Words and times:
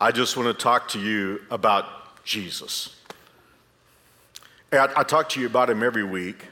I 0.00 0.12
just 0.12 0.36
want 0.36 0.46
to 0.46 0.62
talk 0.62 0.88
to 0.90 1.00
you 1.00 1.40
about 1.50 2.24
Jesus. 2.24 2.94
I, 4.72 4.88
I, 4.96 5.02
talk 5.02 5.28
to 5.30 5.40
you 5.40 5.46
about 5.46 5.68
him 5.68 5.82
every 5.82 6.04
week, 6.04 6.44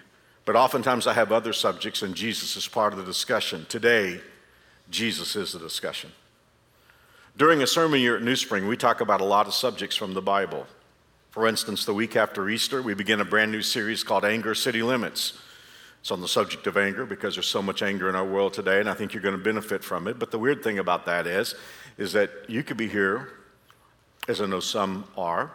but 0.45 0.57
oftentimes 0.57 1.07
I 1.07 1.13
have 1.13 1.31
other 1.31 1.53
subjects, 1.53 2.03
and 2.03 2.17
Jesus 2.17 2.57
is 2.57 2.67
part 2.67 2.93
of 2.93 2.99
the 2.99 3.05
discussion. 3.05 3.65
Today, 3.69 4.21
Jesus 4.91 5.37
is 5.37 5.53
the 5.53 5.61
discussion. 5.61 6.11
During 7.37 7.63
a 7.63 7.69
sermon 7.69 8.01
year 8.01 8.17
at 8.17 8.23
New 8.23 8.35
Spring, 8.35 8.67
we 8.67 8.77
talk 8.77 9.01
about 9.01 9.21
a 9.21 9.25
lot 9.25 9.47
of 9.47 9.55
subjects 9.55 9.95
from 9.95 10.15
the 10.15 10.23
Bible. 10.23 10.67
For 11.31 11.47
instance, 11.47 11.85
the 11.85 11.95
week 11.95 12.17
after 12.17 12.49
Easter, 12.49 12.83
we 12.83 12.95
begin 12.95 13.21
a 13.21 13.25
brand 13.25 13.53
new 13.53 13.63
series 13.63 14.03
called 14.03 14.25
Anger 14.25 14.57
City 14.57 14.83
Limits. 14.83 15.39
It's 16.01 16.11
on 16.11 16.21
the 16.21 16.29
subject 16.29 16.67
of 16.67 16.77
anger 16.77 17.05
because 17.05 17.35
there's 17.35 17.49
so 17.49 17.61
much 17.61 17.83
anger 17.83 18.09
in 18.09 18.17
our 18.17 18.25
world 18.25 18.55
today, 18.55 18.81
and 18.81 18.89
I 18.89 18.95
think 18.95 19.13
you're 19.13 19.23
going 19.23 19.37
to 19.37 19.43
benefit 19.43 19.85
from 19.85 20.09
it. 20.09 20.19
But 20.19 20.31
the 20.31 20.39
weird 20.39 20.65
thing 20.65 20.79
about 20.79 21.05
that 21.07 21.27
is, 21.27 21.55
is 21.99 22.13
that 22.13 22.31
you 22.49 22.63
could 22.63 22.77
be 22.77 22.89
here 22.89 23.29
as 24.29 24.41
I 24.41 24.47
know 24.47 24.61
some 24.61 25.05
are, 25.17 25.53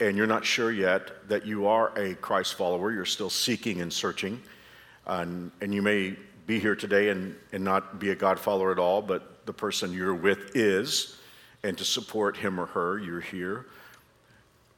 and 0.00 0.16
you're 0.16 0.26
not 0.26 0.44
sure 0.44 0.72
yet 0.72 1.28
that 1.28 1.46
you 1.46 1.66
are 1.66 1.96
a 1.98 2.14
Christ 2.14 2.54
follower, 2.54 2.92
you're 2.92 3.04
still 3.04 3.30
seeking 3.30 3.80
and 3.80 3.92
searching, 3.92 4.40
and, 5.06 5.50
and 5.60 5.74
you 5.74 5.82
may 5.82 6.16
be 6.46 6.58
here 6.58 6.76
today 6.76 7.10
and, 7.10 7.34
and 7.52 7.62
not 7.62 7.98
be 7.98 8.10
a 8.10 8.14
God 8.14 8.38
follower 8.38 8.72
at 8.72 8.78
all, 8.78 9.02
but 9.02 9.44
the 9.46 9.52
person 9.52 9.92
you're 9.92 10.14
with 10.14 10.56
is, 10.56 11.18
and 11.62 11.76
to 11.78 11.84
support 11.84 12.36
him 12.36 12.58
or 12.60 12.66
her, 12.66 12.98
you're 12.98 13.20
here. 13.20 13.66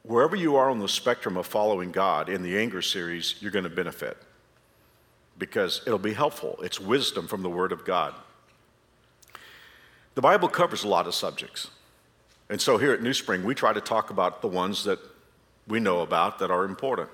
Wherever 0.03 0.37
you 0.37 0.57
are 0.57 0.71
on 0.71 0.79
the 0.79 0.89
spectrum 0.89 1.37
of 1.37 1.47
following 1.47 1.93
God 1.93 2.29
in 2.29 2.43
the 2.43 2.59
anger 2.59 2.83
series, 2.83 3.35
you're 3.41 3.51
going 3.51 3.65
to 3.65 3.71
benefit 3.71 4.17
because 5.39 5.83
it'll 5.87 5.99
be 5.99 6.15
helpful. 6.15 6.59
It's 6.63 6.81
wisdom 6.81 7.29
from 7.29 7.43
the 7.43 7.51
Word 7.51 7.73
of 7.73 7.85
God. 7.85 8.15
The 10.19 10.23
Bible 10.23 10.49
covers 10.49 10.83
a 10.83 10.89
lot 10.89 11.07
of 11.07 11.15
subjects. 11.15 11.71
And 12.51 12.61
so 12.61 12.77
here 12.77 12.93
at 12.93 13.01
New 13.01 13.15
Spring, 13.15 13.45
we 13.45 13.55
try 13.55 13.73
to 13.73 13.81
talk 13.81 14.11
about 14.11 14.43
the 14.43 14.49
ones 14.49 14.83
that 14.83 14.99
we 15.69 15.79
know 15.79 16.01
about 16.01 16.41
that 16.41 16.51
are 16.51 16.65
important. 16.65 17.09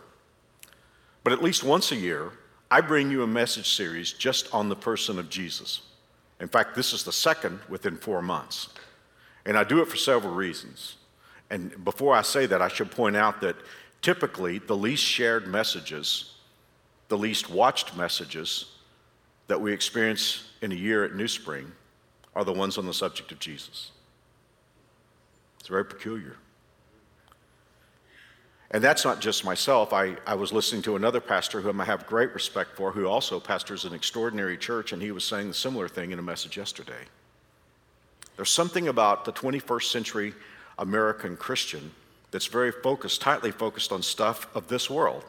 But 1.22 1.34
at 1.34 1.42
least 1.42 1.62
once 1.62 1.92
a 1.92 1.96
year, 1.96 2.32
I 2.70 2.80
bring 2.80 3.10
you 3.10 3.22
a 3.22 3.26
message 3.26 3.68
series 3.74 4.10
just 4.14 4.54
on 4.54 4.70
the 4.70 4.74
person 4.74 5.18
of 5.18 5.28
Jesus. 5.28 5.82
In 6.40 6.48
fact, 6.48 6.74
this 6.74 6.94
is 6.94 7.04
the 7.04 7.12
second 7.12 7.60
within 7.68 7.98
four 7.98 8.22
months. 8.22 8.70
And 9.44 9.58
I 9.58 9.64
do 9.64 9.82
it 9.82 9.88
for 9.88 9.98
several 9.98 10.32
reasons. 10.32 10.96
And 11.50 11.84
before 11.84 12.14
I 12.14 12.22
say 12.22 12.46
that, 12.46 12.62
I 12.62 12.68
should 12.68 12.90
point 12.90 13.16
out 13.16 13.42
that 13.42 13.56
typically 14.00 14.60
the 14.60 14.78
least 14.78 15.04
shared 15.04 15.46
messages, 15.46 16.36
the 17.08 17.18
least 17.18 17.50
watched 17.50 17.98
messages 17.98 18.64
that 19.48 19.60
we 19.60 19.74
experience 19.74 20.48
in 20.62 20.72
a 20.72 20.74
year 20.74 21.04
at 21.04 21.14
New 21.14 21.28
Spring 21.28 21.70
are 22.34 22.44
the 22.44 22.52
ones 22.52 22.78
on 22.78 22.86
the 22.86 22.94
subject 22.94 23.32
of 23.32 23.38
Jesus. 23.38 23.90
It's 25.60 25.68
very 25.68 25.84
peculiar. 25.84 26.36
And 28.70 28.82
that's 28.82 29.04
not 29.04 29.20
just 29.20 29.44
myself. 29.44 29.92
I, 29.92 30.16
I 30.26 30.34
was 30.34 30.52
listening 30.52 30.82
to 30.82 30.96
another 30.96 31.20
pastor 31.20 31.60
whom 31.60 31.80
I 31.80 31.84
have 31.84 32.06
great 32.06 32.34
respect 32.34 32.76
for, 32.76 32.90
who 32.90 33.06
also 33.06 33.38
pastors 33.38 33.84
an 33.84 33.94
extraordinary 33.94 34.58
church, 34.58 34.92
and 34.92 35.00
he 35.00 35.12
was 35.12 35.24
saying 35.24 35.50
a 35.50 35.54
similar 35.54 35.86
thing 35.86 36.10
in 36.10 36.18
a 36.18 36.22
message 36.22 36.56
yesterday. 36.56 37.04
There's 38.36 38.50
something 38.50 38.88
about 38.88 39.24
the 39.24 39.32
21st 39.32 39.84
century 39.84 40.34
American 40.76 41.36
Christian 41.36 41.92
that's 42.32 42.46
very 42.46 42.72
focused, 42.72 43.20
tightly 43.20 43.52
focused 43.52 43.92
on 43.92 44.02
stuff 44.02 44.48
of 44.56 44.66
this 44.66 44.90
world. 44.90 45.24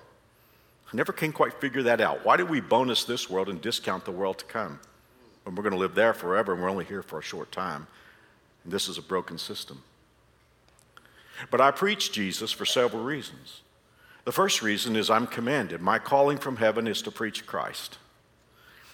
I 0.91 0.97
never 0.97 1.13
can 1.13 1.31
quite 1.31 1.53
figure 1.61 1.83
that 1.83 2.01
out. 2.01 2.25
Why 2.25 2.37
do 2.37 2.45
we 2.47 2.61
bonus 2.61 3.03
this 3.03 3.29
world 3.29 3.47
and 3.47 3.61
discount 3.61 4.05
the 4.05 4.11
world 4.11 4.39
to 4.39 4.45
come? 4.45 4.79
When 5.45 5.55
we're 5.55 5.63
going 5.63 5.73
to 5.73 5.79
live 5.79 5.95
there 5.95 6.13
forever 6.13 6.53
and 6.53 6.61
we're 6.61 6.69
only 6.69 6.85
here 6.85 7.03
for 7.03 7.19
a 7.19 7.23
short 7.23 7.51
time. 7.51 7.87
And 8.63 8.73
this 8.73 8.89
is 8.89 8.97
a 8.97 9.01
broken 9.01 9.37
system. 9.37 9.83
But 11.51 11.61
I 11.61 11.71
preach 11.71 12.11
Jesus 12.11 12.51
for 12.51 12.65
several 12.65 13.03
reasons. 13.03 13.61
The 14.25 14.31
first 14.31 14.63
reason 14.63 14.95
is 14.95 15.09
I'm 15.09 15.27
commanded. 15.27 15.81
My 15.81 15.99
calling 15.99 16.39
from 16.39 16.57
heaven 16.57 16.87
is 16.87 17.01
to 17.03 17.11
preach 17.11 17.45
Christ. 17.45 17.99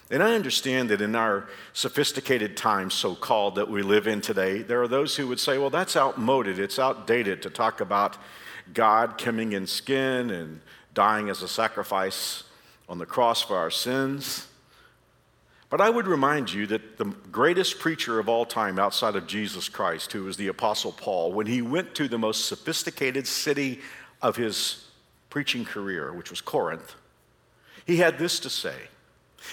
And 0.09 0.21
I 0.21 0.33
understand 0.33 0.89
that 0.89 0.99
in 0.99 1.15
our 1.15 1.47
sophisticated 1.71 2.57
times, 2.57 2.93
so 2.93 3.15
called, 3.15 3.55
that 3.55 3.69
we 3.69 3.81
live 3.81 4.07
in 4.07 4.19
today, 4.19 4.61
there 4.61 4.81
are 4.81 4.89
those 4.89 5.15
who 5.15 5.25
would 5.29 5.39
say, 5.39 5.57
well, 5.57 5.69
that's 5.69 5.95
outmoded, 5.95 6.59
it's 6.59 6.79
outdated 6.79 7.41
to 7.43 7.49
talk 7.49 7.79
about 7.79 8.17
God 8.73 9.17
coming 9.17 9.53
in 9.53 9.67
skin 9.67 10.29
and 10.29 10.59
dying 10.93 11.29
as 11.29 11.41
a 11.41 11.47
sacrifice 11.47 12.43
on 12.89 12.97
the 12.97 13.05
cross 13.05 13.41
for 13.41 13.55
our 13.55 13.71
sins. 13.71 14.47
But 15.71 15.79
I 15.79 15.89
would 15.89 16.05
remind 16.05 16.51
you 16.51 16.67
that 16.67 16.97
the 16.97 17.05
greatest 17.31 17.79
preacher 17.79 18.19
of 18.19 18.27
all 18.27 18.45
time 18.45 18.77
outside 18.77 19.15
of 19.15 19.25
Jesus 19.25 19.69
Christ, 19.69 20.11
who 20.11 20.25
was 20.25 20.35
the 20.35 20.49
Apostle 20.49 20.91
Paul, 20.91 21.31
when 21.31 21.47
he 21.47 21.61
went 21.61 21.95
to 21.95 22.09
the 22.09 22.17
most 22.17 22.45
sophisticated 22.45 23.25
city 23.25 23.79
of 24.21 24.35
his 24.35 24.85
preaching 25.29 25.63
career, 25.63 26.11
which 26.11 26.29
was 26.29 26.41
Corinth, 26.41 26.95
he 27.85 27.97
had 27.97 28.17
this 28.17 28.37
to 28.41 28.49
say. 28.49 28.75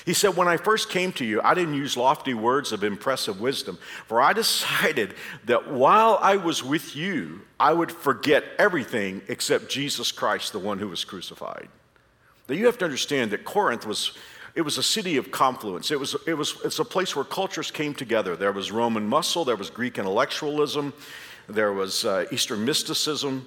He 0.05 0.13
said, 0.13 0.37
When 0.37 0.49
I 0.49 0.57
first 0.57 0.91
came 0.91 1.13
to 1.13 1.25
you, 1.25 1.41
I 1.41 1.55
didn't 1.55 1.75
use 1.75 1.97
lofty 1.97 2.35
words 2.35 2.73
of 2.73 2.83
impressive 2.83 3.41
wisdom, 3.41 3.79
for 4.07 4.21
I 4.21 4.33
decided 4.35 5.15
that 5.45 5.71
while 5.71 6.19
I 6.21 6.35
was 6.35 6.65
with 6.65 6.97
you, 6.97 7.43
I 7.61 7.73
would 7.73 7.93
forget 7.93 8.43
everything 8.59 9.23
except 9.29 9.71
Jesus 9.71 10.11
Christ, 10.11 10.53
the 10.53 10.59
one 10.59 10.81
who 10.81 10.89
was 10.89 11.05
crucified. 11.05 11.69
Now 12.49 12.57
you 12.57 12.67
have 12.67 12.79
to 12.79 12.85
understand 12.85 13.31
that 13.31 13.45
Corinth 13.45 13.87
was 13.87 14.17
it 14.55 14.63
was 14.63 14.79
a 14.79 14.83
city 14.83 15.17
of 15.17 15.31
confluence. 15.31 15.91
It 15.91 16.01
was, 16.01 16.17
it 16.27 16.35
was 16.35 16.57
it's 16.65 16.79
a 16.79 16.85
place 16.85 17.15
where 17.15 17.25
cultures 17.25 17.71
came 17.71 17.95
together. 17.95 18.37
There 18.37 18.53
was 18.53 18.73
Roman 18.73 19.07
muscle, 19.07 19.45
there 19.45 19.57
was 19.57 19.71
Greek 19.71 19.99
intellectualism, 19.99 20.93
there 21.49 21.73
was 21.73 22.05
uh, 22.05 22.27
Eastern 22.31 22.65
mysticism, 22.65 23.47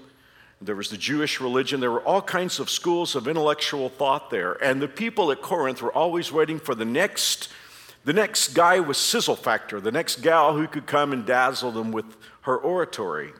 there 0.61 0.75
was 0.75 0.89
the 0.89 0.97
Jewish 0.97 1.41
religion. 1.41 1.79
There 1.79 1.91
were 1.91 2.03
all 2.03 2.21
kinds 2.21 2.59
of 2.59 2.69
schools 2.69 3.15
of 3.15 3.27
intellectual 3.27 3.89
thought 3.89 4.29
there. 4.29 4.53
And 4.63 4.79
the 4.79 4.87
people 4.87 5.31
at 5.31 5.41
Corinth 5.41 5.81
were 5.81 5.91
always 5.91 6.31
waiting 6.31 6.59
for 6.59 6.75
the 6.75 6.85
next, 6.85 7.49
the 8.05 8.13
next 8.13 8.49
guy 8.49 8.79
with 8.79 8.97
sizzle 8.97 9.35
factor, 9.35 9.81
the 9.81 9.91
next 9.91 10.21
gal 10.21 10.55
who 10.55 10.67
could 10.67 10.85
come 10.85 11.13
and 11.13 11.25
dazzle 11.25 11.71
them 11.71 11.91
with 11.91 12.05
her 12.41 12.57
oratory. 12.57 13.31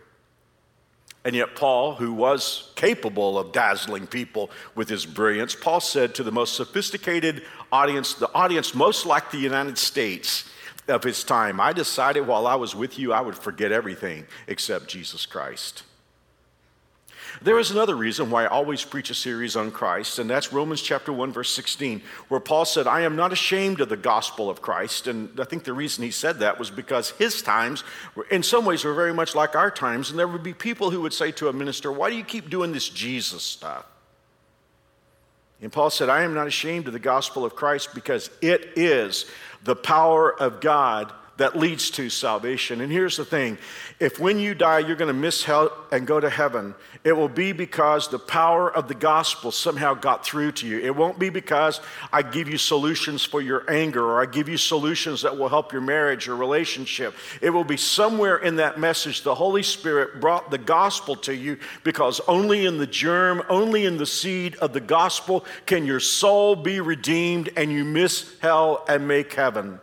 And 1.23 1.35
yet, 1.35 1.55
Paul, 1.55 1.95
who 1.95 2.13
was 2.13 2.71
capable 2.75 3.37
of 3.37 3.51
dazzling 3.51 4.07
people 4.07 4.49
with 4.73 4.89
his 4.89 5.05
brilliance, 5.05 5.53
Paul 5.53 5.79
said 5.79 6.15
to 6.15 6.23
the 6.23 6.31
most 6.31 6.55
sophisticated 6.55 7.43
audience, 7.71 8.15
the 8.15 8.33
audience 8.33 8.73
most 8.73 9.05
like 9.05 9.29
the 9.29 9.37
United 9.37 9.77
States 9.77 10.49
of 10.87 11.03
his 11.03 11.23
time, 11.23 11.59
I 11.59 11.73
decided 11.73 12.25
while 12.25 12.47
I 12.47 12.55
was 12.55 12.75
with 12.75 12.97
you, 12.97 13.13
I 13.13 13.21
would 13.21 13.37
forget 13.37 13.71
everything 13.71 14.25
except 14.47 14.87
Jesus 14.87 15.27
Christ. 15.27 15.83
There 17.43 17.57
is 17.57 17.71
another 17.71 17.95
reason 17.95 18.29
why 18.29 18.43
I 18.43 18.47
always 18.47 18.83
preach 18.83 19.09
a 19.09 19.15
series 19.15 19.55
on 19.55 19.71
Christ, 19.71 20.19
and 20.19 20.29
that's 20.29 20.53
Romans 20.53 20.79
chapter 20.79 21.11
1, 21.11 21.33
verse 21.33 21.49
16, 21.49 22.03
where 22.27 22.39
Paul 22.39 22.65
said, 22.65 22.85
I 22.85 23.01
am 23.01 23.15
not 23.15 23.33
ashamed 23.33 23.81
of 23.81 23.89
the 23.89 23.97
gospel 23.97 24.47
of 24.47 24.61
Christ. 24.61 25.07
And 25.07 25.39
I 25.39 25.45
think 25.45 25.63
the 25.63 25.73
reason 25.73 26.03
he 26.03 26.11
said 26.11 26.37
that 26.39 26.59
was 26.59 26.69
because 26.69 27.09
his 27.11 27.41
times, 27.41 27.83
were, 28.13 28.25
in 28.25 28.43
some 28.43 28.63
ways, 28.63 28.83
were 28.83 28.93
very 28.93 29.13
much 29.13 29.33
like 29.33 29.55
our 29.55 29.71
times, 29.71 30.11
and 30.11 30.19
there 30.19 30.27
would 30.27 30.43
be 30.43 30.53
people 30.53 30.91
who 30.91 31.01
would 31.01 31.13
say 31.13 31.31
to 31.31 31.47
a 31.47 31.53
minister, 31.53 31.91
Why 31.91 32.11
do 32.11 32.15
you 32.15 32.23
keep 32.23 32.47
doing 32.51 32.73
this 32.73 32.87
Jesus 32.87 33.41
stuff? 33.41 33.87
And 35.63 35.71
Paul 35.71 35.89
said, 35.89 36.09
I 36.09 36.21
am 36.21 36.35
not 36.35 36.45
ashamed 36.45 36.85
of 36.85 36.93
the 36.93 36.99
gospel 36.99 37.43
of 37.43 37.55
Christ 37.55 37.95
because 37.95 38.29
it 38.41 38.73
is 38.75 39.25
the 39.63 39.75
power 39.75 40.31
of 40.39 40.61
God 40.61 41.11
that 41.37 41.57
leads 41.57 41.89
to 41.89 42.09
salvation. 42.09 42.81
And 42.81 42.91
here's 42.91 43.17
the 43.17 43.25
thing 43.25 43.57
if 43.99 44.19
when 44.19 44.37
you 44.37 44.53
die, 44.53 44.79
you're 44.79 44.95
going 44.95 45.07
to 45.07 45.13
miss 45.13 45.43
hell 45.43 45.70
and 45.91 46.07
go 46.07 46.19
to 46.19 46.29
heaven, 46.29 46.73
it 47.03 47.11
will 47.11 47.29
be 47.29 47.51
because 47.51 48.07
the 48.07 48.19
power 48.19 48.73
of 48.73 48.87
the 48.87 48.95
gospel 48.95 49.51
somehow 49.51 49.93
got 49.93 50.25
through 50.25 50.53
to 50.53 50.67
you. 50.67 50.79
It 50.79 50.95
won't 50.95 51.19
be 51.19 51.29
because 51.29 51.81
I 52.13 52.21
give 52.21 52.47
you 52.47 52.57
solutions 52.57 53.25
for 53.25 53.41
your 53.41 53.69
anger 53.69 54.03
or 54.03 54.21
I 54.21 54.25
give 54.25 54.47
you 54.47 54.57
solutions 54.57 55.21
that 55.23 55.37
will 55.37 55.49
help 55.49 55.73
your 55.73 55.81
marriage 55.81 56.27
or 56.27 56.35
relationship. 56.35 57.13
It 57.41 57.49
will 57.49 57.65
be 57.65 57.77
somewhere 57.77 58.37
in 58.37 58.55
that 58.55 58.79
message 58.79 59.23
the 59.23 59.35
Holy 59.35 59.63
Spirit 59.63 60.21
brought 60.21 60.49
the 60.49 60.57
gospel 60.57 61.15
to 61.17 61.35
you 61.35 61.57
because 61.83 62.21
only 62.27 62.65
in 62.65 62.77
the 62.77 62.87
germ, 62.87 63.43
only 63.49 63.85
in 63.85 63.97
the 63.97 64.05
seed 64.05 64.55
of 64.55 64.71
the 64.71 64.79
gospel 64.79 65.45
can 65.65 65.85
your 65.85 65.99
soul 65.99 66.55
be 66.55 66.79
redeemed 66.79 67.49
and 67.57 67.71
you 67.71 67.83
miss 67.83 68.33
hell 68.39 68.85
and 68.87 69.07
make 69.07 69.33
heaven. 69.33 69.79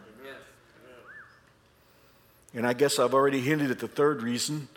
And 2.54 2.66
I 2.66 2.72
guess 2.72 2.99
I've 2.99 3.14
already 3.14 3.40
hinted 3.40 3.70
at 3.70 3.78
the 3.78 3.88
third 3.88 4.22
reason 4.22 4.69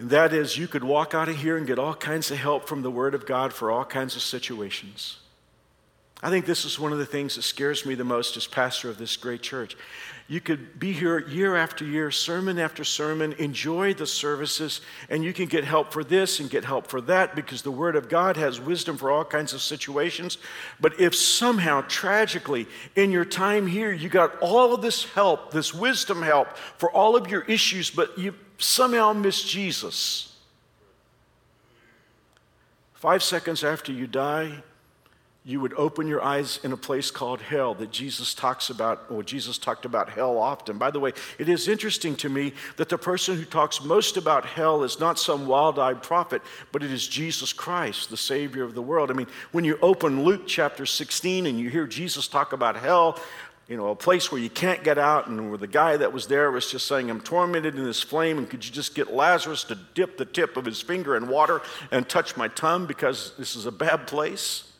And 0.00 0.08
that 0.08 0.32
is, 0.32 0.56
you 0.56 0.66
could 0.66 0.82
walk 0.82 1.12
out 1.12 1.28
of 1.28 1.36
here 1.36 1.58
and 1.58 1.66
get 1.66 1.78
all 1.78 1.94
kinds 1.94 2.30
of 2.30 2.38
help 2.38 2.66
from 2.66 2.80
the 2.80 2.90
Word 2.90 3.14
of 3.14 3.26
God 3.26 3.52
for 3.52 3.70
all 3.70 3.84
kinds 3.84 4.16
of 4.16 4.22
situations. 4.22 5.18
I 6.22 6.30
think 6.30 6.46
this 6.46 6.64
is 6.64 6.78
one 6.78 6.92
of 6.92 6.98
the 6.98 7.04
things 7.04 7.36
that 7.36 7.42
scares 7.42 7.84
me 7.84 7.94
the 7.94 8.02
most 8.02 8.34
as 8.38 8.46
pastor 8.46 8.88
of 8.88 8.96
this 8.96 9.18
great 9.18 9.42
church. 9.42 9.76
You 10.26 10.40
could 10.40 10.80
be 10.80 10.92
here 10.92 11.18
year 11.18 11.54
after 11.54 11.84
year, 11.84 12.10
sermon 12.10 12.58
after 12.58 12.82
sermon, 12.82 13.34
enjoy 13.34 13.92
the 13.92 14.06
services, 14.06 14.80
and 15.10 15.22
you 15.22 15.34
can 15.34 15.46
get 15.46 15.64
help 15.64 15.92
for 15.92 16.02
this 16.02 16.40
and 16.40 16.48
get 16.48 16.64
help 16.64 16.86
for 16.86 17.02
that 17.02 17.36
because 17.36 17.60
the 17.60 17.70
Word 17.70 17.94
of 17.94 18.08
God 18.08 18.38
has 18.38 18.58
wisdom 18.58 18.96
for 18.96 19.10
all 19.10 19.24
kinds 19.24 19.52
of 19.52 19.60
situations. 19.60 20.38
But 20.80 20.98
if 20.98 21.14
somehow, 21.14 21.82
tragically, 21.82 22.68
in 22.96 23.10
your 23.10 23.26
time 23.26 23.66
here, 23.66 23.92
you 23.92 24.08
got 24.08 24.38
all 24.40 24.72
of 24.72 24.80
this 24.80 25.04
help, 25.04 25.50
this 25.50 25.74
wisdom 25.74 26.22
help 26.22 26.56
for 26.78 26.90
all 26.90 27.16
of 27.16 27.30
your 27.30 27.42
issues, 27.42 27.90
but 27.90 28.18
you 28.18 28.34
somehow 28.62 29.12
miss 29.12 29.42
Jesus, 29.42 30.36
five 32.94 33.22
seconds 33.22 33.64
after 33.64 33.92
you 33.92 34.06
die, 34.06 34.62
you 35.42 35.58
would 35.58 35.72
open 35.74 36.06
your 36.06 36.22
eyes 36.22 36.60
in 36.62 36.72
a 36.72 36.76
place 36.76 37.10
called 37.10 37.40
hell 37.40 37.74
that 37.74 37.90
Jesus 37.90 38.34
talks 38.34 38.68
about, 38.68 39.06
or 39.08 39.22
Jesus 39.22 39.56
talked 39.56 39.86
about 39.86 40.10
hell 40.10 40.36
often. 40.36 40.76
By 40.76 40.90
the 40.90 41.00
way, 41.00 41.12
it 41.38 41.48
is 41.48 41.66
interesting 41.66 42.14
to 42.16 42.28
me 42.28 42.52
that 42.76 42.90
the 42.90 42.98
person 42.98 43.36
who 43.36 43.46
talks 43.46 43.82
most 43.82 44.18
about 44.18 44.44
hell 44.44 44.84
is 44.84 45.00
not 45.00 45.18
some 45.18 45.46
wild 45.46 45.78
eyed 45.78 46.02
prophet, 46.02 46.42
but 46.72 46.82
it 46.82 46.92
is 46.92 47.08
Jesus 47.08 47.54
Christ, 47.54 48.10
the 48.10 48.18
Savior 48.18 48.64
of 48.64 48.74
the 48.74 48.82
world. 48.82 49.10
I 49.10 49.14
mean, 49.14 49.28
when 49.50 49.64
you 49.64 49.78
open 49.80 50.24
Luke 50.24 50.42
chapter 50.46 50.84
16 50.84 51.46
and 51.46 51.58
you 51.58 51.70
hear 51.70 51.86
Jesus 51.86 52.28
talk 52.28 52.52
about 52.52 52.76
hell, 52.76 53.18
you 53.70 53.76
know, 53.76 53.90
a 53.90 53.94
place 53.94 54.32
where 54.32 54.40
you 54.40 54.50
can't 54.50 54.82
get 54.82 54.98
out, 54.98 55.28
and 55.28 55.48
where 55.48 55.56
the 55.56 55.68
guy 55.68 55.96
that 55.96 56.12
was 56.12 56.26
there 56.26 56.50
was 56.50 56.68
just 56.68 56.88
saying, 56.88 57.08
I'm 57.08 57.20
tormented 57.20 57.76
in 57.76 57.84
this 57.84 58.02
flame, 58.02 58.36
and 58.36 58.50
could 58.50 58.66
you 58.66 58.72
just 58.72 58.96
get 58.96 59.12
Lazarus 59.12 59.62
to 59.64 59.78
dip 59.94 60.18
the 60.18 60.24
tip 60.24 60.56
of 60.56 60.64
his 60.64 60.82
finger 60.82 61.16
in 61.16 61.28
water 61.28 61.62
and 61.92 62.08
touch 62.08 62.36
my 62.36 62.48
tongue 62.48 62.86
because 62.86 63.32
this 63.38 63.54
is 63.54 63.66
a 63.66 63.70
bad 63.70 64.08
place? 64.08 64.72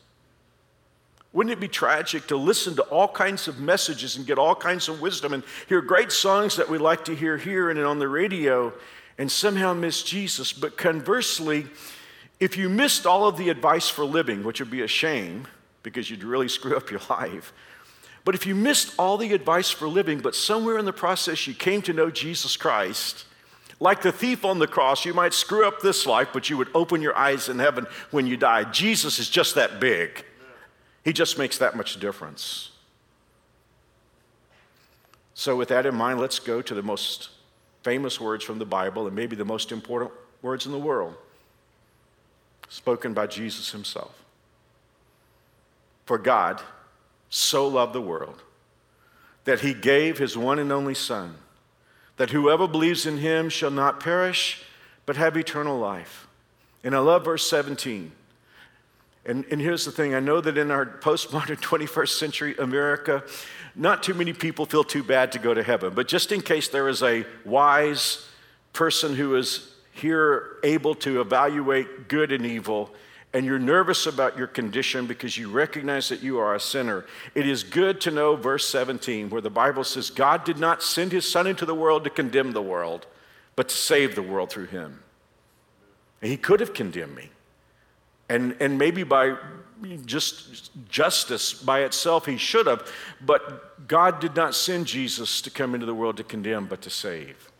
Wouldn't 1.31 1.53
it 1.53 1.61
be 1.61 1.69
tragic 1.69 2.27
to 2.27 2.35
listen 2.35 2.75
to 2.75 2.81
all 2.83 3.07
kinds 3.07 3.47
of 3.47 3.61
messages 3.61 4.17
and 4.17 4.27
get 4.27 4.37
all 4.37 4.55
kinds 4.55 4.89
of 4.89 4.99
wisdom 4.99 5.33
and 5.33 5.43
hear 5.69 5.79
great 5.79 6.11
songs 6.11 6.57
that 6.57 6.67
we 6.67 6.77
like 6.77 7.05
to 7.05 7.15
hear 7.15 7.37
here 7.37 7.69
and 7.69 7.79
on 7.79 7.99
the 7.99 8.09
radio 8.09 8.73
and 9.17 9.31
somehow 9.31 9.73
miss 9.73 10.03
Jesus? 10.03 10.51
But 10.51 10.75
conversely, 10.75 11.67
if 12.41 12.57
you 12.57 12.67
missed 12.67 13.05
all 13.05 13.25
of 13.25 13.37
the 13.37 13.47
advice 13.47 13.87
for 13.87 14.03
living, 14.03 14.43
which 14.43 14.59
would 14.59 14.69
be 14.69 14.81
a 14.81 14.87
shame 14.87 15.47
because 15.81 16.09
you'd 16.09 16.25
really 16.25 16.49
screw 16.49 16.75
up 16.75 16.91
your 16.91 16.99
life, 17.09 17.53
but 18.23 18.35
if 18.35 18.45
you 18.45 18.53
missed 18.53 18.93
all 18.99 19.17
the 19.17 19.33
advice 19.33 19.69
for 19.69 19.87
living, 19.87 20.19
but 20.19 20.35
somewhere 20.35 20.77
in 20.77 20.85
the 20.85 20.93
process 20.93 21.47
you 21.47 21.53
came 21.53 21.81
to 21.83 21.93
know 21.93 22.11
Jesus 22.11 22.55
Christ, 22.55 23.25
like 23.79 24.03
the 24.03 24.11
thief 24.11 24.45
on 24.45 24.59
the 24.59 24.67
cross, 24.67 25.05
you 25.05 25.13
might 25.13 25.33
screw 25.33 25.67
up 25.67 25.81
this 25.81 26.05
life, 26.05 26.29
but 26.31 26.49
you 26.49 26.57
would 26.57 26.69
open 26.75 27.01
your 27.01 27.17
eyes 27.17 27.49
in 27.49 27.57
heaven 27.57 27.87
when 28.11 28.27
you 28.27 28.37
die. 28.37 28.63
Jesus 28.65 29.17
is 29.17 29.27
just 29.27 29.55
that 29.55 29.79
big. 29.79 30.23
He 31.03 31.13
just 31.13 31.39
makes 31.39 31.57
that 31.57 31.75
much 31.75 31.99
difference. 31.99 32.69
So, 35.33 35.55
with 35.55 35.69
that 35.69 35.87
in 35.87 35.95
mind, 35.95 36.19
let's 36.19 36.37
go 36.37 36.61
to 36.61 36.75
the 36.75 36.83
most 36.83 37.29
famous 37.81 38.21
words 38.21 38.43
from 38.43 38.59
the 38.59 38.65
Bible 38.65 39.07
and 39.07 39.15
maybe 39.15 39.35
the 39.35 39.45
most 39.45 39.71
important 39.71 40.11
words 40.43 40.67
in 40.67 40.71
the 40.71 40.77
world 40.77 41.15
spoken 42.69 43.15
by 43.15 43.25
Jesus 43.25 43.71
himself. 43.71 44.23
For 46.05 46.19
God 46.19 46.61
so 47.31 47.67
loved 47.67 47.93
the 47.93 48.01
world 48.01 48.43
that 49.45 49.61
he 49.61 49.73
gave 49.73 50.19
his 50.19 50.37
one 50.37 50.59
and 50.59 50.71
only 50.71 50.93
Son, 50.93 51.33
that 52.17 52.29
whoever 52.29 52.67
believes 52.67 53.07
in 53.07 53.17
him 53.17 53.49
shall 53.49 53.71
not 53.71 53.99
perish, 53.99 54.63
but 55.07 55.17
have 55.17 55.35
eternal 55.35 55.79
life. 55.79 56.27
And 56.83 56.95
I 56.95 56.99
love 56.99 57.25
verse 57.25 57.49
17. 57.49 58.11
And, 59.25 59.45
and 59.49 59.61
here's 59.61 59.85
the 59.85 59.91
thing 59.91 60.13
I 60.13 60.19
know 60.19 60.41
that 60.41 60.57
in 60.57 60.69
our 60.69 60.85
postmodern 60.85 61.57
21st 61.61 62.19
century 62.19 62.55
America, 62.57 63.23
not 63.75 64.03
too 64.03 64.13
many 64.13 64.33
people 64.33 64.65
feel 64.65 64.83
too 64.83 65.03
bad 65.03 65.31
to 65.31 65.39
go 65.39 65.53
to 65.53 65.63
heaven. 65.63 65.93
But 65.95 66.07
just 66.07 66.31
in 66.31 66.41
case 66.41 66.67
there 66.67 66.89
is 66.89 67.01
a 67.01 67.25
wise 67.45 68.27
person 68.73 69.15
who 69.15 69.35
is 69.35 69.73
here 69.93 70.57
able 70.63 70.95
to 70.95 71.21
evaluate 71.21 72.07
good 72.07 72.31
and 72.31 72.45
evil, 72.45 72.93
and 73.33 73.45
you're 73.45 73.59
nervous 73.59 74.05
about 74.05 74.37
your 74.37 74.47
condition 74.47 75.07
because 75.07 75.37
you 75.37 75.49
recognize 75.49 76.09
that 76.09 76.21
you 76.21 76.39
are 76.39 76.53
a 76.53 76.59
sinner, 76.59 77.05
it 77.33 77.47
is 77.47 77.63
good 77.63 78.01
to 78.01 78.11
know 78.11 78.35
verse 78.35 78.67
17, 78.67 79.29
where 79.29 79.41
the 79.41 79.49
Bible 79.49 79.83
says, 79.83 80.09
God 80.09 80.43
did 80.43 80.57
not 80.57 80.83
send 80.83 81.11
his 81.11 81.29
Son 81.29 81.47
into 81.47 81.65
the 81.65 81.75
world 81.75 82.03
to 82.03 82.09
condemn 82.09 82.51
the 82.51 82.61
world, 82.61 83.05
but 83.55 83.69
to 83.69 83.75
save 83.75 84.15
the 84.15 84.21
world 84.21 84.49
through 84.49 84.67
him. 84.67 85.01
And 86.21 86.29
he 86.29 86.37
could 86.37 86.59
have 86.59 86.73
condemned 86.73 87.15
me. 87.15 87.29
And, 88.27 88.55
and 88.59 88.77
maybe 88.77 89.03
by 89.03 89.35
just 90.05 90.71
justice 90.89 91.53
by 91.53 91.81
itself, 91.81 92.25
he 92.25 92.37
should 92.37 92.67
have. 92.67 92.89
But 93.19 93.87
God 93.87 94.19
did 94.19 94.35
not 94.35 94.55
send 94.55 94.87
Jesus 94.87 95.41
to 95.41 95.49
come 95.49 95.73
into 95.73 95.85
the 95.85 95.95
world 95.95 96.17
to 96.17 96.23
condemn, 96.23 96.65
but 96.67 96.81
to 96.83 96.89
save. 96.89 97.50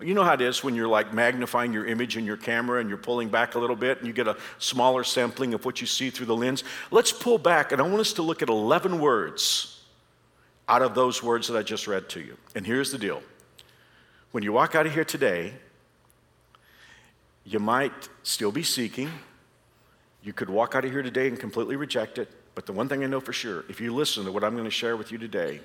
You 0.00 0.14
know 0.14 0.22
how 0.22 0.34
it 0.34 0.40
is 0.40 0.62
when 0.62 0.76
you're 0.76 0.86
like 0.86 1.12
magnifying 1.12 1.72
your 1.72 1.84
image 1.84 2.16
in 2.16 2.24
your 2.24 2.36
camera 2.36 2.80
and 2.80 2.88
you're 2.88 2.98
pulling 2.98 3.30
back 3.30 3.56
a 3.56 3.58
little 3.58 3.74
bit 3.74 3.98
and 3.98 4.06
you 4.06 4.12
get 4.12 4.28
a 4.28 4.36
smaller 4.58 5.02
sampling 5.02 5.54
of 5.54 5.64
what 5.64 5.80
you 5.80 5.88
see 5.88 6.10
through 6.10 6.26
the 6.26 6.36
lens? 6.36 6.62
Let's 6.92 7.12
pull 7.12 7.36
back, 7.36 7.72
and 7.72 7.82
I 7.82 7.84
want 7.84 8.00
us 8.00 8.12
to 8.14 8.22
look 8.22 8.40
at 8.40 8.48
11 8.48 9.00
words 9.00 9.82
out 10.68 10.82
of 10.82 10.94
those 10.94 11.20
words 11.22 11.48
that 11.48 11.56
I 11.56 11.62
just 11.62 11.88
read 11.88 12.08
to 12.10 12.20
you. 12.20 12.36
And 12.54 12.64
here's 12.64 12.92
the 12.92 12.98
deal 12.98 13.22
when 14.30 14.44
you 14.44 14.52
walk 14.52 14.74
out 14.74 14.86
of 14.86 14.94
here 14.94 15.04
today, 15.04 15.54
you 17.44 17.58
might 17.58 18.08
still 18.22 18.52
be 18.52 18.62
seeking. 18.62 19.10
You 20.22 20.32
could 20.32 20.50
walk 20.50 20.74
out 20.74 20.84
of 20.84 20.92
here 20.92 21.02
today 21.02 21.26
and 21.28 21.40
completely 21.40 21.76
reject 21.76 22.18
it. 22.18 22.28
But 22.54 22.66
the 22.66 22.72
one 22.72 22.88
thing 22.88 23.02
I 23.02 23.06
know 23.06 23.20
for 23.20 23.32
sure, 23.32 23.64
if 23.68 23.80
you 23.80 23.94
listen 23.94 24.24
to 24.26 24.32
what 24.32 24.44
I'm 24.44 24.52
going 24.52 24.64
to 24.64 24.70
share 24.70 24.96
with 24.96 25.10
you 25.10 25.18
today, 25.18 25.60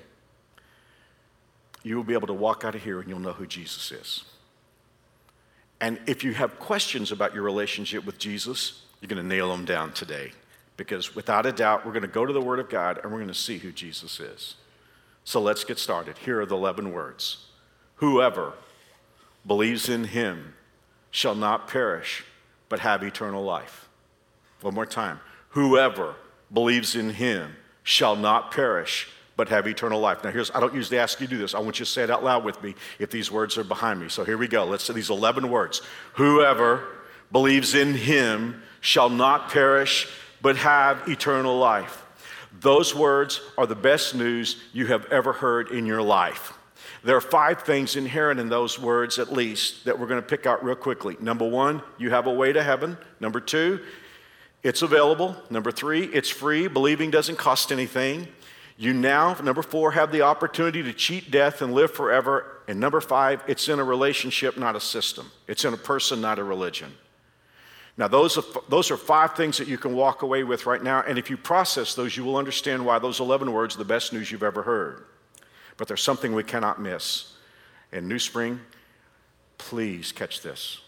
you 1.84 1.96
will 1.96 2.04
be 2.04 2.14
able 2.14 2.26
to 2.26 2.34
walk 2.34 2.64
out 2.64 2.74
of 2.74 2.82
here 2.82 2.98
and 2.98 3.08
you'll 3.08 3.20
know 3.20 3.32
who 3.32 3.46
Jesus 3.46 3.92
is. 3.92 4.24
And 5.80 6.00
if 6.06 6.24
you 6.24 6.32
have 6.34 6.58
questions 6.58 7.12
about 7.12 7.34
your 7.34 7.42
relationship 7.44 8.04
with 8.04 8.18
Jesus, 8.18 8.82
you're 9.00 9.08
going 9.08 9.22
to 9.22 9.28
nail 9.28 9.50
them 9.50 9.64
down 9.64 9.92
today. 9.92 10.32
Because 10.76 11.14
without 11.14 11.46
a 11.46 11.52
doubt, 11.52 11.84
we're 11.84 11.92
going 11.92 12.02
to 12.02 12.08
go 12.08 12.26
to 12.26 12.32
the 12.32 12.40
Word 12.40 12.58
of 12.58 12.68
God 12.68 12.98
and 13.02 13.12
we're 13.12 13.18
going 13.18 13.28
to 13.28 13.34
see 13.34 13.58
who 13.58 13.70
Jesus 13.70 14.18
is. 14.18 14.56
So 15.24 15.40
let's 15.40 15.62
get 15.62 15.78
started. 15.78 16.18
Here 16.18 16.40
are 16.40 16.46
the 16.46 16.56
11 16.56 16.92
words 16.92 17.46
Whoever 17.96 18.54
believes 19.46 19.88
in 19.88 20.04
him 20.04 20.54
shall 21.10 21.34
not 21.34 21.68
perish, 21.68 22.24
but 22.68 22.80
have 22.80 23.02
eternal 23.02 23.44
life. 23.44 23.88
One 24.62 24.74
more 24.74 24.86
time. 24.86 25.20
Whoever 25.50 26.16
believes 26.52 26.96
in 26.96 27.10
him 27.10 27.56
shall 27.82 28.16
not 28.16 28.50
perish, 28.50 29.08
but 29.36 29.48
have 29.48 29.66
eternal 29.66 30.00
life. 30.00 30.22
Now, 30.22 30.30
here's, 30.30 30.50
I 30.52 30.60
don't 30.60 30.74
usually 30.74 30.98
ask 30.98 31.20
you 31.20 31.26
to 31.26 31.30
do 31.34 31.38
this. 31.38 31.54
I 31.54 31.58
want 31.58 31.78
you 31.78 31.84
to 31.84 31.90
say 31.90 32.04
it 32.04 32.10
out 32.10 32.22
loud 32.22 32.44
with 32.44 32.62
me 32.62 32.74
if 32.98 33.10
these 33.10 33.30
words 33.30 33.58
are 33.58 33.64
behind 33.64 34.00
me. 34.00 34.08
So 34.08 34.24
here 34.24 34.38
we 34.38 34.48
go. 34.48 34.64
Let's 34.64 34.84
say 34.84 34.92
these 34.92 35.10
11 35.10 35.50
words. 35.50 35.82
Whoever 36.14 36.84
believes 37.32 37.74
in 37.74 37.94
him 37.94 38.62
shall 38.80 39.08
not 39.08 39.50
perish, 39.50 40.08
but 40.40 40.56
have 40.56 41.08
eternal 41.08 41.58
life. 41.58 42.04
Those 42.60 42.94
words 42.94 43.40
are 43.58 43.66
the 43.66 43.74
best 43.74 44.14
news 44.14 44.62
you 44.72 44.86
have 44.86 45.06
ever 45.06 45.32
heard 45.32 45.70
in 45.70 45.86
your 45.86 46.02
life. 46.02 46.52
There 47.02 47.16
are 47.16 47.20
five 47.20 47.62
things 47.62 47.96
inherent 47.96 48.40
in 48.40 48.48
those 48.48 48.78
words, 48.78 49.18
at 49.18 49.32
least, 49.32 49.84
that 49.84 49.98
we're 49.98 50.06
going 50.06 50.22
to 50.22 50.26
pick 50.26 50.46
out 50.46 50.64
real 50.64 50.76
quickly. 50.76 51.16
Number 51.20 51.46
one, 51.46 51.82
you 51.98 52.10
have 52.10 52.26
a 52.26 52.32
way 52.32 52.52
to 52.52 52.62
heaven. 52.62 52.96
Number 53.20 53.40
two, 53.40 53.80
it's 54.62 54.80
available. 54.80 55.36
Number 55.50 55.70
three, 55.70 56.04
it's 56.04 56.30
free. 56.30 56.68
Believing 56.68 57.10
doesn't 57.10 57.36
cost 57.36 57.72
anything. 57.72 58.28
You 58.76 58.92
now, 58.92 59.34
number 59.34 59.62
four, 59.62 59.92
have 59.92 60.10
the 60.10 60.22
opportunity 60.22 60.82
to 60.82 60.92
cheat 60.92 61.30
death 61.30 61.62
and 61.62 61.74
live 61.74 61.92
forever. 61.92 62.60
And 62.66 62.80
number 62.80 63.00
five, 63.00 63.42
it's 63.46 63.68
in 63.68 63.78
a 63.78 63.84
relationship, 63.84 64.56
not 64.56 64.74
a 64.74 64.80
system. 64.80 65.30
It's 65.46 65.64
in 65.64 65.72
a 65.72 65.76
person, 65.76 66.20
not 66.20 66.38
a 66.38 66.44
religion. 66.44 66.92
Now, 67.96 68.08
those 68.08 68.36
are, 68.36 68.42
those 68.68 68.90
are 68.90 68.96
five 68.96 69.36
things 69.36 69.58
that 69.58 69.68
you 69.68 69.78
can 69.78 69.94
walk 69.94 70.22
away 70.22 70.42
with 70.42 70.66
right 70.66 70.82
now. 70.82 71.04
And 71.06 71.18
if 71.18 71.30
you 71.30 71.36
process 71.36 71.94
those, 71.94 72.16
you 72.16 72.24
will 72.24 72.36
understand 72.36 72.84
why 72.84 72.98
those 72.98 73.20
11 73.20 73.52
words 73.52 73.76
are 73.76 73.78
the 73.78 73.84
best 73.84 74.12
news 74.12 74.32
you've 74.32 74.42
ever 74.42 74.64
heard. 74.64 75.04
But 75.76 75.86
there's 75.86 76.02
something 76.02 76.34
we 76.34 76.42
cannot 76.42 76.80
miss. 76.80 77.32
In 77.92 78.08
New 78.08 78.18
Spring, 78.18 78.58
please 79.58 80.10
catch 80.10 80.42
this. 80.42 80.80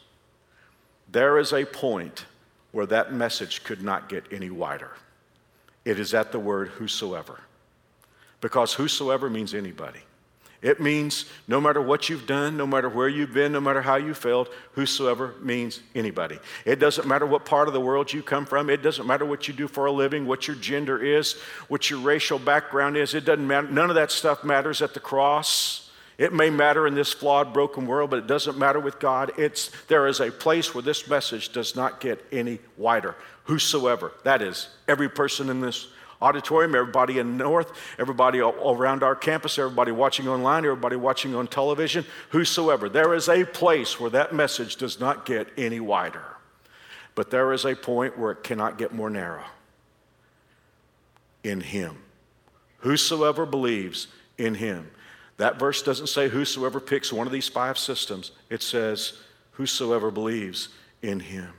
There 1.08 1.38
is 1.38 1.52
a 1.52 1.64
point 1.64 2.24
where 2.72 2.86
that 2.86 3.12
message 3.12 3.62
could 3.62 3.82
not 3.82 4.08
get 4.08 4.24
any 4.32 4.50
wider. 4.50 4.90
It 5.84 6.00
is 6.00 6.14
at 6.14 6.32
the 6.32 6.40
word 6.40 6.68
whosoever 6.68 7.38
because 8.40 8.74
whosoever 8.74 9.30
means 9.30 9.54
anybody. 9.54 10.00
It 10.62 10.80
means 10.80 11.26
no 11.46 11.60
matter 11.60 11.80
what 11.80 12.08
you've 12.08 12.26
done, 12.26 12.56
no 12.56 12.66
matter 12.66 12.88
where 12.88 13.08
you've 13.08 13.32
been, 13.32 13.52
no 13.52 13.60
matter 13.60 13.82
how 13.82 13.96
you 13.96 14.14
failed, 14.14 14.48
whosoever 14.72 15.34
means 15.40 15.80
anybody. 15.94 16.38
It 16.64 16.80
doesn't 16.80 17.06
matter 17.06 17.26
what 17.26 17.44
part 17.44 17.68
of 17.68 17.74
the 17.74 17.80
world 17.80 18.12
you 18.12 18.22
come 18.22 18.46
from. 18.46 18.70
It 18.70 18.82
doesn't 18.82 19.06
matter 19.06 19.24
what 19.24 19.46
you 19.48 19.54
do 19.54 19.68
for 19.68 19.86
a 19.86 19.92
living, 19.92 20.26
what 20.26 20.48
your 20.48 20.56
gender 20.56 21.02
is, 21.02 21.34
what 21.68 21.90
your 21.90 22.00
racial 22.00 22.38
background 22.38 22.96
is. 22.96 23.14
It 23.14 23.24
doesn't 23.24 23.46
matter. 23.46 23.68
None 23.68 23.90
of 23.90 23.96
that 23.96 24.10
stuff 24.10 24.44
matters 24.44 24.80
at 24.82 24.94
the 24.94 25.00
cross. 25.00 25.90
It 26.18 26.32
may 26.32 26.48
matter 26.48 26.86
in 26.86 26.94
this 26.94 27.12
flawed, 27.12 27.52
broken 27.52 27.86
world, 27.86 28.08
but 28.08 28.18
it 28.18 28.26
doesn't 28.26 28.56
matter 28.56 28.80
with 28.80 28.98
God. 28.98 29.32
It's, 29.36 29.70
there 29.88 30.06
is 30.06 30.20
a 30.20 30.30
place 30.30 30.74
where 30.74 30.82
this 30.82 31.06
message 31.06 31.52
does 31.52 31.76
not 31.76 32.00
get 32.00 32.24
any 32.32 32.58
wider. 32.78 33.14
Whosoever, 33.44 34.12
that 34.24 34.40
is, 34.40 34.68
every 34.88 35.10
person 35.10 35.50
in 35.50 35.60
this 35.60 35.88
auditorium, 36.20 36.74
everybody 36.74 37.18
in 37.18 37.36
the 37.36 37.44
North, 37.44 37.72
everybody 37.98 38.40
around 38.40 39.02
our 39.02 39.14
campus, 39.14 39.58
everybody 39.58 39.92
watching 39.92 40.28
online, 40.28 40.64
everybody 40.64 40.96
watching 40.96 41.34
on 41.34 41.46
television, 41.46 42.04
whosoever. 42.30 42.88
There 42.88 43.14
is 43.14 43.28
a 43.28 43.44
place 43.44 44.00
where 44.00 44.10
that 44.10 44.34
message 44.34 44.76
does 44.76 44.98
not 45.00 45.26
get 45.26 45.48
any 45.56 45.80
wider. 45.80 46.24
But 47.14 47.30
there 47.30 47.52
is 47.52 47.64
a 47.64 47.74
point 47.74 48.18
where 48.18 48.32
it 48.32 48.42
cannot 48.44 48.78
get 48.78 48.92
more 48.92 49.10
narrow. 49.10 49.44
In 51.42 51.60
Him. 51.60 51.98
Whosoever 52.78 53.46
believes 53.46 54.08
in 54.36 54.54
Him. 54.54 54.90
That 55.38 55.58
verse 55.58 55.82
doesn't 55.82 56.08
say 56.08 56.28
whosoever 56.28 56.80
picks 56.80 57.12
one 57.12 57.26
of 57.26 57.32
these 57.32 57.48
five 57.48 57.78
systems, 57.78 58.32
it 58.48 58.62
says 58.62 59.14
whosoever 59.52 60.10
believes 60.10 60.68
in 61.02 61.20
Him. 61.20 61.52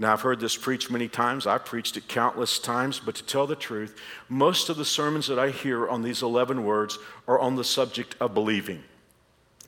Now, 0.00 0.14
I've 0.14 0.22
heard 0.22 0.40
this 0.40 0.56
preached 0.56 0.90
many 0.90 1.08
times. 1.08 1.46
I've 1.46 1.66
preached 1.66 1.98
it 1.98 2.08
countless 2.08 2.58
times, 2.58 2.98
but 2.98 3.16
to 3.16 3.22
tell 3.22 3.46
the 3.46 3.54
truth, 3.54 4.00
most 4.30 4.70
of 4.70 4.78
the 4.78 4.84
sermons 4.84 5.26
that 5.26 5.38
I 5.38 5.50
hear 5.50 5.86
on 5.86 6.00
these 6.00 6.22
11 6.22 6.64
words 6.64 6.98
are 7.28 7.38
on 7.38 7.56
the 7.56 7.64
subject 7.64 8.16
of 8.18 8.32
believing. 8.32 8.82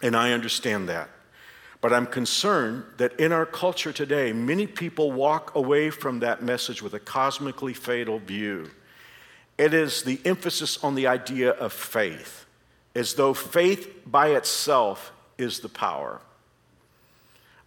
And 0.03 0.17
I 0.17 0.33
understand 0.33 0.89
that. 0.89 1.11
But 1.83 1.93
I'm 1.93 2.07
concerned 2.07 2.85
that 2.97 3.21
in 3.21 3.31
our 3.31 3.45
culture 3.45 3.93
today, 3.93 4.33
many 4.33 4.67
people 4.67 5.12
walk 5.12 5.55
away 5.55 5.91
from 5.91 6.21
that 6.21 6.43
message 6.43 6.81
with 6.81 6.95
a 6.95 7.01
cosmically 7.01 7.75
fatal 7.75 8.19
view. 8.19 8.71
It 9.59 9.75
is 9.75 10.03
the 10.03 10.19
emphasis 10.25 10.83
on 10.83 10.95
the 10.95 11.09
idea 11.09 11.51
of 11.51 11.75
faith, 11.75 12.47
as 12.95 13.15
though 13.15 13.35
faith 13.35 14.01
by 14.07 14.29
itself 14.29 15.12
is 15.37 15.61
the 15.61 15.69
power. 15.69 16.23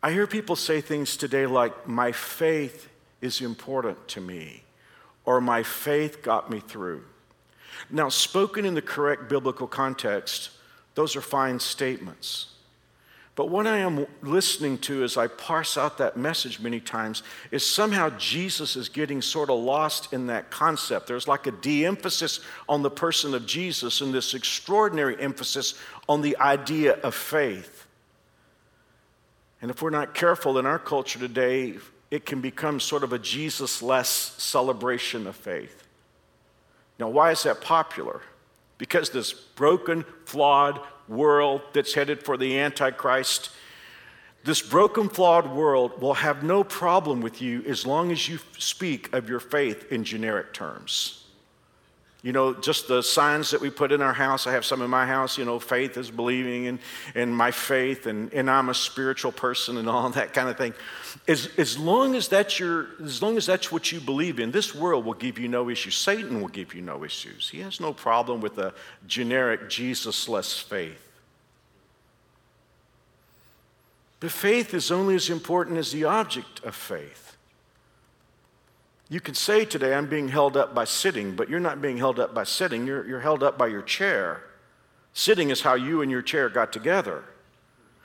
I 0.06 0.12
hear 0.12 0.28
people 0.28 0.56
say 0.56 0.82
things 0.82 1.18
today 1.18 1.48
like, 1.48 1.88
My 1.88 2.12
faith 2.12 2.90
is 3.22 3.42
important 3.42 4.08
to 4.10 4.22
me, 4.22 4.62
or 5.26 5.42
My 5.42 5.64
faith 5.64 6.22
got 6.22 6.48
me 6.48 6.60
through. 6.60 7.04
Now, 7.90 8.10
spoken 8.10 8.66
in 8.66 8.76
the 8.76 8.84
correct 8.84 9.30
biblical 9.30 9.66
context, 9.66 10.52
those 10.94 11.16
are 11.16 11.22
fine 11.22 11.60
statements. 11.60 12.50
But 13.34 13.50
what 13.50 13.66
I 13.66 13.78
am 13.78 14.06
listening 14.22 14.78
to 14.80 15.04
as 15.04 15.18
I 15.18 15.26
parse 15.26 15.76
out 15.76 15.98
that 15.98 16.18
message 16.18 16.60
many 16.60 16.80
times 16.80 17.24
is 17.50 17.66
somehow 17.66 18.12
Jesus 18.12 18.76
is 18.76 18.90
getting 18.90 19.24
sort 19.24 19.50
of 19.50 19.58
lost 19.58 20.14
in 20.14 20.28
that 20.28 20.52
concept. 20.52 21.08
There's 21.08 21.28
like 21.28 21.48
a 21.48 21.52
de 21.52 21.84
emphasis 21.84 22.42
on 22.70 22.84
the 22.84 22.92
person 22.92 23.34
of 23.34 23.48
Jesus 23.48 24.02
and 24.02 24.14
this 24.14 24.36
extraordinary 24.36 25.20
emphasis 25.20 25.74
on 26.08 26.22
the 26.22 26.38
idea 26.38 26.94
of 27.02 27.16
faith. 27.16 27.85
And 29.66 29.72
if 29.72 29.82
we're 29.82 29.90
not 29.90 30.14
careful 30.14 30.60
in 30.60 30.68
our 30.68 30.78
culture 30.78 31.18
today, 31.18 31.78
it 32.12 32.24
can 32.24 32.40
become 32.40 32.80
sort 32.80 33.04
of 33.04 33.14
a 33.14 33.18
Jesus 33.18 33.82
less 33.82 34.08
celebration 34.08 35.26
of 35.26 35.36
faith. 35.36 35.88
Now, 37.00 37.10
why 37.10 37.32
is 37.32 37.42
that 37.42 37.62
popular? 37.62 38.22
Because 38.78 39.10
this 39.10 39.34
broken, 39.34 40.06
flawed 40.26 40.80
world 41.08 41.64
that's 41.74 41.96
headed 41.96 42.22
for 42.22 42.38
the 42.38 42.60
Antichrist, 42.60 43.50
this 44.44 44.62
broken, 44.62 45.10
flawed 45.10 45.50
world 45.50 46.00
will 46.00 46.14
have 46.14 46.44
no 46.44 46.64
problem 46.64 47.22
with 47.22 47.42
you 47.42 47.64
as 47.64 47.88
long 47.88 48.12
as 48.12 48.30
you 48.30 48.38
speak 48.60 49.12
of 49.16 49.28
your 49.28 49.40
faith 49.40 49.92
in 49.92 50.04
generic 50.04 50.54
terms. 50.54 51.25
You 52.26 52.32
know, 52.32 52.56
just 52.56 52.88
the 52.88 53.04
signs 53.04 53.52
that 53.52 53.62
we 53.62 53.70
put 53.70 53.92
in 53.92 54.02
our 54.02 54.12
house. 54.12 54.48
I 54.48 54.54
have 54.54 54.66
some 54.66 54.82
in 54.82 54.90
my 54.90 55.06
house, 55.06 55.38
you 55.38 55.46
know, 55.46 55.60
faith 55.60 55.96
is 55.96 56.10
believing 56.10 56.66
and, 56.66 56.80
in 57.14 57.32
my 57.32 57.52
faith 57.52 58.08
and, 58.08 58.34
and 58.34 58.50
I'm 58.50 58.70
a 58.70 58.74
spiritual 58.74 59.32
person 59.32 59.78
and 59.78 59.88
all 59.88 60.10
that 60.22 60.34
kind 60.34 60.50
of 60.50 60.58
thing. 60.58 60.74
As, 61.28 61.52
as, 61.60 61.78
long 61.78 62.16
as, 62.16 62.28
that's 62.28 62.60
your, 62.60 62.88
as 63.04 63.22
long 63.22 63.38
as 63.38 63.46
that's 63.46 63.72
what 63.72 63.92
you 63.92 64.00
believe 64.00 64.40
in, 64.40 64.50
this 64.50 64.74
world 64.74 65.06
will 65.06 65.14
give 65.14 65.38
you 65.38 65.48
no 65.48 65.70
issues. 65.70 65.98
Satan 65.98 66.42
will 66.42 66.48
give 66.48 66.74
you 66.74 66.82
no 66.82 67.04
issues. 67.04 67.48
He 67.48 67.60
has 67.60 67.80
no 67.80 67.94
problem 67.94 68.42
with 68.42 68.58
a 68.58 68.74
generic 69.06 69.70
Jesus 69.70 70.28
less 70.28 70.58
faith. 70.58 71.22
But 74.20 74.32
faith 74.32 74.74
is 74.74 74.90
only 74.90 75.14
as 75.14 75.30
important 75.30 75.78
as 75.78 75.92
the 75.92 76.06
object 76.06 76.64
of 76.64 76.74
faith. 76.74 77.25
You 79.10 79.20
could 79.20 79.38
say 79.38 79.66
today, 79.66 79.94
I'm 79.94 80.08
being 80.08 80.30
held 80.30 80.58
up 80.58 80.74
by 80.74 80.86
sitting, 80.86 81.36
but 81.36 81.50
you're 81.50 81.60
not 81.60 81.82
being 81.82 81.98
held 81.98 82.20
up 82.20 82.34
by 82.34 82.44
sitting, 82.44 82.88
you're, 82.88 83.08
you're 83.08 83.20
held 83.20 83.44
up 83.44 83.58
by 83.58 83.68
your 83.68 83.84
chair. 83.84 84.42
Sitting 85.14 85.50
is 85.50 85.62
how 85.62 85.76
you 85.76 86.02
and 86.02 86.10
your 86.10 86.24
chair 86.24 86.50
got 86.50 86.74
together. 86.74 87.24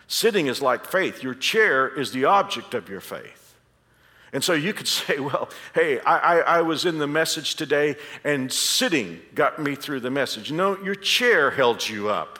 Sitting 0.06 0.46
is 0.46 0.60
like 0.60 0.84
faith. 0.84 1.22
Your 1.22 1.34
chair 1.34 1.88
is 1.88 2.12
the 2.12 2.24
object 2.24 2.74
of 2.74 2.88
your 2.88 3.00
faith. 3.00 3.54
And 4.32 4.44
so 4.44 4.52
you 4.52 4.72
could 4.72 4.88
say, 4.88 5.18
well, 5.18 5.48
hey, 5.74 6.00
I, 6.00 6.18
I, 6.18 6.38
I, 6.38 6.62
was 6.62 6.84
in 6.84 6.98
the 6.98 7.06
message 7.06 7.54
today 7.54 7.96
and 8.22 8.52
sitting 8.52 9.20
got 9.34 9.58
me 9.58 9.74
through 9.74 10.00
the 10.00 10.10
message. 10.10 10.52
No, 10.52 10.78
your 10.82 10.94
chair 10.94 11.50
held 11.50 11.88
you 11.88 12.08
up. 12.08 12.38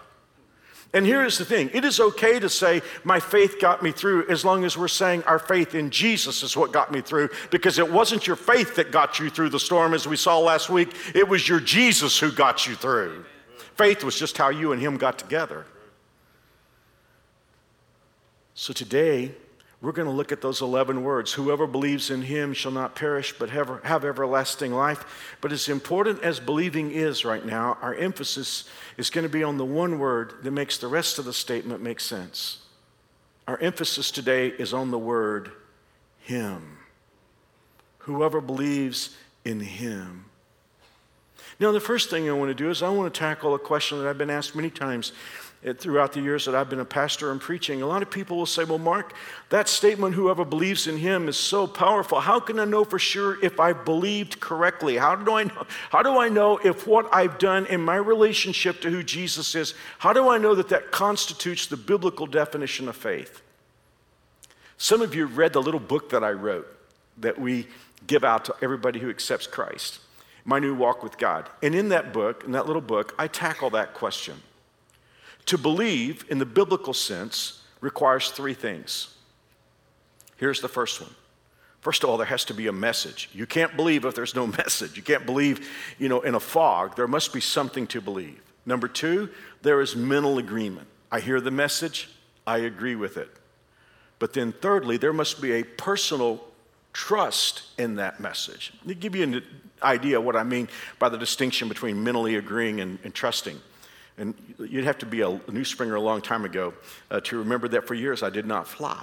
And 0.93 1.07
here's 1.07 1.39
the 1.39 1.45
thing 1.45 1.71
it 1.73 1.85
is 1.85 2.01
okay 2.01 2.41
to 2.41 2.49
say, 2.49 2.83
My 3.05 3.21
faith 3.21 3.61
got 3.61 3.83
me 3.83 3.93
through, 3.93 4.29
as 4.29 4.45
long 4.45 4.65
as 4.65 4.77
we're 4.77 4.89
saying 4.89 5.23
our 5.25 5.39
faith 5.39 5.75
in 5.75 5.91
Jesus 5.91 6.43
is 6.43 6.57
what 6.57 6.73
got 6.73 6.91
me 6.91 7.01
through, 7.01 7.29
because 7.51 7.79
it 7.79 7.91
wasn't 7.91 8.27
your 8.27 8.37
faith 8.37 8.75
that 8.77 8.91
got 8.91 9.19
you 9.21 9.31
through 9.31 9.51
the 9.51 9.61
storm, 9.61 9.95
as 9.95 10.09
we 10.09 10.17
saw 10.17 10.39
last 10.39 10.69
week. 10.69 10.93
It 11.15 11.29
was 11.29 11.49
your 11.49 11.61
Jesus 11.61 12.19
who 12.19 12.33
got 12.33 12.67
you 12.67 12.75
through. 12.75 13.25
Faith 13.77 14.03
was 14.03 14.19
just 14.19 14.37
how 14.37 14.49
you 14.49 14.73
and 14.73 14.83
Him 14.83 14.97
got 14.97 15.19
together. 15.19 15.65
So 18.55 18.73
today, 18.73 19.35
we're 19.83 19.93
going 19.93 20.09
to 20.09 20.15
look 20.15 20.31
at 20.31 20.43
those 20.43 20.61
11 20.61 21.03
words. 21.03 21.33
Whoever 21.33 21.67
believes 21.67 22.11
in 22.11 22.23
him 22.23 22.53
shall 22.53 22.73
not 22.73 22.95
perish, 22.95 23.35
but 23.39 23.49
have, 23.51 23.83
have 23.85 24.05
everlasting 24.05 24.73
life. 24.73 25.37
But 25.41 25.53
as 25.53 25.71
important 25.71 26.23
as 26.23 26.39
believing 26.39 26.91
is 26.91 27.25
right 27.25 27.45
now, 27.45 27.79
our 27.81 27.95
emphasis 27.95 28.69
is 28.99 29.09
going 29.09 29.23
to 29.23 29.31
be 29.31 29.43
on 29.43 29.57
the 29.57 29.65
one 29.65 29.99
word 29.99 30.35
that 30.43 30.51
makes 30.51 30.77
the 30.77 30.89
rest 30.89 31.19
of 31.19 31.25
the 31.25 31.33
statement 31.33 31.83
make 31.83 32.01
sense. 32.01 32.59
Our 33.49 33.59
emphasis 33.59 34.11
today 34.11 34.49
is 34.49 34.75
on 34.75 34.91
the 34.91 34.99
word 34.99 35.51
him. 36.21 36.77
Whoever 38.01 38.43
believes 38.43 39.17
in 39.47 39.61
him. 39.61 40.27
Now, 41.59 41.73
the 41.73 41.81
first 41.81 42.11
thing 42.11 42.29
I 42.29 42.33
want 42.33 42.51
to 42.51 42.55
do 42.55 42.71
is 42.71 42.83
I 42.83 42.89
want 42.91 43.13
to 43.13 43.19
tackle 43.19 43.55
a 43.55 43.59
question 43.59 43.99
that 43.99 44.07
I've 44.07 44.19
been 44.19 44.31
asked 44.31 44.55
many 44.55 44.71
times 44.71 45.13
throughout 45.77 46.15
the 46.15 46.23
years 46.23 46.47
that 46.47 46.55
I've 46.55 46.71
been 46.71 46.81
a 46.81 46.87
pastor 46.87 47.31
and 47.31 47.39
preaching, 47.39 47.83
a 47.83 47.87
lot 47.87 48.01
of 48.01 48.11
people 48.11 48.39
will 48.39 48.47
say, 48.47 48.65
Well, 48.65 48.79
Mark, 48.79 49.13
that 49.51 49.69
statement, 49.69 50.15
whoever 50.15 50.45
believes 50.45 50.87
in 50.87 50.97
him, 50.97 51.29
is 51.29 51.37
so 51.37 51.67
powerful. 51.67 52.21
How 52.21 52.41
can 52.41 52.59
I 52.59 52.65
know 52.65 52.83
for 52.83 52.99
sure 52.99 53.43
if 53.45 53.61
I 53.61 53.75
believed 53.75 54.41
correctly? 54.41 54.97
How 54.97 55.17
do 55.17 55.35
I 55.35 55.45
know, 55.45 55.67
how 55.91 56.03
do 56.03 56.19
I 56.19 56.31
know 56.31 56.57
if 56.59 56.87
what 56.87 57.15
I've 57.15 57.39
done 57.39 57.67
in 57.67 57.83
my 57.83 57.97
relationship 57.97 58.81
to 58.81 58.91
who 58.91 59.03
Jesus 59.03 59.55
is, 59.55 59.75
how 59.99 60.15
do 60.15 60.31
I 60.31 60.39
know 60.39 60.55
that 60.55 60.71
that 60.71 60.93
constitutes 60.93 61.67
the 61.67 61.77
biblical 61.77 62.27
definition 62.27 62.89
of 62.89 62.97
faith? 62.97 63.43
Some 64.79 65.03
of 65.03 65.15
you 65.15 65.27
read 65.27 65.53
the 65.53 65.63
little 65.63 65.79
book 65.79 66.09
that 66.11 66.25
I 66.25 66.31
wrote 66.31 66.67
that 67.19 67.39
we 67.39 67.67
give 68.07 68.25
out 68.25 68.47
to 68.47 68.55
everybody 68.63 68.99
who 68.99 69.11
accepts 69.11 69.47
Christ, 69.47 70.01
My 70.47 70.59
New 70.59 70.75
Walk 70.75 71.03
with 71.03 71.19
God. 71.19 71.51
And 71.63 71.75
in 71.75 71.91
that 71.91 72.15
book, 72.15 72.45
in 72.45 72.53
that 72.53 72.67
little 72.67 72.81
book, 72.81 73.15
I 73.19 73.27
tackle 73.27 73.69
that 73.71 73.93
question. 73.93 74.41
To 75.51 75.59
believe 75.59 76.25
in 76.29 76.39
the 76.39 76.47
biblical 76.47 76.95
sense 76.95 77.61
requires 77.81 78.31
three 78.31 78.55
things. 78.55 79.17
Here's 80.37 80.61
the 80.61 80.69
first 80.69 81.01
one. 81.01 81.11
First 81.81 82.05
of 82.05 82.09
all, 82.09 82.17
there 82.17 82.27
has 82.27 82.45
to 82.45 82.55
be 82.55 82.69
a 82.69 82.73
message. 82.73 83.29
You 83.33 83.47
can't 83.47 83.75
believe 83.75 84.05
if 84.05 84.15
there's 84.15 84.37
no 84.37 84.47
message. 84.59 84.97
You 84.97 85.03
can't 85.03 85.27
believe, 85.27 85.69
you 85.99 86.09
know, 86.09 86.21
in 86.21 86.37
a 86.37 86.41
fog. 86.41 86.95
There 86.95 87.09
must 87.09 87.33
be 87.33 87.41
something 87.41 87.89
to 87.89 88.01
believe. 88.01 88.41
Number 88.65 88.87
two, 88.87 89.29
there 89.63 89.81
is 89.81 89.97
mental 89.97 90.39
agreement. 90.39 90.87
I 91.11 91.19
hear 91.19 91.41
the 91.41 91.51
message, 91.51 92.09
I 92.47 92.59
agree 92.59 92.95
with 92.95 93.17
it. 93.17 93.29
But 94.21 94.35
then, 94.35 94.53
thirdly, 94.53 94.99
there 94.99 95.13
must 95.13 95.43
be 95.43 95.51
a 95.55 95.65
personal 95.65 96.45
trust 96.93 97.65
in 97.77 97.97
that 97.97 98.21
message. 98.21 98.73
Let 98.83 98.87
me 98.87 98.95
give 98.95 99.17
you 99.17 99.25
an 99.25 99.43
idea 99.83 100.21
what 100.21 100.37
I 100.37 100.45
mean 100.45 100.69
by 101.01 101.09
the 101.09 101.19
distinction 101.19 101.69
between 101.69 102.05
mentally 102.05 102.37
agreeing 102.37 102.81
and, 102.81 103.01
and 103.03 103.13
trusting. 103.13 103.61
And 104.21 104.35
you'd 104.59 104.85
have 104.85 104.99
to 104.99 105.07
be 105.07 105.23
a 105.23 105.41
new 105.51 105.65
springer 105.65 105.95
a 105.95 106.01
long 106.01 106.21
time 106.21 106.45
ago 106.45 106.75
uh, 107.11 107.21
to 107.21 107.39
remember 107.39 107.69
that 107.69 107.89
for 107.89 107.95
years 107.95 108.23
I 108.23 108.29
did 108.29 108.47
not 108.47 108.69
fly. 108.69 109.03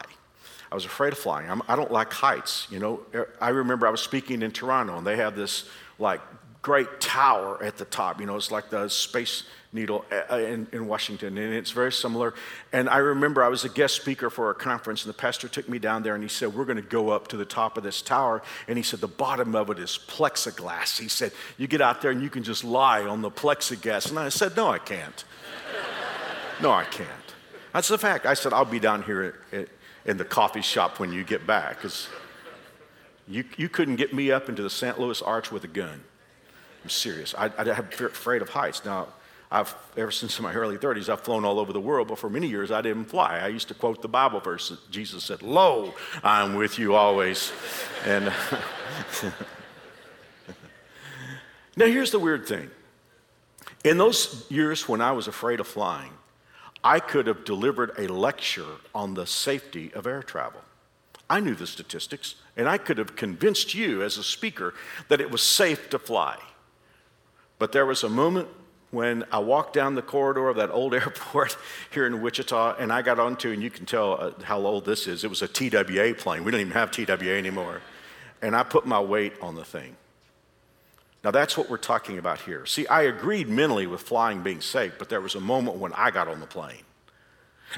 I 0.71 0.75
was 0.75 0.85
afraid 0.85 1.11
of 1.11 1.19
flying. 1.19 1.49
I'm, 1.49 1.63
I 1.67 1.75
do 1.75 1.81
not 1.81 1.91
like 1.91 2.13
heights. 2.13 2.67
You 2.69 2.77
know, 2.77 2.99
er, 3.15 3.33
I 3.41 3.49
remember 3.49 3.87
I 3.87 3.89
was 3.89 4.01
speaking 4.01 4.43
in 4.43 4.51
Toronto, 4.51 4.97
and 4.97 5.07
they 5.07 5.15
have 5.15 5.35
this 5.35 5.67
like 5.97 6.21
great 6.61 7.01
tower 7.01 7.63
at 7.63 7.77
the 7.77 7.85
top. 7.85 8.19
You 8.19 8.27
know, 8.27 8.35
it's 8.35 8.51
like 8.51 8.69
the 8.69 8.87
space 8.89 9.43
Needle 9.77 10.03
uh, 10.11 10.33
uh, 10.33 10.37
in, 10.37 10.67
in, 10.71 10.87
Washington, 10.87 11.37
and 11.37 11.53
it's 11.53 11.71
very 11.71 11.91
similar. 11.91 12.33
And 12.73 12.89
I 12.89 12.97
remember 12.97 13.43
I 13.43 13.47
was 13.47 13.63
a 13.63 13.69
guest 13.69 13.95
speaker 13.95 14.29
for 14.29 14.49
a 14.49 14.53
conference, 14.53 15.05
and 15.05 15.13
the 15.13 15.17
pastor 15.17 15.47
took 15.47 15.69
me 15.69 15.79
down 15.79 16.03
there 16.03 16.15
and 16.15 16.23
he 16.23 16.29
said, 16.29 16.53
We're 16.53 16.65
going 16.65 16.77
to 16.77 16.81
go 16.81 17.09
up 17.09 17.27
to 17.29 17.37
the 17.37 17.45
top 17.45 17.77
of 17.77 17.83
this 17.83 18.01
tower. 18.01 18.41
And 18.67 18.77
he 18.77 18.83
said, 18.83 18.99
The 18.99 19.07
bottom 19.07 19.55
of 19.55 19.69
it 19.69 19.79
is 19.79 19.99
plexiglass. 20.07 20.99
He 20.99 21.07
said, 21.07 21.31
You 21.57 21.67
get 21.67 21.79
out 21.79 22.01
there 22.01 22.11
and 22.11 22.21
you 22.21 22.29
can 22.29 22.43
just 22.43 22.63
lie 22.63 23.03
on 23.03 23.21
the 23.21 23.31
plexiglass. 23.31 24.09
And 24.09 24.19
I 24.19 24.29
said, 24.29 24.57
No, 24.57 24.67
I 24.69 24.79
can't. 24.79 25.23
No, 26.61 26.71
I 26.71 26.85
can't. 26.85 27.09
That's 27.71 27.87
the 27.87 27.97
fact. 27.97 28.25
I 28.25 28.33
said, 28.33 28.51
I'll 28.51 28.65
be 28.65 28.79
down 28.79 29.03
here 29.03 29.35
in 30.05 30.17
the 30.17 30.25
coffee 30.25 30.61
shop 30.61 30.99
when 30.99 31.13
you 31.13 31.23
get 31.23 31.45
back 31.45 31.75
because 31.75 32.07
you, 33.27 33.43
you 33.57 33.69
couldn't 33.69 33.97
get 33.97 34.13
me 34.13 34.31
up 34.31 34.49
into 34.49 34.63
the 34.63 34.69
St. 34.69 34.99
Louis 34.99 35.21
Arch 35.21 35.51
with 35.51 35.63
a 35.63 35.67
gun. 35.67 36.03
I'm 36.83 36.89
serious. 36.89 37.35
I, 37.37 37.51
I 37.57 37.63
am 37.63 37.89
afraid 37.99 38.41
of 38.41 38.49
heights. 38.49 38.85
Now, 38.85 39.07
I've, 39.49 39.73
ever 39.95 40.11
since 40.11 40.37
my 40.41 40.53
early 40.53 40.77
30s, 40.77 41.07
I've 41.07 41.21
flown 41.21 41.45
all 41.45 41.57
over 41.59 41.71
the 41.71 41.79
world, 41.79 42.09
but 42.09 42.19
for 42.19 42.29
many 42.29 42.47
years 42.47 42.69
I 42.69 42.81
didn't 42.81 43.05
fly. 43.05 43.39
I 43.39 43.47
used 43.47 43.69
to 43.69 43.73
quote 43.73 44.01
the 44.01 44.09
Bible 44.09 44.41
verse 44.41 44.75
Jesus 44.91 45.23
said, 45.23 45.41
Lo, 45.41 45.93
I'm 46.23 46.55
with 46.55 46.77
you 46.77 46.95
always. 46.95 47.53
and 48.05 48.25
now 51.77 51.85
here's 51.85 52.11
the 52.11 52.19
weird 52.19 52.45
thing. 52.45 52.69
In 53.85 53.97
those 53.97 54.45
years 54.49 54.89
when 54.89 54.99
I 54.99 55.13
was 55.13 55.27
afraid 55.27 55.61
of 55.61 55.67
flying, 55.67 56.11
I 56.83 56.99
could 56.99 57.27
have 57.27 57.45
delivered 57.45 57.91
a 57.97 58.07
lecture 58.07 58.77
on 58.93 59.13
the 59.13 59.25
safety 59.25 59.93
of 59.93 60.05
air 60.05 60.21
travel. 60.21 60.61
I 61.29 61.39
knew 61.39 61.55
the 61.55 61.67
statistics, 61.67 62.35
and 62.55 62.67
I 62.67 62.77
could 62.77 62.97
have 62.97 63.15
convinced 63.15 63.73
you 63.73 64.01
as 64.01 64.17
a 64.17 64.23
speaker 64.23 64.73
that 65.07 65.21
it 65.21 65.31
was 65.31 65.41
safe 65.41 65.89
to 65.89 65.99
fly. 65.99 66.37
But 67.59 67.71
there 67.71 67.85
was 67.85 68.03
a 68.03 68.09
moment 68.09 68.47
when 68.91 69.25
I 69.31 69.39
walked 69.39 69.73
down 69.73 69.95
the 69.95 70.01
corridor 70.01 70.47
of 70.49 70.55
that 70.57 70.71
old 70.71 70.93
airport 70.93 71.57
here 71.91 72.05
in 72.05 72.21
Wichita, 72.21 72.75
and 72.79 72.91
I 72.91 73.01
got 73.01 73.19
onto, 73.19 73.51
and 73.51 73.61
you 73.61 73.69
can 73.69 73.85
tell 73.85 74.19
uh, 74.19 74.31
how 74.43 74.59
old 74.59 74.85
this 74.85 75.07
is, 75.07 75.23
it 75.23 75.29
was 75.29 75.41
a 75.41 75.47
TWA 75.47 76.13
plane. 76.13 76.43
We 76.43 76.51
don't 76.51 76.61
even 76.61 76.73
have 76.73 76.91
TWA 76.91 77.37
anymore. 77.37 77.81
And 78.41 78.55
I 78.55 78.63
put 78.63 78.85
my 78.85 78.99
weight 78.99 79.33
on 79.41 79.55
the 79.55 79.65
thing. 79.65 79.95
Now, 81.23 81.31
that's 81.31 81.57
what 81.57 81.69
we're 81.69 81.77
talking 81.77 82.19
about 82.19 82.41
here. 82.41 82.65
See, 82.65 82.87
I 82.87 83.03
agreed 83.03 83.49
mentally 83.49 83.87
with 83.87 84.01
flying 84.01 84.43
being 84.43 84.61
safe, 84.61 84.93
but 84.99 85.09
there 85.09 85.19
was 85.19 85.35
a 85.35 85.41
moment 85.41 85.77
when 85.77 85.91
I 85.93 86.11
got 86.11 86.27
on 86.27 86.39
the 86.39 86.45
plane. 86.45 86.83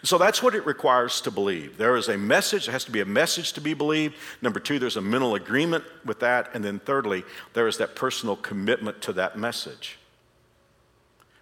So 0.04 0.18
that's 0.18 0.44
what 0.44 0.54
it 0.54 0.66
requires 0.66 1.20
to 1.22 1.32
believe. 1.32 1.78
There 1.78 1.96
is 1.96 2.10
a 2.10 2.18
message, 2.18 2.66
there 2.66 2.74
has 2.74 2.86
to 2.86 2.92
be 2.92 3.00
a 3.00 3.06
message 3.06 3.54
to 3.54 3.62
be 3.62 3.74
believed. 3.74 4.16
Number 4.42 4.60
two, 4.60 4.78
there's 4.78 4.98
a 4.98 5.02
mental 5.02 5.36
agreement 5.36 5.84
with 6.06 6.20
that. 6.20 6.52
And 6.54 6.64
then 6.64 6.80
thirdly, 6.80 7.24
there 7.54 7.68
is 7.68 7.78
that 7.78 7.96
personal 7.96 8.36
commitment 8.36 9.02
to 9.04 9.14
that 9.14 9.38
message. 9.38 9.99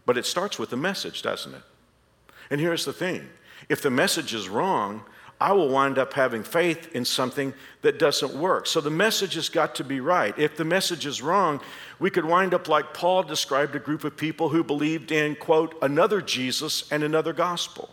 But 0.08 0.18
it 0.18 0.26
starts 0.26 0.58
with 0.58 0.70
the 0.70 0.78
message, 0.78 1.22
doesn't 1.22 1.54
it? 1.54 1.62
And 2.50 2.62
here's 2.62 2.86
the 2.86 2.94
thing 2.94 3.30
if 3.68 3.82
the 3.82 3.90
message 3.90 4.34
is 4.34 4.48
wrong, 4.48 5.04
I 5.40 5.52
will 5.52 5.68
wind 5.68 6.00
up 6.00 6.14
having 6.14 6.44
faith 6.44 6.96
in 6.96 7.04
something 7.04 7.54
that 7.82 8.00
doesn't 8.00 8.34
work. 8.34 8.68
So 8.68 8.80
the 8.80 8.90
message 8.90 9.36
has 9.36 9.50
got 9.50 9.76
to 9.76 9.84
be 9.84 10.00
right. 10.00 10.34
If 10.40 10.56
the 10.56 10.64
message 10.64 11.06
is 11.06 11.22
wrong, 11.22 11.60
we 12.00 12.10
could 12.10 12.24
wind 12.24 12.54
up 12.54 12.70
like 12.70 12.94
Paul 12.94 13.22
described 13.22 13.76
a 13.76 13.80
group 13.80 14.06
of 14.06 14.16
people 14.16 14.48
who 14.48 14.64
believed 14.64 15.12
in, 15.12 15.36
quote, 15.36 15.78
another 15.82 16.22
Jesus 16.22 16.90
and 16.90 17.04
another 17.04 17.34
gospel. 17.34 17.90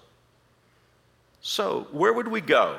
So, 1.43 1.89
where 1.91 2.13
would 2.13 2.29
we 2.29 2.41
go 2.41 2.79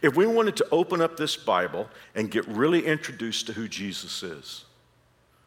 if 0.00 0.16
we 0.16 0.26
wanted 0.26 0.56
to 0.58 0.68
open 0.70 1.00
up 1.00 1.16
this 1.16 1.36
Bible 1.36 1.90
and 2.14 2.30
get 2.30 2.46
really 2.46 2.86
introduced 2.86 3.48
to 3.48 3.52
who 3.52 3.66
Jesus 3.66 4.22
is? 4.22 4.64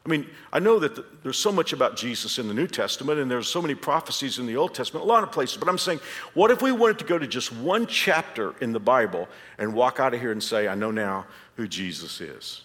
I 0.05 0.09
mean, 0.09 0.27
I 0.51 0.59
know 0.59 0.79
that 0.79 0.95
the, 0.95 1.05
there's 1.21 1.37
so 1.37 1.51
much 1.51 1.73
about 1.73 1.95
Jesus 1.95 2.39
in 2.39 2.47
the 2.47 2.53
New 2.53 2.65
Testament, 2.65 3.19
and 3.19 3.29
there's 3.29 3.47
so 3.47 3.61
many 3.61 3.75
prophecies 3.75 4.39
in 4.39 4.47
the 4.47 4.55
Old 4.55 4.73
Testament, 4.73 5.05
a 5.05 5.07
lot 5.07 5.23
of 5.23 5.31
places, 5.31 5.57
but 5.57 5.69
I'm 5.69 5.77
saying, 5.77 5.99
what 6.33 6.49
if 6.49 6.61
we 6.61 6.71
wanted 6.71 6.99
to 6.99 7.05
go 7.05 7.19
to 7.19 7.27
just 7.27 7.53
one 7.53 7.85
chapter 7.85 8.55
in 8.61 8.71
the 8.71 8.79
Bible 8.79 9.27
and 9.59 9.73
walk 9.73 9.99
out 9.99 10.13
of 10.13 10.19
here 10.19 10.31
and 10.31 10.41
say, 10.41 10.67
I 10.67 10.73
know 10.73 10.89
now 10.89 11.27
who 11.55 11.67
Jesus 11.67 12.19
is? 12.19 12.63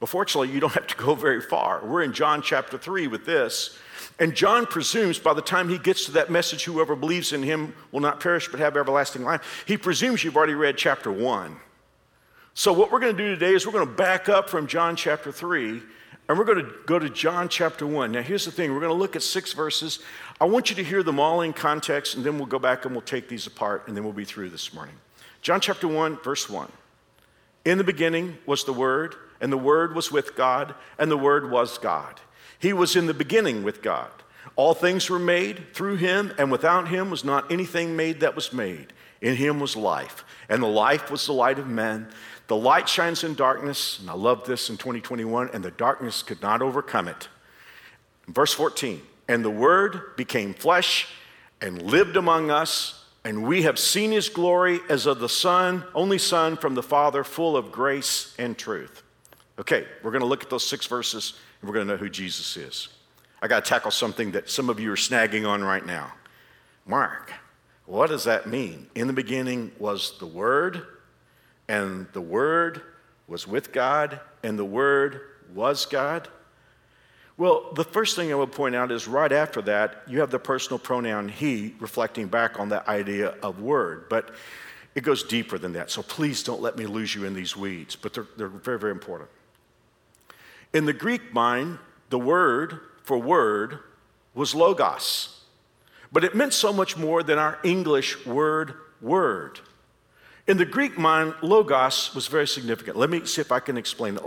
Well, 0.00 0.08
fortunately, 0.08 0.50
you 0.50 0.60
don't 0.60 0.72
have 0.72 0.88
to 0.88 0.96
go 0.96 1.14
very 1.14 1.40
far. 1.40 1.84
We're 1.84 2.02
in 2.02 2.12
John 2.12 2.42
chapter 2.42 2.76
3 2.76 3.06
with 3.06 3.24
this. 3.24 3.78
And 4.18 4.34
John 4.34 4.66
presumes 4.66 5.18
by 5.18 5.34
the 5.34 5.42
time 5.42 5.68
he 5.68 5.78
gets 5.78 6.04
to 6.06 6.12
that 6.12 6.30
message, 6.30 6.64
whoever 6.64 6.96
believes 6.96 7.32
in 7.32 7.42
him 7.42 7.74
will 7.90 8.00
not 8.00 8.20
perish 8.20 8.48
but 8.48 8.60
have 8.60 8.76
everlasting 8.76 9.22
life. 9.22 9.64
He 9.66 9.76
presumes 9.76 10.22
you've 10.22 10.36
already 10.36 10.54
read 10.54 10.76
chapter 10.76 11.10
1. 11.10 11.56
So, 12.54 12.72
what 12.72 12.92
we're 12.92 13.00
going 13.00 13.16
to 13.16 13.22
do 13.22 13.30
today 13.30 13.54
is 13.54 13.66
we're 13.66 13.72
going 13.72 13.86
to 13.86 13.92
back 13.92 14.28
up 14.28 14.48
from 14.48 14.66
John 14.66 14.94
chapter 14.94 15.32
3 15.32 15.82
and 16.28 16.38
we're 16.38 16.44
going 16.44 16.64
to 16.64 16.72
go 16.86 16.98
to 16.98 17.10
John 17.10 17.48
chapter 17.48 17.86
1. 17.86 18.12
Now, 18.12 18.22
here's 18.22 18.44
the 18.44 18.50
thing 18.50 18.72
we're 18.72 18.80
going 18.80 18.90
to 18.90 18.98
look 18.98 19.16
at 19.16 19.22
six 19.22 19.52
verses. 19.52 19.98
I 20.40 20.46
want 20.46 20.70
you 20.70 20.76
to 20.76 20.84
hear 20.84 21.02
them 21.02 21.20
all 21.20 21.42
in 21.42 21.52
context, 21.52 22.14
and 22.14 22.24
then 22.24 22.38
we'll 22.38 22.46
go 22.46 22.58
back 22.58 22.84
and 22.84 22.94
we'll 22.94 23.02
take 23.02 23.28
these 23.28 23.46
apart, 23.46 23.86
and 23.86 23.96
then 23.96 24.04
we'll 24.04 24.12
be 24.12 24.24
through 24.24 24.50
this 24.50 24.72
morning. 24.72 24.94
John 25.42 25.60
chapter 25.60 25.86
1, 25.86 26.18
verse 26.18 26.48
1. 26.48 26.70
In 27.64 27.78
the 27.78 27.84
beginning 27.84 28.38
was 28.46 28.64
the 28.64 28.72
Word, 28.72 29.14
and 29.40 29.52
the 29.52 29.58
Word 29.58 29.94
was 29.94 30.10
with 30.10 30.34
God, 30.34 30.74
and 30.98 31.10
the 31.10 31.18
Word 31.18 31.50
was 31.50 31.76
God. 31.78 32.20
He 32.58 32.72
was 32.72 32.96
in 32.96 33.06
the 33.06 33.14
beginning 33.14 33.62
with 33.62 33.82
God. 33.82 34.10
All 34.56 34.74
things 34.74 35.10
were 35.10 35.18
made 35.18 35.74
through 35.74 35.96
him, 35.96 36.32
and 36.38 36.50
without 36.50 36.88
him 36.88 37.10
was 37.10 37.24
not 37.24 37.50
anything 37.50 37.96
made 37.96 38.20
that 38.20 38.34
was 38.34 38.52
made. 38.52 38.92
In 39.20 39.36
him 39.36 39.60
was 39.60 39.76
life, 39.76 40.24
and 40.48 40.62
the 40.62 40.66
life 40.66 41.10
was 41.10 41.26
the 41.26 41.32
light 41.32 41.58
of 41.58 41.66
men. 41.66 42.08
The 42.46 42.56
light 42.56 42.88
shines 42.88 43.24
in 43.24 43.34
darkness, 43.34 43.98
and 43.98 44.10
I 44.10 44.12
love 44.12 44.44
this 44.44 44.68
in 44.68 44.76
2021, 44.76 45.50
and 45.54 45.64
the 45.64 45.70
darkness 45.70 46.22
could 46.22 46.42
not 46.42 46.60
overcome 46.60 47.08
it. 47.08 47.28
Verse 48.28 48.52
14, 48.52 49.00
and 49.28 49.44
the 49.44 49.50
Word 49.50 50.16
became 50.16 50.52
flesh 50.52 51.08
and 51.60 51.80
lived 51.80 52.16
among 52.16 52.50
us, 52.50 53.04
and 53.24 53.46
we 53.46 53.62
have 53.62 53.78
seen 53.78 54.12
his 54.12 54.28
glory 54.28 54.80
as 54.90 55.06
of 55.06 55.20
the 55.20 55.28
Son, 55.28 55.84
only 55.94 56.18
Son 56.18 56.56
from 56.56 56.74
the 56.74 56.82
Father, 56.82 57.24
full 57.24 57.56
of 57.56 57.72
grace 57.72 58.34
and 58.38 58.58
truth. 58.58 59.02
Okay, 59.58 59.86
we're 60.02 60.10
going 60.10 60.20
to 60.20 60.26
look 60.26 60.42
at 60.42 60.50
those 60.50 60.66
six 60.66 60.86
verses, 60.86 61.38
and 61.60 61.68
we're 61.68 61.74
going 61.74 61.86
to 61.86 61.94
know 61.94 61.98
who 61.98 62.10
Jesus 62.10 62.56
is. 62.58 62.88
I 63.40 63.48
got 63.48 63.64
to 63.64 63.68
tackle 63.68 63.90
something 63.90 64.32
that 64.32 64.50
some 64.50 64.68
of 64.68 64.80
you 64.80 64.92
are 64.92 64.96
snagging 64.96 65.48
on 65.48 65.62
right 65.62 65.84
now. 65.84 66.12
Mark, 66.86 67.32
what 67.86 68.08
does 68.08 68.24
that 68.24 68.46
mean? 68.46 68.88
In 68.94 69.06
the 69.06 69.12
beginning 69.14 69.72
was 69.78 70.18
the 70.18 70.26
Word 70.26 70.86
and 71.68 72.06
the 72.12 72.20
Word 72.20 72.82
was 73.26 73.46
with 73.46 73.72
God, 73.72 74.20
and 74.42 74.58
the 74.58 74.64
Word 74.64 75.20
was 75.54 75.86
God? 75.86 76.28
Well, 77.36 77.72
the 77.74 77.84
first 77.84 78.14
thing 78.14 78.30
I 78.30 78.36
would 78.36 78.52
point 78.52 78.76
out 78.76 78.92
is 78.92 79.08
right 79.08 79.32
after 79.32 79.60
that, 79.62 80.02
you 80.06 80.20
have 80.20 80.30
the 80.30 80.38
personal 80.38 80.78
pronoun 80.78 81.28
he, 81.28 81.74
reflecting 81.80 82.28
back 82.28 82.60
on 82.60 82.68
that 82.68 82.86
idea 82.86 83.34
of 83.42 83.60
word. 83.60 84.08
But 84.08 84.30
it 84.94 85.02
goes 85.02 85.24
deeper 85.24 85.58
than 85.58 85.72
that. 85.72 85.90
So 85.90 86.02
please 86.02 86.44
don't 86.44 86.62
let 86.62 86.78
me 86.78 86.86
lose 86.86 87.14
you 87.14 87.24
in 87.24 87.34
these 87.34 87.56
weeds, 87.56 87.96
but 87.96 88.14
they're, 88.14 88.26
they're 88.36 88.48
very, 88.48 88.78
very 88.78 88.92
important. 88.92 89.30
In 90.72 90.84
the 90.84 90.92
Greek 90.92 91.32
mind, 91.32 91.78
the 92.10 92.18
word 92.18 92.78
for 93.02 93.18
word 93.18 93.80
was 94.34 94.54
logos, 94.54 95.40
but 96.12 96.22
it 96.22 96.36
meant 96.36 96.52
so 96.52 96.72
much 96.72 96.96
more 96.96 97.24
than 97.24 97.38
our 97.38 97.58
English 97.64 98.24
word, 98.24 98.74
word. 99.00 99.58
In 100.46 100.58
the 100.58 100.66
Greek 100.66 100.98
mind, 100.98 101.34
logos 101.40 102.14
was 102.14 102.26
very 102.26 102.46
significant. 102.46 102.96
Let 102.96 103.08
me 103.08 103.24
see 103.24 103.40
if 103.40 103.50
I 103.50 103.60
can 103.60 103.78
explain. 103.78 104.18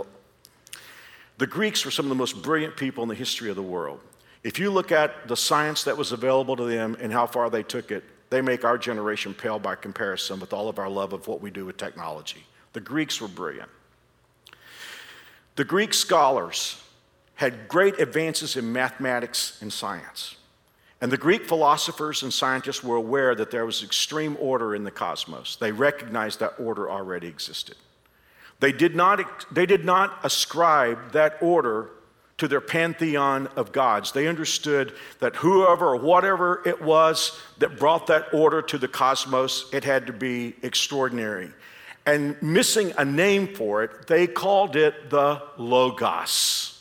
The 1.38 1.46
Greeks 1.46 1.84
were 1.84 1.92
some 1.92 2.06
of 2.06 2.08
the 2.08 2.16
most 2.16 2.42
brilliant 2.42 2.76
people 2.76 3.04
in 3.04 3.08
the 3.08 3.14
history 3.14 3.50
of 3.50 3.56
the 3.56 3.62
world. 3.62 4.00
If 4.42 4.58
you 4.58 4.70
look 4.70 4.90
at 4.90 5.28
the 5.28 5.36
science 5.36 5.84
that 5.84 5.96
was 5.96 6.10
available 6.10 6.56
to 6.56 6.64
them 6.64 6.96
and 7.00 7.12
how 7.12 7.26
far 7.26 7.50
they 7.50 7.62
took 7.62 7.92
it, 7.92 8.02
they 8.30 8.40
make 8.40 8.64
our 8.64 8.76
generation 8.76 9.32
pale 9.32 9.58
by 9.58 9.76
comparison 9.76 10.40
with 10.40 10.52
all 10.52 10.68
of 10.68 10.78
our 10.78 10.88
love 10.88 11.12
of 11.12 11.28
what 11.28 11.40
we 11.40 11.50
do 11.50 11.64
with 11.64 11.76
technology. 11.76 12.44
The 12.72 12.80
Greeks 12.80 13.20
were 13.20 13.28
brilliant. 13.28 13.70
The 15.54 15.64
Greek 15.64 15.94
scholars 15.94 16.82
had 17.36 17.68
great 17.68 18.00
advances 18.00 18.56
in 18.56 18.72
mathematics 18.72 19.58
and 19.62 19.72
science. 19.72 20.36
And 21.00 21.12
the 21.12 21.16
Greek 21.16 21.46
philosophers 21.46 22.22
and 22.22 22.32
scientists 22.32 22.82
were 22.82 22.96
aware 22.96 23.34
that 23.34 23.50
there 23.50 23.64
was 23.64 23.84
extreme 23.84 24.36
order 24.40 24.74
in 24.74 24.82
the 24.82 24.90
cosmos. 24.90 25.56
They 25.56 25.70
recognized 25.70 26.40
that 26.40 26.54
order 26.58 26.90
already 26.90 27.28
existed. 27.28 27.76
They 28.60 28.72
did 28.72 28.96
not, 28.96 29.46
they 29.54 29.66
did 29.66 29.84
not 29.84 30.18
ascribe 30.24 31.12
that 31.12 31.38
order 31.40 31.90
to 32.38 32.48
their 32.48 32.60
pantheon 32.60 33.48
of 33.56 33.72
gods. 33.72 34.12
They 34.12 34.26
understood 34.26 34.94
that 35.20 35.36
whoever 35.36 35.88
or 35.88 35.96
whatever 35.96 36.62
it 36.64 36.80
was 36.80 37.40
that 37.58 37.78
brought 37.78 38.08
that 38.08 38.32
order 38.32 38.62
to 38.62 38.78
the 38.78 38.88
cosmos, 38.88 39.66
it 39.72 39.84
had 39.84 40.06
to 40.06 40.12
be 40.12 40.54
extraordinary. 40.62 41.50
And 42.06 42.40
missing 42.42 42.92
a 42.96 43.04
name 43.04 43.48
for 43.48 43.84
it, 43.84 44.06
they 44.06 44.26
called 44.26 44.76
it 44.76 45.10
the 45.10 45.42
Logos. 45.58 46.77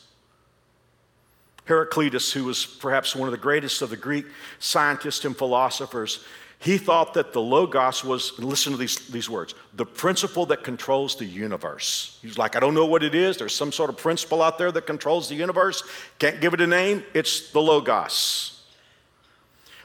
Heraclitus, 1.67 2.31
who 2.31 2.45
was 2.45 2.65
perhaps 2.65 3.15
one 3.15 3.27
of 3.27 3.31
the 3.31 3.37
greatest 3.37 3.81
of 3.81 3.89
the 3.89 3.97
Greek 3.97 4.25
scientists 4.59 5.25
and 5.25 5.37
philosophers, 5.37 6.23
he 6.59 6.77
thought 6.77 7.13
that 7.13 7.33
the 7.33 7.41
Logos 7.41 8.03
was, 8.03 8.37
listen 8.39 8.71
to 8.71 8.77
these, 8.77 8.97
these 9.09 9.29
words, 9.29 9.53
the 9.75 9.85
principle 9.85 10.47
that 10.47 10.63
controls 10.63 11.15
the 11.15 11.25
universe. 11.25 12.17
He's 12.21 12.37
like, 12.37 12.55
I 12.55 12.59
don't 12.59 12.73
know 12.73 12.87
what 12.87 13.03
it 13.03 13.13
is. 13.13 13.37
There's 13.37 13.53
some 13.53 13.71
sort 13.71 13.91
of 13.91 13.97
principle 13.97 14.41
out 14.41 14.57
there 14.57 14.71
that 14.71 14.87
controls 14.87 15.29
the 15.29 15.35
universe. 15.35 15.83
Can't 16.17 16.41
give 16.41 16.53
it 16.55 16.61
a 16.61 16.67
name. 16.67 17.03
It's 17.13 17.51
the 17.51 17.61
Logos. 17.61 18.63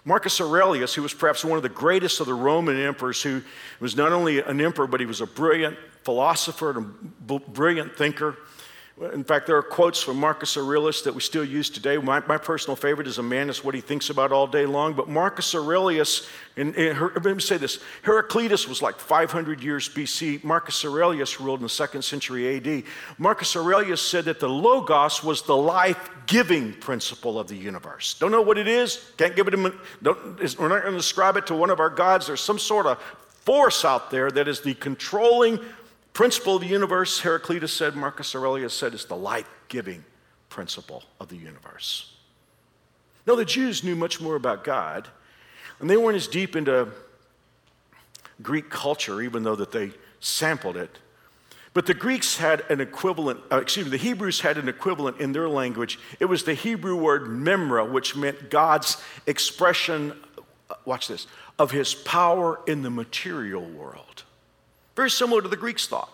Marcus 0.05 0.41
Aurelius, 0.41 0.95
who 0.95 1.03
was 1.03 1.15
perhaps 1.15 1.45
one 1.45 1.57
of 1.57 1.63
the 1.63 1.69
greatest 1.69 2.21
of 2.21 2.27
the 2.27 2.35
Roman 2.35 2.77
emperors, 2.77 3.23
who 3.23 3.43
was 3.79 3.95
not 3.95 4.13
only 4.13 4.41
an 4.41 4.61
emperor, 4.61 4.87
but 4.87 4.99
he 4.99 5.07
was 5.07 5.21
a 5.21 5.27
brilliant 5.27 5.77
philosopher 6.03 6.71
and 6.71 7.13
a 7.31 7.39
brilliant 7.39 7.97
thinker, 7.97 8.37
In 9.01 9.25
fact, 9.25 9.47
there 9.47 9.57
are 9.57 9.63
quotes 9.63 10.03
from 10.03 10.19
Marcus 10.19 10.55
Aurelius 10.59 11.01
that 11.03 11.15
we 11.15 11.23
still 11.23 11.45
use 11.45 11.71
today. 11.71 11.97
My, 11.97 12.21
my 12.27 12.37
personal 12.37 12.77
favorite 12.77 13.07
is 13.07 13.17
a 13.17 13.23
man 13.23 13.49
is 13.49 13.65
what 13.65 13.75
he 13.75 13.81
thinks 13.81 14.11
about 14.11 14.33
all 14.33 14.47
day 14.47 14.67
long. 14.67 14.93
But 14.93 15.09
Marcus 15.09 15.55
Aurelius, 15.55 16.29
and, 16.59 16.77
and 16.77 17.01
let 17.01 17.25
me 17.25 17.41
say 17.41 17.57
this 17.57 17.81
Heraclitus 18.03 18.69
was 18.69 18.83
like 18.83 18.99
500 18.99 19.63
years 19.63 19.89
BC. 19.89 20.45
Marcus 20.45 20.85
Aurelius 20.85 21.41
ruled 21.41 21.61
in 21.61 21.65
the 21.65 21.71
second 21.71 22.03
century 22.03 22.57
AD. 22.57 22.85
Marcus 23.17 23.57
Aurelius 23.57 24.03
said 24.03 24.27
that 24.27 24.41
the 24.41 24.49
Logos 24.49 25.25
was 25.25 25.41
the 25.43 25.57
life 25.57 26.11
giving 26.27 26.75
principle 26.75 27.41
of 27.41 27.49
the 27.49 27.57
universe. 27.57 28.15
Don't 28.19 28.31
know 28.31 28.43
what 28.43 28.59
it 28.59 28.69
is, 28.69 29.11
can't 29.17 29.35
give 29.35 29.49
it 29.49 29.55
a, 29.55 29.75
don't, 30.03 30.39
we're 30.59 30.69
not 30.69 30.83
going 30.83 30.93
to 30.93 30.99
describe 30.99 31.39
it 31.39 31.47
to 31.47 31.55
one 31.55 31.71
of 31.71 31.81
our 31.81 31.91
gods. 31.91 32.27
There's 32.27 32.43
some 32.43 32.59
sort 32.59 32.85
of 32.85 32.99
force 33.45 33.85
out 33.85 34.11
there 34.11 34.31
that 34.31 34.49
is 34.49 34.61
the 34.61 34.75
controlling 34.75 35.59
principle 36.13 36.57
of 36.57 36.63
the 36.63 36.69
universe, 36.69 37.21
Heraclitus 37.21 37.73
said, 37.73 37.97
Marcus 37.97 38.35
Aurelius 38.35 38.75
said, 38.75 38.95
is 38.95 39.05
the 39.05 39.17
life 39.17 39.49
giving 39.69 40.05
principle 40.49 41.03
of 41.19 41.29
the 41.29 41.37
universe. 41.37 42.15
Now, 43.27 43.37
the 43.37 43.45
Jews 43.45 43.83
knew 43.85 43.97
much 43.97 44.21
more 44.21 44.37
about 44.37 44.65
God, 44.65 45.09
and 45.81 45.89
they 45.89 45.97
weren't 45.97 46.17
as 46.17 46.27
deep 46.27 46.57
into 46.57 46.89
Greek 48.43 48.69
culture, 48.69 49.23
even 49.23 49.43
though 49.43 49.55
that 49.57 49.73
they 49.73 49.93
sampled 50.21 50.77
it. 50.77 50.99
But 51.75 51.87
the 51.87 51.95
Greeks 51.95 52.37
had 52.37 52.65
an 52.69 52.81
equivalent, 52.81 53.41
uh, 53.51 53.59
excuse 53.59 53.87
me, 53.87 53.91
the 53.91 53.97
Hebrews 53.97 54.41
had 54.43 54.59
an 54.59 54.69
equivalent 54.69 55.21
in 55.21 55.33
their 55.33 55.49
language. 55.49 55.99
It 56.21 56.27
was 56.27 56.45
the 56.45 56.55
Hebrew 56.55 56.97
word 56.97 57.23
memra, 57.23 57.91
which 57.91 58.15
meant 58.15 58.51
God's 58.51 59.03
expression, 59.27 60.13
uh, 60.69 60.75
watch 60.85 61.09
this, 61.09 61.27
of 61.59 61.71
his 61.71 61.95
power 61.95 62.61
in 62.67 62.83
the 62.83 62.91
material 62.91 63.65
world. 63.65 64.25
Very 64.97 65.11
similar 65.11 65.43
to 65.43 65.49
the 65.49 65.57
Greeks 65.57 65.87
thought. 65.87 66.11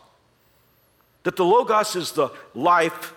That 1.24 1.36
the 1.36 1.44
Logos 1.44 1.96
is 1.96 2.12
the 2.12 2.30
life 2.54 3.14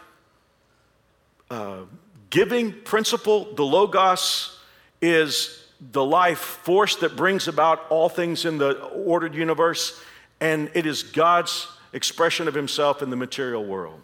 uh, 1.50 1.82
giving 2.30 2.72
principle, 2.72 3.54
the 3.56 3.64
Logos 3.66 4.58
is 5.02 5.66
the 5.92 6.04
life 6.04 6.40
force 6.40 6.96
that 6.98 7.16
brings 7.16 7.48
about 7.48 7.86
all 7.90 8.08
things 8.08 8.46
in 8.46 8.58
the 8.58 8.82
ordered 8.86 9.36
universe, 9.36 10.02
and 10.40 10.70
it 10.74 10.86
is 10.86 11.04
God's 11.04 11.68
expression 11.94 12.48
of 12.48 12.54
himself 12.54 13.02
in 13.02 13.10
the 13.10 13.16
material 13.16 13.66
world. 13.66 14.00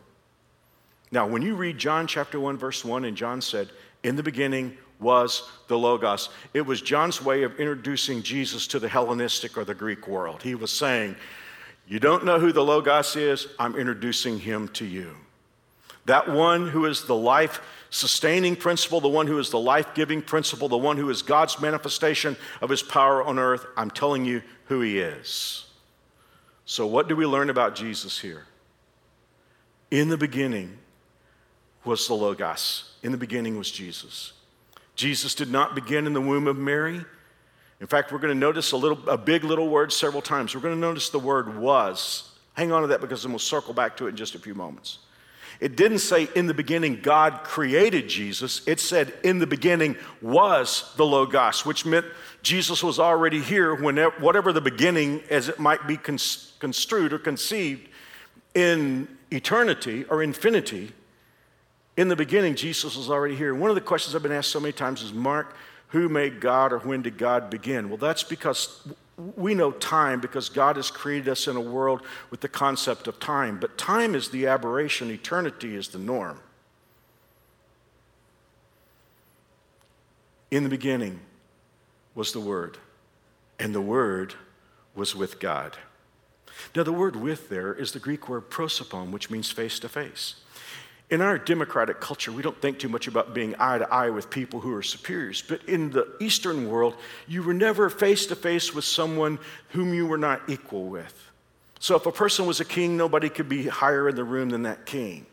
Now, 1.12 1.28
when 1.28 1.41
you 1.41 1.56
read 1.56 1.78
John 1.78 2.06
chapter 2.06 2.39
1, 2.39 2.58
verse 2.58 2.84
1, 2.84 3.06
and 3.06 3.15
John 3.15 3.41
said, 3.41 3.70
In 4.04 4.15
the 4.15 4.24
beginning 4.24 4.78
was 5.00 5.50
the 5.67 5.78
Logos, 5.78 6.30
it 6.54 6.62
was 6.62 6.82
John's 6.82 7.22
way 7.22 7.43
of 7.43 7.58
introducing 7.60 8.24
Jesus 8.24 8.67
to 8.67 8.80
the 8.80 8.89
Hellenistic 8.89 9.58
or 9.58 9.63
the 9.63 9.76
Greek 9.76 10.08
world. 10.08 10.43
He 10.43 10.56
was 10.56 10.72
saying, 10.72 11.15
you 11.88 12.00
don't 12.00 12.26
know 12.26 12.39
who 12.39 12.52
the 12.52 12.63
Logos 12.63 13.15
is? 13.15 13.47
I'm 13.58 13.76
introducing 13.76 14.39
him 14.39 14.67
to 14.69 14.86
you. 14.86 15.15
That 16.06 16.30
one 16.30 16.69
who 16.69 16.86
is 16.86 17.06
the 17.06 17.15
life 17.15 17.62
sustaining 17.89 18.56
principle, 18.56 19.00
the 19.00 19.08
one 19.08 19.28
who 19.28 19.39
is 19.39 19.50
the 19.50 19.60
life 19.60 19.93
giving 19.93 20.21
principle, 20.21 20.67
the 20.67 20.78
one 20.78 20.97
who 20.97 21.10
is 21.10 21.21
God's 21.21 21.60
manifestation 21.60 22.36
of 22.62 22.69
his 22.69 22.84
power 22.84 23.23
on 23.23 23.39
earth, 23.39 23.65
I'm 23.76 23.91
telling 23.91 24.26
you 24.26 24.41
who 24.65 24.82
he 24.82 25.00
is. 25.00 25.65
So, 26.65 26.86
what 26.86 27.08
do 27.08 27.15
we 27.15 27.26
learn 27.26 27.50
about 27.50 27.76
Jesus 27.76 28.19
here? 28.19 28.45
In 29.89 30.10
the 30.10 30.17
beginning 30.17 30.78
was 31.86 32.08
the 32.08 32.13
Logos, 32.13 32.95
in 33.02 33.13
the 33.13 33.17
beginning 33.17 33.58
was 33.58 33.71
Jesus. 33.71 34.34
Jesus 34.95 35.36
did 35.36 35.50
not 35.50 35.76
begin 35.76 36.06
in 36.08 36.13
the 36.13 36.21
womb 36.21 36.47
of 36.47 36.58
Mary. 36.58 37.06
In 37.80 37.88
fact, 37.88 38.12
we're 38.12 38.18
going 38.18 38.34
to 38.34 38.40
notice 38.40 38.72
a 38.72 38.78
little, 38.78 39.08
a 39.08 39.18
big 39.18 39.44
little 39.44 39.70
word 39.70 39.94
several 39.94 40.22
times. 40.22 40.56
We're 40.56 40.62
going 40.62 40.74
to 40.74 40.80
notice 40.80 41.10
the 41.10 41.20
word 41.20 41.58
was. 41.58 42.32
Hang 42.54 42.72
on 42.72 42.82
to 42.82 42.88
that 42.88 43.02
because 43.02 43.22
then 43.24 43.32
we'll 43.32 43.40
circle 43.40 43.74
back 43.74 43.98
to 43.98 44.08
it 44.08 44.10
in 44.10 44.16
just 44.16 44.34
a 44.34 44.40
few 44.40 44.56
moments. 44.56 45.00
It 45.60 45.76
didn't 45.76 46.00
say 46.00 46.28
in 46.36 46.48
the 46.48 46.54
beginning 46.54 47.02
God 47.02 47.44
created 47.44 48.08
Jesus. 48.08 48.68
It 48.68 48.80
said 48.80 49.13
in 49.24 49.40
the 49.40 49.48
beginning 49.48 49.96
was 50.22 50.94
the 50.98 51.06
Logos, 51.06 51.66
which 51.66 51.86
meant 51.86 52.06
Jesus 52.44 52.84
was 52.84 53.00
already 53.00 53.42
here 53.42 53.74
whenever, 53.74 54.16
whatever 54.20 54.54
the 54.54 54.62
beginning 54.62 55.22
as 55.30 55.50
it 55.50 55.60
might 55.60 55.88
be 55.88 55.98
construed 55.98 57.13
or 57.13 57.20
conceived 57.20 57.90
in 58.54 59.08
eternity 59.32 60.06
or 60.06 60.22
infinity. 60.22 60.92
In 61.96 62.08
the 62.08 62.16
beginning, 62.16 62.56
Jesus 62.56 62.96
was 62.96 63.10
already 63.10 63.36
here. 63.36 63.56
One 63.56 63.72
of 63.72 63.76
the 63.76 63.82
questions 63.82 64.16
I've 64.16 64.22
been 64.22 64.32
asked 64.32 64.52
so 64.52 64.60
many 64.60 64.74
times 64.74 65.02
is 65.02 65.12
Mark, 65.12 65.56
who 65.89 66.10
made 66.10 66.41
God 66.41 66.73
or 66.73 66.80
when 66.80 67.02
did 67.02 67.17
God 67.17 67.50
begin? 67.50 67.89
Well, 67.89 67.97
that's 67.97 68.23
because 68.23 68.88
we 69.36 69.54
know 69.54 69.71
time 69.71 70.19
because 70.19 70.50
God 70.50 70.76
has 70.76 70.91
created 70.91 71.30
us 71.30 71.47
in 71.47 71.56
a 71.56 71.62
world 71.62 72.02
with 72.30 72.41
the 72.41 72.47
concept 72.47 73.08
of 73.08 73.19
time. 73.19 73.60
But 73.60 73.78
time 73.78 74.13
is 74.15 74.30
the 74.30 74.47
aberration, 74.47 75.10
eternity 75.10 75.76
is 75.76 75.89
the 75.89 75.97
norm. 75.97 76.39
In 80.52 80.63
the 80.63 80.69
beginning 80.69 81.19
was 82.15 82.32
the 82.32 82.39
Word, 82.39 82.78
and 83.60 83.76
the 83.76 83.82
Word 83.82 84.36
was 84.95 85.15
with 85.15 85.39
God. 85.39 85.78
Now, 86.76 86.84
the 86.84 86.93
word 86.93 87.15
with 87.15 87.50
there 87.50 87.73
is 87.73 87.91
the 87.91 88.00
Greek 88.00 88.28
word 88.28 88.50
prosopon, 88.50 89.12
which 89.12 89.30
means 89.30 89.52
face 89.52 89.80
to 89.80 89.89
face. 89.89 90.36
In 91.10 91.22
our 91.22 91.38
democratic 91.38 92.02
culture, 92.02 92.34
we 92.34 92.41
don't 92.41 92.60
think 92.62 92.80
too 92.80 92.89
much 92.89 93.08
about 93.08 93.34
being 93.34 93.56
eye 93.60 93.78
to 93.78 93.89
eye 93.89 94.10
with 94.10 94.30
people 94.30 94.60
who 94.60 94.74
are 94.74 94.84
superiors. 94.84 95.41
But 95.41 95.63
in 95.63 95.89
the 95.91 96.06
Eastern 96.20 96.70
world, 96.70 96.96
you 97.28 97.43
were 97.43 97.54
never 97.54 97.89
face 97.89 98.26
to 98.26 98.36
face 98.36 98.74
with 98.74 98.84
someone 98.84 99.39
whom 99.70 99.93
you 99.93 100.06
were 100.06 100.17
not 100.17 100.41
equal 100.50 100.86
with. 100.88 101.32
So 101.80 101.96
if 101.96 102.06
a 102.06 102.12
person 102.12 102.46
was 102.46 102.60
a 102.60 102.65
king, 102.65 102.98
nobody 102.98 103.30
could 103.30 103.48
be 103.48 103.67
higher 103.67 104.10
in 104.10 104.15
the 104.15 104.26
room 104.26 104.50
than 104.50 104.63
that 104.63 104.86
king. 104.86 105.26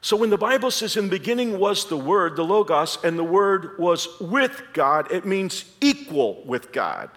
So 0.00 0.16
when 0.16 0.30
the 0.30 0.38
Bible 0.38 0.70
says, 0.70 0.96
in 0.96 1.06
the 1.06 1.10
beginning 1.10 1.58
was 1.58 1.88
the 1.88 1.96
Word, 1.96 2.36
the 2.36 2.44
Logos, 2.44 2.96
and 3.02 3.18
the 3.18 3.24
Word 3.24 3.78
was 3.78 4.08
with 4.20 4.62
God, 4.72 5.10
it 5.10 5.26
means 5.26 5.64
equal 5.80 6.42
with 6.46 6.72
God. 6.72 7.10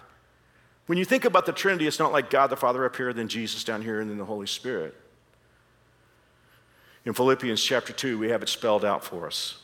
When 0.86 0.98
you 0.98 1.04
think 1.04 1.24
about 1.24 1.46
the 1.46 1.52
Trinity, 1.52 1.86
it's 1.86 2.00
not 2.00 2.12
like 2.12 2.28
God 2.28 2.48
the 2.48 2.56
Father 2.56 2.84
up 2.84 2.96
here, 2.96 3.12
then 3.12 3.28
Jesus 3.28 3.62
down 3.64 3.80
here, 3.80 4.00
and 4.00 4.10
then 4.10 4.18
the 4.18 4.24
Holy 4.24 4.48
Spirit. 4.48 4.99
In 7.04 7.14
Philippians 7.14 7.62
chapter 7.62 7.92
2, 7.92 8.18
we 8.18 8.28
have 8.30 8.42
it 8.42 8.48
spelled 8.48 8.84
out 8.84 9.04
for 9.04 9.26
us. 9.26 9.56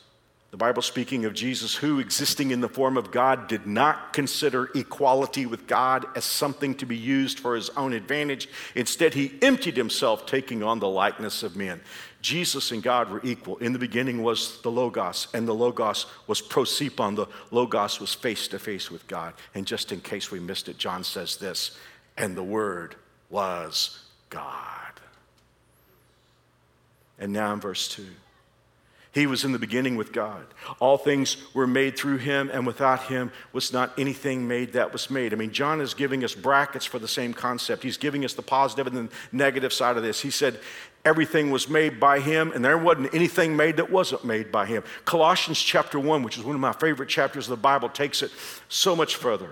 The 0.49 0.57
Bible 0.57 0.81
speaking 0.81 1.25
of 1.25 1.33
Jesus, 1.33 1.75
who, 1.75 1.99
existing 1.99 2.51
in 2.51 2.61
the 2.61 2.69
form 2.69 2.95
of 2.95 3.11
God, 3.11 3.49
did 3.49 3.67
not 3.67 4.13
consider 4.13 4.69
equality 4.73 5.45
with 5.45 5.67
God 5.67 6.05
as 6.15 6.23
something 6.23 6.73
to 6.75 6.85
be 6.85 6.95
used 6.95 7.39
for 7.39 7.53
his 7.53 7.69
own 7.71 7.91
advantage. 7.91 8.47
Instead, 8.73 9.13
he 9.13 9.33
emptied 9.41 9.75
himself, 9.75 10.25
taking 10.25 10.63
on 10.63 10.79
the 10.79 10.87
likeness 10.87 11.43
of 11.43 11.57
men. 11.57 11.81
Jesus 12.21 12.71
and 12.71 12.81
God 12.81 13.09
were 13.09 13.21
equal. 13.25 13.57
In 13.57 13.73
the 13.73 13.79
beginning 13.79 14.23
was 14.23 14.61
the 14.61 14.71
Logos, 14.71 15.27
and 15.33 15.45
the 15.45 15.53
Logos 15.53 16.05
was 16.27 16.41
prosopon. 16.41 17.17
The 17.17 17.27
Logos 17.51 17.99
was 17.99 18.13
face 18.13 18.47
to 18.47 18.57
face 18.57 18.89
with 18.89 19.05
God. 19.07 19.33
And 19.53 19.67
just 19.67 19.91
in 19.91 19.99
case 19.99 20.31
we 20.31 20.39
missed 20.39 20.69
it, 20.69 20.77
John 20.77 21.03
says 21.03 21.35
this, 21.35 21.77
and 22.17 22.37
the 22.37 22.43
Word 22.43 22.95
was 23.29 23.99
God. 24.29 24.76
And 27.19 27.33
now 27.33 27.53
in 27.53 27.59
verse 27.59 27.87
2. 27.89 28.05
He 29.17 29.25
was 29.25 29.43
in 29.43 29.51
the 29.51 29.57
beginning 29.57 29.95
with 29.95 30.11
God. 30.11 30.45
All 30.79 30.95
things 30.95 31.37
were 31.55 31.65
made 31.65 31.97
through 31.97 32.17
him, 32.17 32.51
and 32.53 32.67
without 32.67 33.05
him 33.05 33.31
was 33.51 33.73
not 33.73 33.97
anything 33.97 34.47
made 34.47 34.73
that 34.73 34.93
was 34.93 35.09
made. 35.09 35.33
I 35.33 35.37
mean, 35.37 35.51
John 35.51 35.81
is 35.81 35.95
giving 35.95 36.23
us 36.23 36.35
brackets 36.35 36.85
for 36.85 36.99
the 36.99 37.07
same 37.07 37.33
concept. 37.33 37.81
He's 37.81 37.97
giving 37.97 38.23
us 38.23 38.35
the 38.35 38.43
positive 38.43 38.85
and 38.85 39.09
the 39.09 39.13
negative 39.31 39.73
side 39.73 39.97
of 39.97 40.03
this. 40.03 40.21
He 40.21 40.29
said, 40.29 40.59
Everything 41.03 41.49
was 41.49 41.67
made 41.67 41.99
by 41.99 42.19
him, 42.19 42.51
and 42.51 42.63
there 42.63 42.77
wasn't 42.77 43.11
anything 43.11 43.55
made 43.55 43.77
that 43.77 43.89
wasn't 43.89 44.23
made 44.23 44.51
by 44.51 44.67
him. 44.67 44.83
Colossians 45.05 45.59
chapter 45.59 45.99
1, 45.99 46.21
which 46.21 46.37
is 46.37 46.43
one 46.43 46.53
of 46.53 46.61
my 46.61 46.73
favorite 46.73 47.09
chapters 47.09 47.45
of 47.45 47.51
the 47.51 47.61
Bible, 47.61 47.89
takes 47.89 48.21
it 48.21 48.29
so 48.67 48.95
much 48.95 49.15
further. 49.15 49.49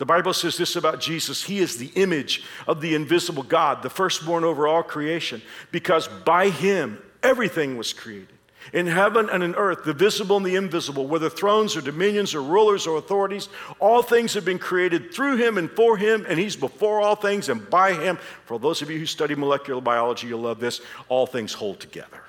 The 0.00 0.06
Bible 0.06 0.32
says 0.32 0.56
this 0.56 0.76
about 0.76 0.98
Jesus 0.98 1.44
He 1.44 1.58
is 1.58 1.76
the 1.76 1.92
image 1.94 2.42
of 2.66 2.80
the 2.80 2.94
invisible 2.94 3.42
God, 3.42 3.82
the 3.82 3.90
firstborn 3.90 4.44
over 4.44 4.66
all 4.66 4.82
creation, 4.82 5.42
because 5.70 6.08
by 6.08 6.48
Him 6.48 7.02
everything 7.22 7.76
was 7.76 7.92
created. 7.92 8.34
In 8.72 8.86
heaven 8.86 9.28
and 9.28 9.42
in 9.42 9.54
earth, 9.56 9.84
the 9.84 9.92
visible 9.92 10.38
and 10.38 10.46
the 10.46 10.56
invisible, 10.56 11.06
whether 11.06 11.28
thrones 11.28 11.76
or 11.76 11.82
dominions 11.82 12.34
or 12.34 12.42
rulers 12.42 12.86
or 12.86 12.96
authorities, 12.96 13.50
all 13.78 14.02
things 14.02 14.32
have 14.32 14.44
been 14.44 14.58
created 14.58 15.12
through 15.12 15.36
him 15.36 15.58
and 15.58 15.70
for 15.70 15.98
him, 15.98 16.24
and 16.26 16.38
he's 16.38 16.56
before 16.56 17.02
all 17.02 17.16
things 17.16 17.50
and 17.50 17.68
by 17.68 17.92
him. 17.92 18.16
For 18.46 18.58
those 18.58 18.80
of 18.80 18.88
you 18.88 18.98
who 18.98 19.06
study 19.06 19.34
molecular 19.34 19.82
biology, 19.82 20.28
you'll 20.28 20.40
love 20.40 20.60
this. 20.60 20.80
All 21.10 21.26
things 21.26 21.52
hold 21.52 21.78
together. 21.78 22.22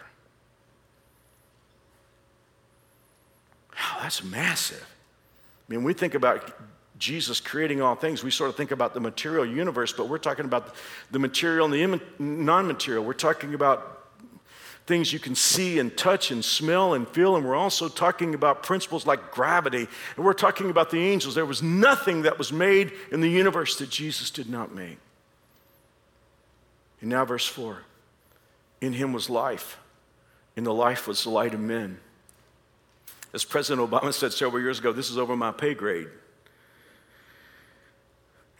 Wow, 3.73 3.99
that's 4.01 4.25
massive. 4.25 4.85
I 5.69 5.73
mean, 5.73 5.83
we 5.85 5.93
think 5.93 6.15
about 6.15 6.53
Jesus 7.01 7.39
creating 7.39 7.81
all 7.81 7.95
things, 7.95 8.23
we 8.23 8.29
sort 8.29 8.51
of 8.51 8.55
think 8.55 8.69
about 8.69 8.93
the 8.93 8.99
material 8.99 9.43
universe, 9.43 9.91
but 9.91 10.07
we're 10.07 10.19
talking 10.19 10.45
about 10.45 10.75
the 11.09 11.17
material 11.17 11.65
and 11.65 11.73
the 11.73 12.01
non 12.19 12.67
material. 12.67 13.03
We're 13.03 13.13
talking 13.13 13.55
about 13.55 14.01
things 14.85 15.11
you 15.11 15.19
can 15.19 15.33
see 15.33 15.79
and 15.79 15.95
touch 15.97 16.29
and 16.29 16.45
smell 16.45 16.93
and 16.93 17.07
feel. 17.07 17.35
And 17.35 17.45
we're 17.45 17.55
also 17.55 17.89
talking 17.89 18.35
about 18.35 18.61
principles 18.61 19.07
like 19.07 19.31
gravity. 19.31 19.87
And 20.15 20.25
we're 20.25 20.33
talking 20.33 20.69
about 20.69 20.91
the 20.91 20.99
angels. 20.99 21.33
There 21.33 21.45
was 21.45 21.63
nothing 21.63 22.21
that 22.21 22.37
was 22.37 22.53
made 22.53 22.91
in 23.11 23.19
the 23.19 23.29
universe 23.29 23.77
that 23.79 23.89
Jesus 23.89 24.29
did 24.29 24.49
not 24.49 24.73
make. 24.73 24.97
And 27.01 27.09
now, 27.09 27.25
verse 27.25 27.47
4 27.47 27.79
In 28.79 28.93
him 28.93 29.11
was 29.11 29.27
life, 29.27 29.79
and 30.55 30.65
the 30.65 30.73
life 30.73 31.07
was 31.07 31.23
the 31.23 31.31
light 31.31 31.55
of 31.55 31.59
men. 31.59 31.99
As 33.33 33.43
President 33.43 33.89
Obama 33.89 34.13
said 34.13 34.33
several 34.33 34.61
years 34.61 34.77
ago, 34.77 34.91
this 34.91 35.09
is 35.09 35.17
over 35.17 35.35
my 35.35 35.51
pay 35.51 35.73
grade. 35.73 36.09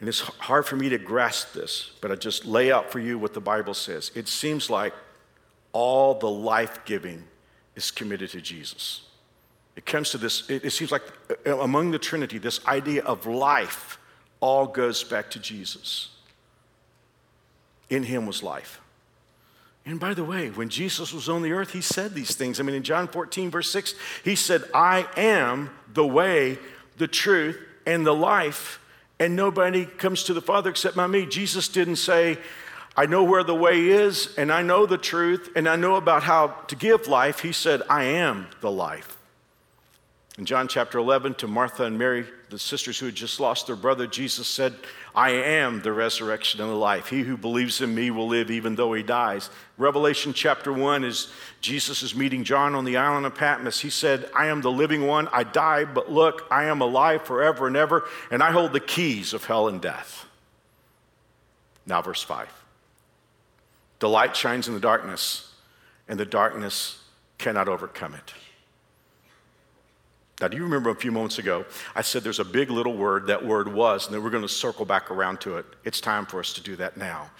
And 0.02 0.08
it's 0.08 0.18
hard 0.18 0.66
for 0.66 0.74
me 0.74 0.88
to 0.88 0.98
grasp 0.98 1.52
this, 1.52 1.92
but 2.00 2.10
I 2.10 2.16
just 2.16 2.44
lay 2.44 2.72
out 2.72 2.90
for 2.90 2.98
you 2.98 3.20
what 3.20 3.34
the 3.34 3.40
Bible 3.40 3.72
says. 3.72 4.10
It 4.16 4.26
seems 4.26 4.68
like 4.68 4.92
all 5.70 6.18
the 6.18 6.28
life 6.28 6.84
giving 6.84 7.22
is 7.76 7.92
committed 7.92 8.30
to 8.30 8.40
Jesus. 8.40 9.02
It 9.76 9.86
comes 9.86 10.10
to 10.10 10.18
this, 10.18 10.50
it, 10.50 10.72
seems 10.72 10.90
like 10.90 11.04
uh, 11.46 11.56
among 11.60 11.92
the 11.92 12.00
Trinity, 12.00 12.38
this 12.38 12.66
idea 12.66 13.04
of 13.04 13.26
life 13.26 13.96
all 14.40 14.66
goes 14.66 15.04
back 15.04 15.30
to 15.30 15.38
Jesus. 15.38 16.08
In 17.88 18.02
him 18.02 18.26
was 18.26 18.42
life. 18.42 18.80
And 19.86 20.00
by 20.00 20.14
the 20.14 20.24
way, 20.24 20.50
when 20.50 20.68
Jesus 20.68 21.12
was 21.12 21.28
on 21.28 21.42
the 21.42 21.52
earth, 21.52 21.74
he 21.74 21.80
said 21.80 22.12
these 22.12 22.34
things. 22.34 22.58
I 22.58 22.64
mean, 22.64 22.74
in 22.74 22.82
John 22.82 23.06
14, 23.06 23.52
verse 23.52 23.70
6, 23.70 23.94
he 24.24 24.34
said, 24.34 24.64
I 24.74 25.06
am 25.16 25.70
the 25.94 26.04
way, 26.04 26.58
the 26.96 27.06
truth, 27.06 27.56
and 27.86 28.04
the 28.04 28.16
life, 28.16 28.80
and 29.22 29.36
nobody 29.36 29.86
comes 29.86 30.24
to 30.24 30.34
the 30.34 30.42
Father 30.42 30.68
except 30.68 30.96
by 30.96 31.06
me. 31.06 31.26
Jesus 31.26 31.68
didn't 31.68 31.96
say, 31.96 32.38
I 32.96 33.06
know 33.06 33.22
where 33.22 33.44
the 33.44 33.54
way 33.54 33.88
is, 33.88 34.34
and 34.36 34.50
I 34.50 34.62
know 34.62 34.84
the 34.84 34.98
truth, 34.98 35.50
and 35.54 35.68
I 35.68 35.76
know 35.76 35.94
about 35.94 36.24
how 36.24 36.48
to 36.66 36.74
give 36.74 37.06
life. 37.06 37.38
He 37.38 37.52
said, 37.52 37.82
I 37.88 38.02
am 38.02 38.48
the 38.60 38.70
life. 38.70 39.16
In 40.38 40.44
John 40.44 40.66
chapter 40.66 40.98
11, 40.98 41.34
to 41.34 41.46
Martha 41.46 41.84
and 41.84 41.96
Mary, 41.96 42.26
the 42.52 42.58
sisters 42.58 42.98
who 42.98 43.06
had 43.06 43.14
just 43.14 43.40
lost 43.40 43.66
their 43.66 43.76
brother, 43.76 44.06
Jesus 44.06 44.46
said, 44.46 44.74
I 45.14 45.30
am 45.30 45.80
the 45.80 45.90
resurrection 45.90 46.60
and 46.60 46.68
the 46.68 46.74
life. 46.74 47.08
He 47.08 47.22
who 47.22 47.38
believes 47.38 47.80
in 47.80 47.94
me 47.94 48.10
will 48.10 48.28
live 48.28 48.50
even 48.50 48.74
though 48.74 48.92
he 48.92 49.02
dies. 49.02 49.48
Revelation 49.78 50.34
chapter 50.34 50.70
1 50.70 51.02
is 51.02 51.32
Jesus 51.62 52.02
is 52.02 52.14
meeting 52.14 52.44
John 52.44 52.74
on 52.74 52.84
the 52.84 52.98
island 52.98 53.24
of 53.24 53.34
Patmos. 53.34 53.80
He 53.80 53.88
said, 53.88 54.30
I 54.36 54.48
am 54.48 54.60
the 54.60 54.70
living 54.70 55.06
one. 55.06 55.28
I 55.32 55.44
died, 55.44 55.94
but 55.94 56.12
look, 56.12 56.46
I 56.50 56.64
am 56.64 56.82
alive 56.82 57.22
forever 57.22 57.66
and 57.66 57.76
ever, 57.76 58.04
and 58.30 58.42
I 58.42 58.52
hold 58.52 58.74
the 58.74 58.80
keys 58.80 59.32
of 59.32 59.46
hell 59.46 59.68
and 59.68 59.80
death. 59.80 60.26
Now, 61.86 62.02
verse 62.02 62.22
5. 62.22 62.48
The 63.98 64.10
light 64.10 64.36
shines 64.36 64.68
in 64.68 64.74
the 64.74 64.80
darkness, 64.80 65.50
and 66.06 66.20
the 66.20 66.26
darkness 66.26 67.02
cannot 67.38 67.68
overcome 67.68 68.14
it. 68.14 68.34
Now, 70.42 70.48
do 70.48 70.56
you 70.56 70.64
remember 70.64 70.90
a 70.90 70.94
few 70.96 71.12
moments 71.12 71.38
ago, 71.38 71.64
I 71.94 72.02
said 72.02 72.24
there's 72.24 72.40
a 72.40 72.44
big 72.44 72.68
little 72.68 72.96
word, 72.96 73.28
that 73.28 73.46
word 73.46 73.72
was, 73.72 74.06
and 74.06 74.14
then 74.14 74.24
we're 74.24 74.30
going 74.30 74.42
to 74.42 74.48
circle 74.48 74.84
back 74.84 75.08
around 75.08 75.40
to 75.42 75.56
it. 75.56 75.64
It's 75.84 76.00
time 76.00 76.26
for 76.26 76.40
us 76.40 76.52
to 76.54 76.60
do 76.60 76.74
that 76.76 76.96
now. 76.96 77.30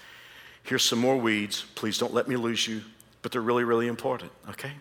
Here's 0.63 0.85
some 0.85 0.99
more 0.99 1.17
weeds. 1.17 1.65
Please 1.75 1.97
don't 1.97 2.13
let 2.13 2.29
me 2.29 2.37
lose 2.37 2.65
you, 2.65 2.81
but 3.21 3.33
they're 3.33 3.41
really, 3.41 3.65
really 3.65 3.87
important, 3.87 4.31
okay? 4.51 4.71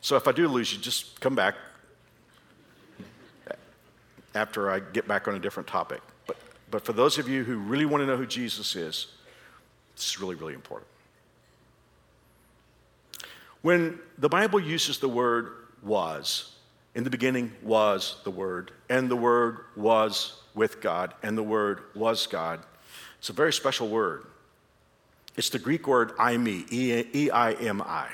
So 0.00 0.16
if 0.16 0.26
I 0.26 0.32
do 0.32 0.48
lose 0.48 0.72
you, 0.72 0.80
just 0.80 1.20
come 1.20 1.36
back 1.36 1.54
after 4.34 4.68
I 4.68 4.80
get 4.80 5.06
back 5.06 5.28
on 5.28 5.36
a 5.36 5.38
different 5.38 5.68
topic. 5.68 6.00
But, 6.26 6.38
but 6.72 6.84
for 6.84 6.92
those 6.92 7.18
of 7.18 7.28
you 7.28 7.44
who 7.44 7.56
really 7.58 7.86
want 7.86 8.02
to 8.02 8.06
know 8.06 8.16
who 8.16 8.26
Jesus 8.26 8.74
is, 8.74 9.06
this 9.94 10.08
is 10.08 10.20
really, 10.20 10.34
really 10.34 10.54
important. 10.54 10.88
When 13.62 14.00
the 14.18 14.28
Bible 14.28 14.58
uses 14.58 14.98
the 14.98 15.08
word 15.08 15.52
was, 15.84 16.56
in 16.94 17.04
the 17.04 17.10
beginning 17.10 17.52
was 17.62 18.16
the 18.24 18.30
Word, 18.30 18.72
and 18.88 19.10
the 19.10 19.16
Word 19.16 19.58
was 19.76 20.40
with 20.54 20.80
God, 20.80 21.14
and 21.22 21.38
the 21.38 21.42
Word 21.42 21.82
was 21.94 22.26
God. 22.26 22.60
It's 23.18 23.28
a 23.28 23.34
very 23.34 23.52
special 23.52 23.88
word. 23.88 24.24
It's 25.36 25.50
the 25.50 25.58
Greek 25.58 25.86
word 25.86 26.16
eimi, 26.16 26.66
E 26.72 27.30
I 27.30 27.52
M 27.52 27.82
I. 27.82 28.08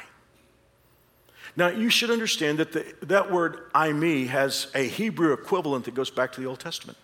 Now, 1.56 1.68
you 1.68 1.88
should 1.88 2.10
understand 2.10 2.58
that 2.58 2.72
the, 2.72 2.84
that 3.02 3.32
word 3.32 3.72
eimi 3.72 4.26
has 4.26 4.66
a 4.74 4.86
Hebrew 4.86 5.32
equivalent 5.32 5.86
that 5.86 5.94
goes 5.94 6.10
back 6.10 6.32
to 6.32 6.40
the 6.40 6.46
Old 6.46 6.60
Testament. 6.60 6.98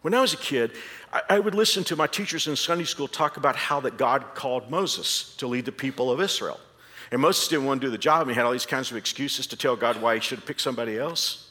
When 0.00 0.14
I 0.14 0.20
was 0.20 0.32
a 0.32 0.38
kid, 0.38 0.72
I, 1.12 1.22
I 1.28 1.38
would 1.40 1.54
listen 1.54 1.84
to 1.84 1.96
my 1.96 2.06
teachers 2.06 2.46
in 2.46 2.56
Sunday 2.56 2.84
school 2.84 3.08
talk 3.08 3.36
about 3.36 3.56
how 3.56 3.80
that 3.80 3.98
God 3.98 4.34
called 4.34 4.70
Moses 4.70 5.34
to 5.36 5.46
lead 5.46 5.64
the 5.64 5.72
people 5.72 6.10
of 6.10 6.20
Israel. 6.20 6.60
And 7.10 7.20
Moses 7.20 7.48
didn't 7.48 7.66
want 7.66 7.80
to 7.80 7.86
do 7.86 7.90
the 7.90 7.98
job, 7.98 8.22
and 8.22 8.30
he 8.30 8.34
had 8.34 8.44
all 8.44 8.52
these 8.52 8.66
kinds 8.66 8.90
of 8.90 8.96
excuses 8.96 9.46
to 9.48 9.56
tell 9.56 9.76
God 9.76 10.00
why 10.00 10.14
he 10.14 10.20
should 10.20 10.38
have 10.38 10.46
picked 10.46 10.60
somebody 10.60 10.98
else. 10.98 11.48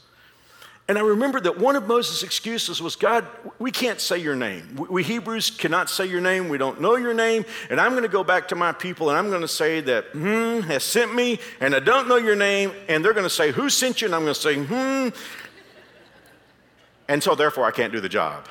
And 0.89 0.97
I 0.97 1.01
remember 1.01 1.41
that 1.41 1.59
one 1.59 1.75
of 1.75 1.85
Moses' 1.85 2.23
excuses 2.23 2.81
was 2.81 2.95
God, 2.95 3.27
we 3.59 3.71
can't 3.71 3.99
say 3.99 4.19
your 4.19 4.37
name. 4.37 4.75
We 4.89 5.03
Hebrews 5.03 5.49
cannot 5.51 5.89
say 5.89 6.05
your 6.05 6.21
name. 6.21 6.47
We 6.47 6.57
don't 6.57 6.79
know 6.79 6.95
your 6.95 7.13
name. 7.13 7.43
And 7.69 7.81
I'm 7.81 7.91
going 7.91 8.03
to 8.03 8.09
go 8.09 8.23
back 8.23 8.47
to 8.49 8.55
my 8.55 8.71
people 8.71 9.09
and 9.09 9.17
I'm 9.17 9.27
going 9.29 9.41
to 9.41 9.49
say 9.49 9.81
that, 9.81 10.05
hmm, 10.13 10.61
has 10.61 10.85
sent 10.85 11.13
me, 11.13 11.39
and 11.59 11.75
I 11.75 11.79
don't 11.79 12.07
know 12.07 12.15
your 12.15 12.37
name. 12.37 12.71
And 12.87 13.03
they're 13.03 13.13
going 13.13 13.25
to 13.25 13.29
say, 13.29 13.51
who 13.51 13.69
sent 13.69 13.99
you? 13.99 14.07
And 14.07 14.15
I'm 14.15 14.21
going 14.21 14.33
to 14.33 14.39
say, 14.39 14.55
hmm. 14.63 15.09
And 17.09 17.21
so 17.21 17.35
therefore 17.35 17.65
I 17.65 17.71
can't 17.71 17.91
do 17.91 17.99
the 17.99 18.09
job. 18.09 18.47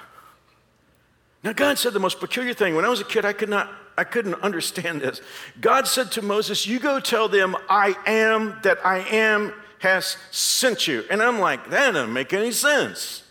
Now, 1.42 1.52
God 1.52 1.78
said 1.78 1.92
the 1.92 2.00
most 2.00 2.20
peculiar 2.20 2.54
thing. 2.54 2.74
When 2.74 2.84
I 2.84 2.88
was 2.88 3.00
a 3.00 3.04
kid, 3.04 3.24
I 3.24 3.32
could 3.32 3.48
not 3.48 3.72
I 3.98 4.04
couldn't 4.04 4.34
understand 4.42 5.00
this. 5.00 5.20
God 5.60 5.86
said 5.86 6.12
to 6.12 6.22
Moses, 6.22 6.66
You 6.66 6.78
go 6.78 7.00
tell 7.00 7.28
them, 7.28 7.56
I 7.68 7.96
am 8.06 8.58
that 8.62 8.84
I 8.84 8.98
am 8.98 9.54
has 9.78 10.16
sent 10.30 10.86
you. 10.86 11.04
And 11.10 11.22
I'm 11.22 11.38
like, 11.38 11.70
That 11.70 11.92
doesn't 11.92 12.12
make 12.12 12.32
any 12.32 12.52
sense. 12.52 13.22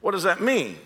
What 0.00 0.12
does 0.12 0.24
that 0.24 0.40
mean? 0.40 0.76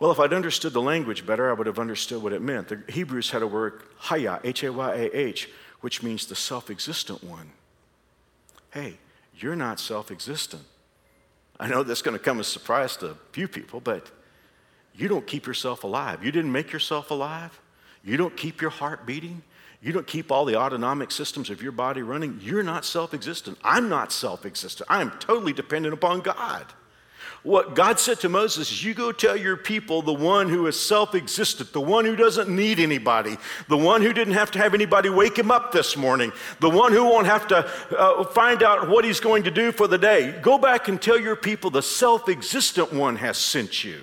Well, 0.00 0.12
if 0.12 0.20
I'd 0.20 0.32
understood 0.32 0.72
the 0.72 0.82
language 0.82 1.26
better, 1.26 1.50
I 1.50 1.52
would 1.52 1.66
have 1.66 1.78
understood 1.78 2.22
what 2.22 2.32
it 2.32 2.40
meant. 2.40 2.68
The 2.68 2.82
Hebrews 2.88 3.30
had 3.30 3.42
a 3.42 3.46
word, 3.46 3.82
Hayah, 4.02 4.40
H 4.44 4.62
A 4.62 4.72
Y 4.72 4.94
A 4.94 5.16
H, 5.16 5.50
which 5.80 6.02
means 6.02 6.26
the 6.26 6.36
self 6.36 6.70
existent 6.70 7.22
one. 7.24 7.50
Hey, 8.70 8.98
you're 9.34 9.56
not 9.56 9.80
self 9.80 10.10
existent. 10.10 10.62
I 11.60 11.66
know 11.66 11.82
that's 11.82 12.02
going 12.02 12.16
to 12.16 12.22
come 12.22 12.38
as 12.38 12.46
a 12.46 12.50
surprise 12.50 12.96
to 12.98 13.10
a 13.10 13.14
few 13.32 13.48
people, 13.48 13.80
but 13.80 14.08
you 14.98 15.06
don't 15.06 15.26
keep 15.26 15.46
yourself 15.46 15.84
alive. 15.84 16.24
You 16.24 16.32
didn't 16.32 16.50
make 16.50 16.72
yourself 16.72 17.12
alive. 17.12 17.58
You 18.04 18.16
don't 18.16 18.36
keep 18.36 18.60
your 18.60 18.70
heart 18.70 19.06
beating. 19.06 19.42
You 19.80 19.92
don't 19.92 20.06
keep 20.06 20.32
all 20.32 20.44
the 20.44 20.56
autonomic 20.56 21.12
systems 21.12 21.50
of 21.50 21.62
your 21.62 21.70
body 21.70 22.02
running. 22.02 22.40
You're 22.42 22.64
not 22.64 22.84
self 22.84 23.14
existent. 23.14 23.58
I'm 23.62 23.88
not 23.88 24.10
self 24.10 24.44
existent. 24.44 24.90
I 24.90 25.00
am 25.00 25.12
totally 25.20 25.52
dependent 25.52 25.94
upon 25.94 26.20
God. 26.20 26.66
What 27.44 27.76
God 27.76 28.00
said 28.00 28.18
to 28.20 28.28
Moses 28.28 28.72
is, 28.72 28.84
You 28.84 28.92
go 28.92 29.12
tell 29.12 29.36
your 29.36 29.56
people 29.56 30.02
the 30.02 30.12
one 30.12 30.48
who 30.48 30.66
is 30.66 30.78
self 30.78 31.14
existent, 31.14 31.72
the 31.72 31.80
one 31.80 32.04
who 32.04 32.16
doesn't 32.16 32.48
need 32.48 32.80
anybody, 32.80 33.36
the 33.68 33.76
one 33.76 34.02
who 34.02 34.12
didn't 34.12 34.34
have 34.34 34.50
to 34.52 34.58
have 34.58 34.74
anybody 34.74 35.10
wake 35.10 35.38
him 35.38 35.52
up 35.52 35.70
this 35.70 35.96
morning, 35.96 36.32
the 36.58 36.70
one 36.70 36.92
who 36.92 37.04
won't 37.04 37.28
have 37.28 37.46
to 37.48 37.58
uh, 37.96 38.24
find 38.24 38.64
out 38.64 38.88
what 38.88 39.04
he's 39.04 39.20
going 39.20 39.44
to 39.44 39.50
do 39.52 39.70
for 39.70 39.86
the 39.86 39.98
day. 39.98 40.36
Go 40.42 40.58
back 40.58 40.88
and 40.88 41.00
tell 41.00 41.20
your 41.20 41.36
people 41.36 41.70
the 41.70 41.82
self 41.82 42.28
existent 42.28 42.92
one 42.92 43.14
has 43.14 43.38
sent 43.38 43.84
you. 43.84 44.02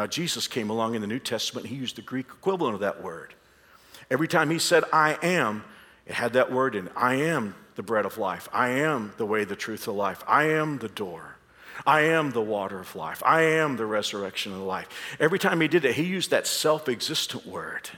Now, 0.00 0.06
Jesus 0.06 0.48
came 0.48 0.70
along 0.70 0.94
in 0.94 1.02
the 1.02 1.06
New 1.06 1.18
Testament, 1.18 1.66
he 1.66 1.74
used 1.74 1.96
the 1.96 2.00
Greek 2.00 2.24
equivalent 2.24 2.72
of 2.72 2.80
that 2.80 3.02
word. 3.02 3.34
Every 4.10 4.28
time 4.28 4.48
he 4.48 4.58
said, 4.58 4.82
I 4.94 5.18
am, 5.22 5.62
it 6.06 6.14
had 6.14 6.32
that 6.32 6.50
word 6.50 6.74
in 6.74 6.88
I 6.96 7.16
am 7.16 7.54
the 7.74 7.82
bread 7.82 8.06
of 8.06 8.16
life. 8.16 8.48
I 8.50 8.70
am 8.70 9.12
the 9.18 9.26
way, 9.26 9.44
the 9.44 9.56
truth, 9.56 9.84
the 9.84 9.92
life. 9.92 10.24
I 10.26 10.44
am 10.44 10.78
the 10.78 10.88
door. 10.88 11.36
I 11.84 12.00
am 12.00 12.30
the 12.30 12.40
water 12.40 12.80
of 12.80 12.96
life. 12.96 13.22
I 13.26 13.42
am 13.42 13.76
the 13.76 13.84
resurrection 13.84 14.54
of 14.54 14.60
life. 14.60 14.88
Every 15.20 15.38
time 15.38 15.60
he 15.60 15.68
did 15.68 15.84
it, 15.84 15.96
he 15.96 16.04
used 16.04 16.30
that 16.30 16.46
self 16.46 16.88
existent 16.88 17.44
word. 17.44 17.90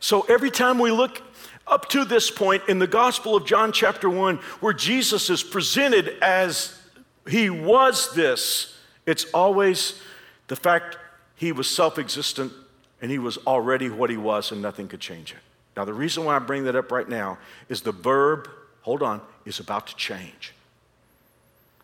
So 0.00 0.26
every 0.28 0.50
time 0.50 0.78
we 0.78 0.90
look 0.90 1.22
up 1.66 1.88
to 1.88 2.04
this 2.04 2.30
point 2.30 2.64
in 2.68 2.80
the 2.80 2.86
Gospel 2.86 3.34
of 3.34 3.46
John, 3.46 3.72
chapter 3.72 4.10
1, 4.10 4.36
where 4.60 4.74
Jesus 4.74 5.30
is 5.30 5.42
presented 5.42 6.18
as 6.20 6.78
he 7.26 7.48
was 7.48 8.14
this, 8.14 8.76
it's 9.06 9.24
always 9.32 9.98
the 10.48 10.56
fact 10.56 10.98
he 11.36 11.52
was 11.52 11.68
self 11.68 11.98
existent 11.98 12.52
and 13.00 13.10
he 13.10 13.18
was 13.18 13.38
already 13.46 13.88
what 13.88 14.10
he 14.10 14.16
was 14.16 14.50
and 14.50 14.60
nothing 14.60 14.88
could 14.88 15.00
change 15.00 15.30
it. 15.30 15.38
Now, 15.76 15.84
the 15.84 15.94
reason 15.94 16.24
why 16.24 16.34
I 16.34 16.40
bring 16.40 16.64
that 16.64 16.74
up 16.74 16.90
right 16.90 17.08
now 17.08 17.38
is 17.68 17.82
the 17.82 17.92
verb, 17.92 18.48
hold 18.82 19.02
on, 19.02 19.20
is 19.44 19.60
about 19.60 19.86
to 19.86 19.94
change. 19.94 20.52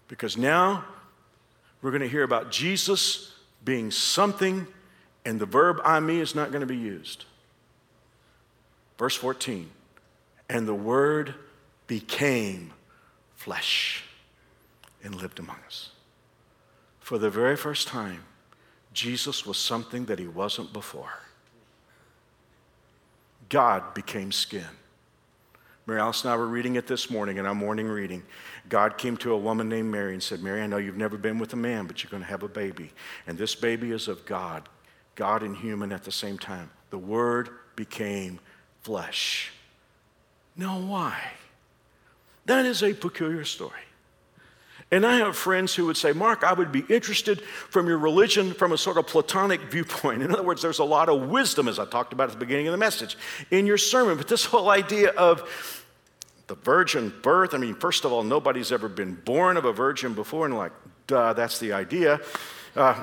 Because 0.08 0.36
now 0.36 0.84
we're 1.80 1.92
going 1.92 2.02
to 2.02 2.08
hear 2.08 2.24
about 2.24 2.50
Jesus 2.50 3.32
being 3.64 3.90
something 3.92 4.66
and 5.24 5.40
the 5.40 5.46
verb 5.46 5.78
eimi 5.78 6.18
is 6.18 6.34
not 6.34 6.50
going 6.50 6.60
to 6.60 6.66
be 6.66 6.76
used. 6.76 7.24
Verse 8.98 9.14
14, 9.14 9.70
and 10.48 10.68
the 10.68 10.74
word 10.74 11.34
became 11.86 12.72
flesh 13.34 14.04
and 15.02 15.14
lived 15.14 15.38
among 15.38 15.56
us. 15.66 15.90
For 17.00 17.18
the 17.18 17.30
very 17.30 17.56
first 17.56 17.88
time, 17.88 18.24
Jesus 18.94 19.44
was 19.44 19.58
something 19.58 20.06
that 20.06 20.18
he 20.18 20.26
wasn't 20.26 20.72
before. 20.72 21.12
God 23.48 23.92
became 23.92 24.32
skin. 24.32 24.64
Mary 25.86 26.00
Alice 26.00 26.22
and 26.24 26.32
I 26.32 26.36
were 26.36 26.46
reading 26.46 26.76
it 26.76 26.86
this 26.86 27.10
morning 27.10 27.36
in 27.36 27.44
our 27.44 27.54
morning 27.54 27.88
reading. 27.88 28.22
God 28.70 28.96
came 28.96 29.18
to 29.18 29.32
a 29.32 29.36
woman 29.36 29.68
named 29.68 29.90
Mary 29.90 30.14
and 30.14 30.22
said, 30.22 30.42
Mary, 30.42 30.62
I 30.62 30.66
know 30.66 30.78
you've 30.78 30.96
never 30.96 31.18
been 31.18 31.38
with 31.38 31.52
a 31.52 31.56
man, 31.56 31.86
but 31.86 32.02
you're 32.02 32.10
going 32.10 32.22
to 32.22 32.28
have 32.28 32.42
a 32.42 32.48
baby. 32.48 32.92
And 33.26 33.36
this 33.36 33.54
baby 33.54 33.90
is 33.90 34.08
of 34.08 34.24
God, 34.24 34.66
God 35.14 35.42
and 35.42 35.54
human 35.54 35.92
at 35.92 36.04
the 36.04 36.12
same 36.12 36.38
time. 36.38 36.70
The 36.88 36.98
Word 36.98 37.50
became 37.76 38.40
flesh. 38.82 39.52
Now, 40.56 40.78
why? 40.78 41.18
That 42.46 42.64
is 42.64 42.82
a 42.82 42.94
peculiar 42.94 43.44
story. 43.44 43.72
And 44.90 45.04
I 45.04 45.16
have 45.16 45.36
friends 45.36 45.74
who 45.74 45.86
would 45.86 45.96
say, 45.96 46.12
Mark, 46.12 46.44
I 46.44 46.52
would 46.52 46.70
be 46.70 46.84
interested 46.88 47.40
from 47.40 47.86
your 47.88 47.98
religion 47.98 48.52
from 48.52 48.72
a 48.72 48.78
sort 48.78 48.96
of 48.96 49.06
Platonic 49.06 49.60
viewpoint. 49.62 50.22
In 50.24 50.32
other 50.32 50.42
words, 50.42 50.62
there's 50.62 50.78
a 50.78 50.84
lot 50.84 51.08
of 51.08 51.28
wisdom, 51.28 51.68
as 51.68 51.78
I 51.78 51.86
talked 51.86 52.12
about 52.12 52.24
at 52.24 52.32
the 52.32 52.38
beginning 52.38 52.68
of 52.68 52.72
the 52.72 52.78
message, 52.78 53.16
in 53.50 53.66
your 53.66 53.78
sermon. 53.78 54.16
But 54.16 54.28
this 54.28 54.44
whole 54.44 54.70
idea 54.70 55.10
of 55.10 55.48
the 56.46 56.54
virgin 56.54 57.12
birth, 57.22 57.54
I 57.54 57.58
mean, 57.58 57.74
first 57.74 58.04
of 58.04 58.12
all, 58.12 58.22
nobody's 58.22 58.70
ever 58.70 58.88
been 58.88 59.14
born 59.14 59.56
of 59.56 59.64
a 59.64 59.72
virgin 59.72 60.14
before, 60.14 60.44
and 60.46 60.56
like, 60.56 60.72
duh, 61.06 61.32
that's 61.32 61.58
the 61.58 61.72
idea. 61.72 62.20
Uh, 62.76 63.02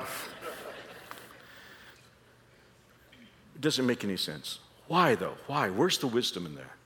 it 3.54 3.60
doesn't 3.60 3.86
make 3.86 4.04
any 4.04 4.16
sense. 4.16 4.60
Why, 4.86 5.14
though? 5.14 5.34
Why? 5.46 5.70
Where's 5.70 5.98
the 5.98 6.06
wisdom 6.06 6.46
in 6.46 6.54
there? 6.54 6.76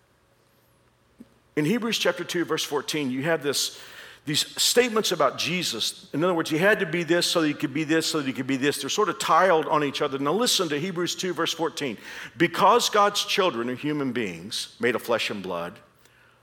In 1.57 1.65
Hebrews 1.65 1.99
chapter 1.99 2.23
2, 2.23 2.45
verse 2.45 2.65
14, 2.65 3.11
you 3.11 3.23
have 3.23 3.43
this 3.43 3.81
these 4.27 4.61
statements 4.61 5.13
about 5.13 5.39
Jesus. 5.39 6.09
In 6.13 6.23
other 6.25 6.35
words, 6.35 6.51
he 6.51 6.59
had 6.59 6.81
to 6.81 6.87
be 6.87 7.05
this 7.05 7.27
so 7.27 7.41
that 7.41 7.47
he 7.47 7.55
could 7.55 7.73
be 7.73 7.85
this, 7.85 8.07
so 8.07 8.19
that 8.19 8.27
he 8.27 8.33
could 8.33 8.49
be 8.49 8.57
this. 8.57 8.81
They're 8.81 8.91
sort 8.91 9.09
of 9.09 9.21
tiled 9.21 9.67
on 9.67 9.85
each 9.85 10.03
other. 10.03 10.19
Now 10.19 10.33
listen 10.33 10.69
to 10.71 10.81
Hebrews 10.81 11.15
2, 11.15 11.33
verse 11.33 11.55
14. 11.55 11.97
Because 12.37 12.91
God's 12.91 13.25
children 13.25 13.71
are 13.71 13.77
human 13.77 14.11
beings 14.11 14.75
made 14.81 14.97
of 14.97 15.03
flesh 15.03 15.31
and 15.31 15.45
blood, 15.45 15.79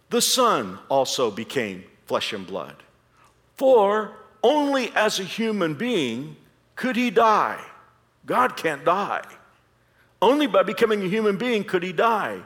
the 0.09 0.21
Son 0.21 0.79
also 0.87 1.29
became 1.29 1.83
flesh 2.05 2.31
and 2.31 2.47
blood. 2.47 2.77
For 3.57 4.13
only 4.41 4.89
as 4.95 5.19
a 5.19 5.23
human 5.23 5.73
being 5.73 6.37
could 6.75 6.95
he 6.95 7.09
die. 7.09 7.61
God 8.25 8.55
can't 8.55 8.85
die. 8.85 9.25
Only 10.21 10.47
by 10.47 10.63
becoming 10.63 11.03
a 11.03 11.09
human 11.09 11.35
being 11.35 11.65
could 11.65 11.83
he 11.83 11.91
die. 11.91 12.39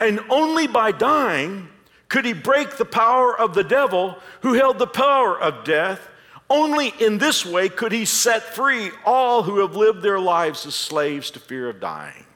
And 0.00 0.18
only 0.28 0.66
by 0.66 0.90
dying 0.90 1.68
could 2.12 2.26
he 2.26 2.34
break 2.34 2.76
the 2.76 2.84
power 2.84 3.34
of 3.34 3.54
the 3.54 3.64
devil 3.64 4.18
who 4.42 4.52
held 4.52 4.78
the 4.78 4.86
power 4.86 5.40
of 5.40 5.64
death. 5.64 6.10
Only 6.50 6.92
in 7.00 7.16
this 7.16 7.46
way 7.46 7.70
could 7.70 7.90
he 7.90 8.04
set 8.04 8.42
free 8.54 8.90
all 9.06 9.44
who 9.44 9.60
have 9.60 9.76
lived 9.76 10.02
their 10.02 10.20
lives 10.20 10.66
as 10.66 10.74
slaves 10.74 11.30
to 11.30 11.40
fear 11.40 11.70
of 11.70 11.80
dying. 11.80 12.26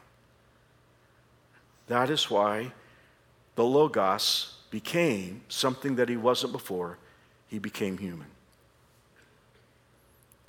That 1.85 2.09
is 2.09 2.27
why 2.27 2.71
the 3.53 3.65
Logos 3.65 4.55
became 4.71 5.41
something 5.47 5.97
that 5.97 6.09
he 6.09 6.17
wasn't 6.17 6.53
before. 6.53 6.97
He 7.47 7.59
became 7.59 7.99
human. 7.99 8.31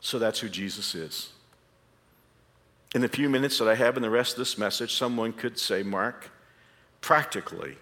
So 0.01 0.19
that's 0.19 0.41
who 0.41 0.49
Jesus 0.49 0.95
is. 0.95 1.33
In 2.95 3.03
the 3.03 3.09
few 3.09 3.29
minutes 3.29 3.59
that 3.59 3.69
I 3.69 3.75
have 3.75 3.99
in 3.99 4.03
the 4.03 4.09
rest 4.09 4.33
of 4.33 4.39
this 4.39 4.57
message, 4.57 4.95
someone 4.95 5.35
could 5.35 5.59
say, 5.59 5.83
Mark, 5.83 6.31
practically, 7.03 7.77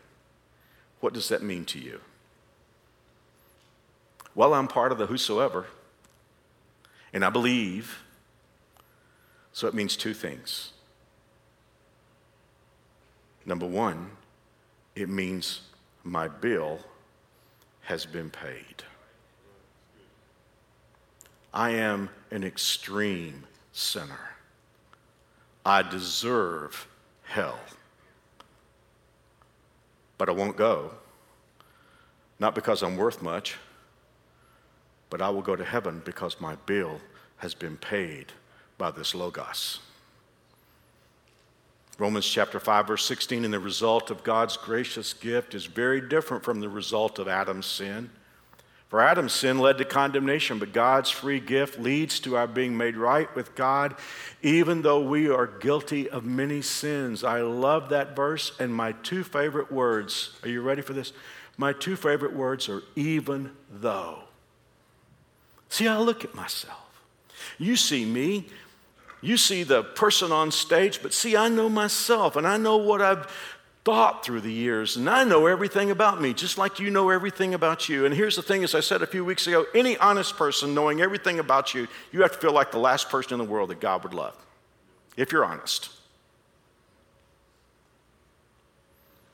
what 1.07 1.15
does 1.15 1.29
that 1.29 1.41
mean 1.41 1.65
to 1.65 1.79
you? 1.79 2.01
Well, 4.35 4.53
I'm 4.53 4.67
part 4.67 4.91
of 4.91 4.99
the 4.99 5.07
whosoever, 5.07 5.67
and 7.13 7.25
I 7.25 7.31
believe, 7.31 8.03
so 9.53 9.69
it 9.69 9.73
means 9.73 9.97
two 9.97 10.13
things. 10.13 10.73
Number 13.45 13.67
one, 13.67 14.11
it 14.97 15.09
means 15.09 15.61
my 16.03 16.27
bill 16.27 16.81
has 17.83 18.05
been 18.05 18.29
paid. 18.29 18.83
I 21.55 21.71
am 21.71 22.11
an 22.33 22.43
extreme 22.43 23.45
sinner. 23.71 24.35
I 25.65 25.83
deserve 25.83 26.89
hell 27.23 27.61
but 30.19 30.29
I 30.29 30.33
won't 30.33 30.57
go. 30.57 30.93
Not 32.39 32.55
because 32.55 32.83
I'm 32.83 32.97
worth 32.97 33.23
much, 33.23 33.57
but 35.11 35.23
I 35.23 35.31
will 35.31 35.43
go 35.43 35.57
to 35.57 35.65
heaven 35.65 36.03
because 36.05 36.41
my 36.41 36.57
bill 36.67 37.01
has 37.39 37.55
been 37.55 37.77
paid 37.77 38.33
by 38.79 38.91
this 38.91 39.15
Logos. 39.15 39.81
Romans 41.99 42.29
chapter 42.29 42.61
5, 42.61 42.89
verse 42.89 43.07
16, 43.07 43.45
and 43.45 43.55
the 43.55 43.59
result 43.59 44.11
of 44.11 44.23
God's 44.23 44.59
gracious 44.59 45.15
gift 45.15 45.55
is 45.55 45.65
very 45.65 46.01
different 46.01 46.45
from 46.45 46.61
the 46.61 46.69
result 46.69 47.19
of 47.19 47.27
Adam's 47.27 47.65
sin. 47.65 48.11
For 48.89 49.01
Adam's 49.01 49.33
sin 49.33 49.59
led 49.59 49.79
to 49.79 49.85
condemnation, 49.85 50.61
but 50.61 50.73
God's 50.73 51.11
free 51.11 51.41
gift 51.41 51.79
leads 51.79 52.21
to 52.21 52.37
our 52.37 52.47
being 52.47 52.77
made 52.77 52.97
right 52.97 53.35
with 53.35 53.57
God, 53.57 53.97
even 54.43 54.83
though 54.83 55.01
we 55.01 55.29
are 55.29 55.47
guilty 55.47 56.09
of 56.09 56.25
many 56.25 56.63
sins. 56.63 57.25
I 57.25 57.41
love 57.41 57.89
that 57.89 58.15
verse, 58.15 58.53
and 58.61 58.73
my 58.73 58.93
two 58.93 59.25
favorite 59.25 59.73
words 59.73 60.39
are 60.45 60.49
you 60.49 60.63
ready 60.63 60.83
for 60.83 60.93
this? 60.93 61.13
My 61.57 61.73
two 61.73 61.97
favorite 61.97 62.35
words 62.35 62.69
are 62.69 62.83
even 62.95 63.53
though. 63.71 64.21
See, 65.69 65.89
I 65.89 65.99
look 65.99 66.25
at 66.25 66.35
myself. 66.35 67.03
You 67.59 67.75
see 67.75 68.05
me, 68.05 68.47
you 69.21 69.37
see 69.37 69.65
the 69.65 69.83
person 69.83 70.31
on 70.31 70.53
stage, 70.53 71.03
but 71.03 71.13
see, 71.13 71.37
I 71.37 71.49
know 71.49 71.69
myself, 71.69 72.37
and 72.37 72.47
I 72.47 72.57
know 72.57 72.77
what 72.77 73.03
I've 73.03 73.27
thought 73.87 74.25
through 74.25 74.41
the 74.41 74.53
years, 74.53 74.97
and 74.97 75.09
I 75.09 75.23
know 75.23 75.47
everything 75.47 75.93
about 75.93 76.21
me, 76.21 76.35
just 76.35 76.59
like 76.59 76.81
you 76.81 76.91
know 76.91 77.09
everything 77.09 77.55
about 77.55 77.89
you. 77.89 78.05
And 78.05 78.13
here's 78.13 78.35
the 78.35 78.43
thing, 78.43 78.65
as 78.65 78.75
I 78.75 78.81
said 78.81 79.01
a 79.01 79.07
few 79.07 79.25
weeks 79.25 79.47
ago 79.47 79.65
any 79.77 79.97
honest 79.99 80.37
person 80.37 80.75
knowing 80.75 81.01
everything 81.01 81.39
about 81.39 81.73
you, 81.73 81.87
you 82.11 82.23
have 82.23 82.33
to 82.33 82.39
feel 82.39 82.51
like 82.51 82.73
the 82.73 82.81
last 82.81 83.09
person 83.09 83.35
in 83.35 83.47
the 83.47 83.51
world 83.51 83.71
that 83.71 83.79
God 83.79 84.03
would 84.03 84.13
love, 84.13 84.37
if 85.17 85.31
you're 85.31 85.45
honest. 85.45 85.91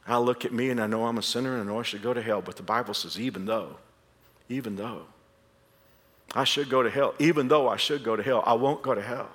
I 0.06 0.18
look 0.18 0.44
at 0.44 0.52
me 0.52 0.68
and 0.68 0.82
I 0.82 0.86
know 0.86 1.06
I'm 1.06 1.16
a 1.16 1.22
sinner 1.22 1.54
and 1.54 1.62
I 1.62 1.72
know 1.72 1.80
I 1.80 1.82
should 1.82 2.02
go 2.02 2.12
to 2.12 2.20
hell, 2.20 2.42
but 2.42 2.56
the 2.56 2.62
Bible 2.62 2.92
says, 2.92 3.18
even 3.18 3.46
though, 3.46 3.78
even 4.50 4.76
though 4.76 5.06
I 6.34 6.44
should 6.44 6.68
go 6.68 6.82
to 6.82 6.90
hell, 6.90 7.14
even 7.18 7.48
though 7.48 7.70
I 7.70 7.78
should 7.78 8.04
go 8.04 8.16
to 8.16 8.22
hell, 8.22 8.42
I 8.44 8.52
won't 8.52 8.82
go 8.82 8.94
to 8.94 9.00
hell. 9.00 9.30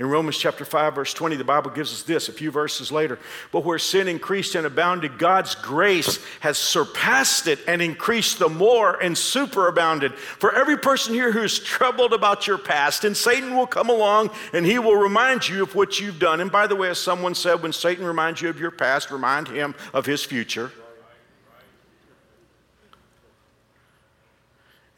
In 0.00 0.08
Romans 0.08 0.38
chapter 0.38 0.64
5, 0.64 0.94
verse 0.94 1.12
20, 1.12 1.36
the 1.36 1.44
Bible 1.44 1.70
gives 1.70 1.92
us 1.92 2.02
this 2.02 2.30
a 2.30 2.32
few 2.32 2.50
verses 2.50 2.90
later. 2.90 3.18
But 3.52 3.66
where 3.66 3.78
sin 3.78 4.08
increased 4.08 4.54
and 4.54 4.66
abounded, 4.66 5.18
God's 5.18 5.54
grace 5.54 6.18
has 6.40 6.56
surpassed 6.56 7.46
it 7.46 7.58
and 7.68 7.82
increased 7.82 8.38
the 8.38 8.48
more 8.48 8.98
and 8.98 9.14
superabounded. 9.14 10.14
For 10.14 10.54
every 10.54 10.78
person 10.78 11.12
here 11.12 11.30
who's 11.30 11.58
troubled 11.58 12.14
about 12.14 12.46
your 12.46 12.56
past, 12.56 13.04
and 13.04 13.14
Satan 13.14 13.54
will 13.54 13.66
come 13.66 13.90
along 13.90 14.30
and 14.54 14.64
he 14.64 14.78
will 14.78 14.96
remind 14.96 15.46
you 15.46 15.62
of 15.62 15.74
what 15.74 16.00
you've 16.00 16.18
done. 16.18 16.40
And 16.40 16.50
by 16.50 16.66
the 16.66 16.76
way, 16.76 16.88
as 16.88 16.98
someone 16.98 17.34
said, 17.34 17.62
when 17.62 17.74
Satan 17.74 18.06
reminds 18.06 18.40
you 18.40 18.48
of 18.48 18.58
your 18.58 18.70
past, 18.70 19.10
remind 19.10 19.48
him 19.48 19.74
of 19.92 20.06
his 20.06 20.24
future. 20.24 20.72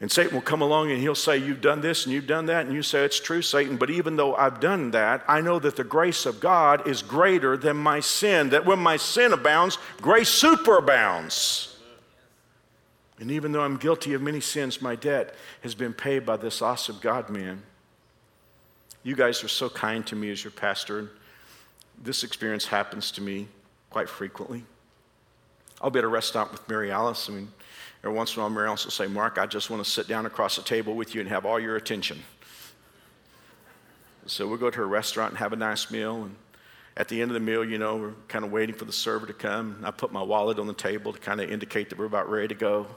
And 0.03 0.11
Satan 0.11 0.33
will 0.33 0.41
come 0.41 0.61
along 0.61 0.91
and 0.91 0.99
he'll 0.99 1.15
say, 1.15 1.37
You've 1.37 1.61
done 1.61 1.79
this 1.79 2.03
and 2.03 2.11
you've 2.11 2.27
done 2.27 2.47
that. 2.47 2.65
And 2.65 2.75
you 2.75 2.83
say, 2.83 3.05
It's 3.05 3.21
true, 3.21 3.41
Satan. 3.41 3.77
But 3.77 3.89
even 3.89 4.17
though 4.17 4.35
I've 4.35 4.59
done 4.59 4.91
that, 4.91 5.23
I 5.29 5.39
know 5.39 5.59
that 5.59 5.77
the 5.77 5.85
grace 5.85 6.25
of 6.25 6.41
God 6.41 6.85
is 6.85 7.01
greater 7.01 7.55
than 7.55 7.77
my 7.77 8.01
sin. 8.01 8.49
That 8.49 8.65
when 8.65 8.79
my 8.79 8.97
sin 8.97 9.31
abounds, 9.31 9.77
grace 10.01 10.29
superabounds. 10.29 11.75
And 13.17 13.31
even 13.31 13.53
though 13.53 13.61
I'm 13.61 13.77
guilty 13.77 14.13
of 14.13 14.21
many 14.21 14.41
sins, 14.41 14.81
my 14.81 14.97
debt 14.97 15.35
has 15.61 15.73
been 15.73 15.93
paid 15.93 16.25
by 16.25 16.35
this 16.35 16.61
awesome 16.61 16.97
God 16.99 17.29
man. 17.29 17.63
You 19.03 19.15
guys 19.15 19.41
are 19.41 19.47
so 19.47 19.69
kind 19.69 20.05
to 20.07 20.17
me 20.17 20.31
as 20.31 20.43
your 20.43 20.51
pastor. 20.51 21.11
This 22.03 22.25
experience 22.25 22.65
happens 22.65 23.09
to 23.11 23.21
me 23.21 23.47
quite 23.89 24.09
frequently. 24.09 24.65
I'll 25.81 25.91
be 25.91 25.99
at 25.99 26.03
a 26.03 26.09
restaurant 26.09 26.51
with 26.51 26.67
Mary 26.67 26.91
Alice. 26.91 27.29
I 27.29 27.33
mean, 27.35 27.47
Every 28.03 28.17
once 28.17 28.35
in 28.35 28.39
a 28.39 28.43
while, 28.43 28.49
Mary 28.49 28.67
Alice 28.67 28.83
will 28.83 28.91
say, 28.91 29.07
Mark, 29.07 29.37
I 29.37 29.45
just 29.45 29.69
want 29.69 29.83
to 29.83 29.89
sit 29.89 30.09
down 30.09 30.25
across 30.25 30.57
the 30.57 30.61
table 30.61 30.93
with 30.93 31.15
you 31.15 31.21
and 31.21 31.29
have 31.29 31.45
all 31.45 31.57
your 31.57 31.77
attention. 31.77 32.21
So 34.25 34.45
we'll 34.47 34.57
go 34.57 34.69
to 34.69 34.81
a 34.81 34.85
restaurant 34.85 35.31
and 35.31 35.37
have 35.37 35.53
a 35.53 35.57
nice 35.57 35.89
meal. 35.89 36.23
And 36.23 36.35
at 36.97 37.07
the 37.07 37.21
end 37.21 37.31
of 37.31 37.33
the 37.33 37.39
meal, 37.39 37.63
you 37.63 37.77
know, 37.77 37.95
we're 37.95 38.13
kind 38.27 38.43
of 38.43 38.51
waiting 38.51 38.75
for 38.75 38.83
the 38.83 38.93
server 38.93 39.25
to 39.25 39.33
come. 39.33 39.75
And 39.77 39.85
I 39.85 39.91
put 39.91 40.11
my 40.11 40.21
wallet 40.21 40.59
on 40.59 40.67
the 40.67 40.73
table 40.73 41.13
to 41.13 41.19
kind 41.19 41.39
of 41.39 41.49
indicate 41.49 41.89
that 41.89 41.97
we're 41.97 42.05
about 42.05 42.29
ready 42.29 42.49
to 42.49 42.55
go. 42.55 42.87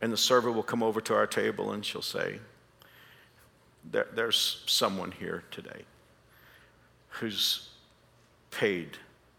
And 0.00 0.12
the 0.12 0.16
server 0.16 0.52
will 0.52 0.62
come 0.62 0.82
over 0.82 1.00
to 1.00 1.14
our 1.14 1.26
table 1.26 1.72
and 1.72 1.84
she'll 1.84 2.02
say, 2.02 2.38
there, 3.90 4.06
There's 4.14 4.62
someone 4.66 5.10
here 5.10 5.42
today 5.50 5.82
who's 7.08 7.68
paid 8.52 8.96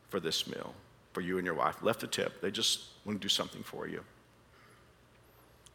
for 0.09 0.19
this 0.19 0.47
meal 0.47 0.73
for 1.13 1.21
you 1.21 1.37
and 1.37 1.45
your 1.45 1.55
wife, 1.55 1.81
left 1.81 2.03
a 2.03 2.07
tip. 2.07 2.41
They 2.41 2.51
just 2.51 2.87
want 3.05 3.21
to 3.21 3.25
do 3.25 3.29
something 3.29 3.63
for 3.63 3.87
you. 3.87 4.03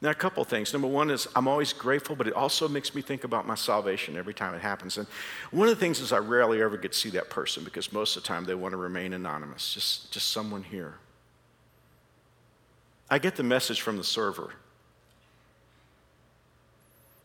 Now, 0.02 0.10
a 0.10 0.14
couple 0.14 0.42
things. 0.44 0.72
Number 0.72 0.88
one 0.88 1.10
is 1.10 1.28
I'm 1.36 1.46
always 1.46 1.74
grateful, 1.74 2.16
but 2.16 2.26
it 2.26 2.32
also 2.32 2.68
makes 2.68 2.94
me 2.94 3.02
think 3.02 3.24
about 3.24 3.46
my 3.46 3.54
salvation 3.54 4.16
every 4.16 4.32
time 4.32 4.54
it 4.54 4.62
happens. 4.62 4.96
And 4.96 5.06
one 5.50 5.68
of 5.68 5.74
the 5.74 5.80
things 5.80 6.00
is 6.00 6.10
I 6.10 6.18
rarely 6.18 6.62
ever 6.62 6.78
get 6.78 6.92
to 6.92 6.98
see 6.98 7.10
that 7.10 7.28
person 7.28 7.64
because 7.64 7.92
most 7.92 8.16
of 8.16 8.22
the 8.22 8.26
time 8.26 8.44
they 8.44 8.54
want 8.54 8.72
to 8.72 8.78
remain 8.78 9.12
anonymous, 9.12 9.74
just, 9.74 10.10
just 10.10 10.30
someone 10.30 10.62
here. 10.62 10.94
I 13.10 13.18
get 13.18 13.36
the 13.36 13.42
message 13.42 13.82
from 13.82 13.98
the 13.98 14.04
server. 14.04 14.52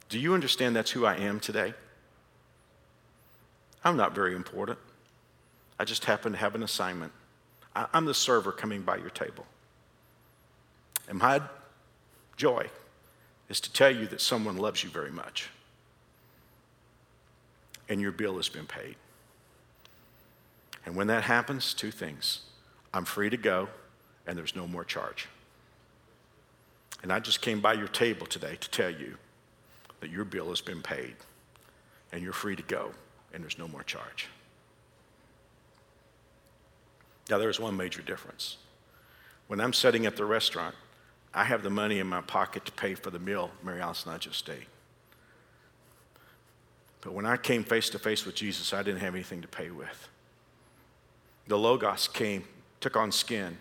Do 0.09 0.19
you 0.19 0.33
understand 0.33 0.75
that's 0.75 0.91
who 0.91 1.05
I 1.05 1.15
am 1.15 1.39
today? 1.39 1.73
I'm 3.85 3.95
not 3.95 4.13
very 4.13 4.35
important. 4.35 4.79
I 5.79 5.85
just 5.85 6.05
happen 6.05 6.33
to 6.33 6.37
have 6.37 6.55
an 6.55 6.63
assignment. 6.63 7.13
I'm 7.75 8.05
the 8.05 8.13
server 8.13 8.51
coming 8.51 8.81
by 8.81 8.97
your 8.97 9.09
table. 9.09 9.45
And 11.07 11.19
my 11.19 11.41
joy 12.37 12.67
is 13.49 13.59
to 13.61 13.71
tell 13.71 13.95
you 13.95 14.07
that 14.07 14.21
someone 14.21 14.57
loves 14.57 14.83
you 14.83 14.89
very 14.89 15.11
much 15.11 15.49
and 17.89 18.01
your 18.01 18.11
bill 18.11 18.37
has 18.37 18.49
been 18.49 18.65
paid. 18.65 18.95
And 20.85 20.95
when 20.95 21.07
that 21.07 21.23
happens, 21.23 21.73
two 21.73 21.91
things 21.91 22.41
I'm 22.93 23.05
free 23.05 23.29
to 23.29 23.37
go, 23.37 23.69
and 24.25 24.37
there's 24.37 24.55
no 24.55 24.67
more 24.67 24.83
charge. 24.83 25.27
And 27.03 27.11
I 27.11 27.19
just 27.19 27.41
came 27.41 27.59
by 27.59 27.73
your 27.73 27.87
table 27.87 28.25
today 28.25 28.55
to 28.55 28.69
tell 28.69 28.89
you 28.89 29.17
that 29.99 30.09
your 30.09 30.25
bill 30.25 30.49
has 30.49 30.61
been 30.61 30.81
paid, 30.81 31.15
and 32.11 32.23
you're 32.23 32.33
free 32.33 32.55
to 32.55 32.63
go, 32.63 32.91
and 33.33 33.43
there's 33.43 33.57
no 33.57 33.67
more 33.67 33.83
charge. 33.83 34.27
Now, 37.29 37.37
there's 37.37 37.59
one 37.59 37.75
major 37.75 38.01
difference. 38.01 38.57
When 39.47 39.59
I'm 39.59 39.73
sitting 39.73 40.05
at 40.05 40.15
the 40.15 40.25
restaurant, 40.25 40.75
I 41.35 41.43
have 41.43 41.63
the 41.63 41.69
money 41.69 41.99
in 41.99 42.07
my 42.07 42.21
pocket 42.21 42.63
to 42.65 42.71
pay 42.71 42.95
for 42.95 43.11
the 43.11 43.19
meal 43.19 43.51
Mary 43.61 43.81
and 43.81 43.95
I 44.07 44.17
just 44.17 44.49
ate. 44.49 44.67
But 47.01 47.13
when 47.13 47.25
I 47.25 47.35
came 47.35 47.65
face 47.65 47.89
to 47.89 47.99
face 47.99 48.25
with 48.25 48.35
Jesus, 48.35 48.73
I 48.73 48.81
didn't 48.81 49.01
have 49.01 49.13
anything 49.13 49.41
to 49.41 49.47
pay 49.47 49.69
with. 49.69 50.07
The 51.47 51.57
Logos 51.57 52.07
came, 52.07 52.45
took 52.79 52.95
on 52.95 53.11
skin, 53.11 53.57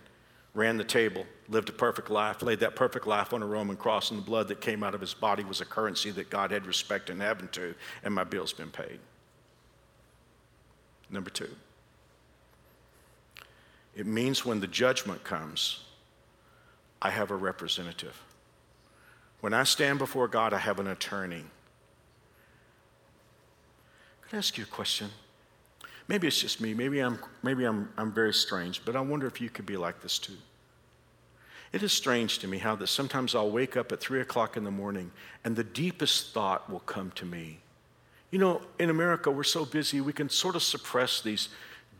ran 0.54 0.76
the 0.76 0.84
table, 0.84 1.26
lived 1.48 1.68
a 1.68 1.72
perfect 1.72 2.08
life, 2.08 2.42
laid 2.42 2.60
that 2.60 2.76
perfect 2.76 3.06
life 3.06 3.34
on 3.34 3.42
a 3.42 3.46
Roman 3.46 3.76
cross, 3.76 4.10
and 4.10 4.18
the 4.18 4.24
blood 4.24 4.48
that 4.48 4.60
came 4.60 4.82
out 4.82 4.94
of 4.94 5.00
his 5.00 5.12
body 5.12 5.44
was 5.44 5.60
a 5.60 5.64
currency 5.64 6.10
that 6.12 6.30
God 6.30 6.52
had 6.52 6.64
respect 6.64 7.10
in 7.10 7.20
heaven 7.20 7.48
to, 7.52 7.74
and 8.04 8.14
my 8.14 8.24
bill's 8.24 8.52
been 8.52 8.70
paid. 8.70 9.00
Number 11.10 11.28
two, 11.28 11.50
it 13.94 14.06
means 14.06 14.44
when 14.44 14.60
the 14.60 14.66
judgment 14.66 15.22
comes, 15.24 15.80
I 17.04 17.10
have 17.10 17.30
a 17.30 17.36
representative. 17.36 18.20
When 19.40 19.52
I 19.52 19.64
stand 19.64 19.98
before 19.98 20.26
God, 20.26 20.54
I 20.54 20.58
have 20.58 20.80
an 20.80 20.86
attorney. 20.86 21.44
Can 24.22 24.32
I 24.32 24.38
ask 24.38 24.56
you 24.56 24.64
a 24.64 24.66
question? 24.66 25.10
Maybe 26.08 26.26
it's 26.26 26.40
just 26.40 26.62
me. 26.62 26.72
Maybe 26.72 27.00
I'm, 27.00 27.18
maybe 27.42 27.66
I'm, 27.66 27.90
I'm 27.98 28.10
very 28.10 28.32
strange, 28.32 28.82
but 28.86 28.96
I 28.96 29.00
wonder 29.00 29.26
if 29.26 29.38
you 29.38 29.50
could 29.50 29.66
be 29.66 29.76
like 29.76 30.00
this 30.00 30.18
too. 30.18 30.38
It 31.74 31.82
is 31.82 31.92
strange 31.92 32.38
to 32.38 32.48
me 32.48 32.56
how 32.56 32.74
that 32.76 32.86
sometimes 32.86 33.34
I'll 33.34 33.50
wake 33.50 33.76
up 33.76 33.92
at 33.92 34.00
three 34.00 34.22
o'clock 34.22 34.56
in 34.56 34.64
the 34.64 34.70
morning 34.70 35.10
and 35.44 35.54
the 35.54 35.64
deepest 35.64 36.32
thought 36.32 36.70
will 36.70 36.80
come 36.80 37.10
to 37.16 37.26
me. 37.26 37.58
You 38.30 38.38
know, 38.38 38.62
in 38.78 38.88
America, 38.88 39.30
we're 39.30 39.44
so 39.44 39.66
busy, 39.66 40.00
we 40.00 40.12
can 40.14 40.30
sort 40.30 40.56
of 40.56 40.62
suppress 40.62 41.20
these 41.20 41.50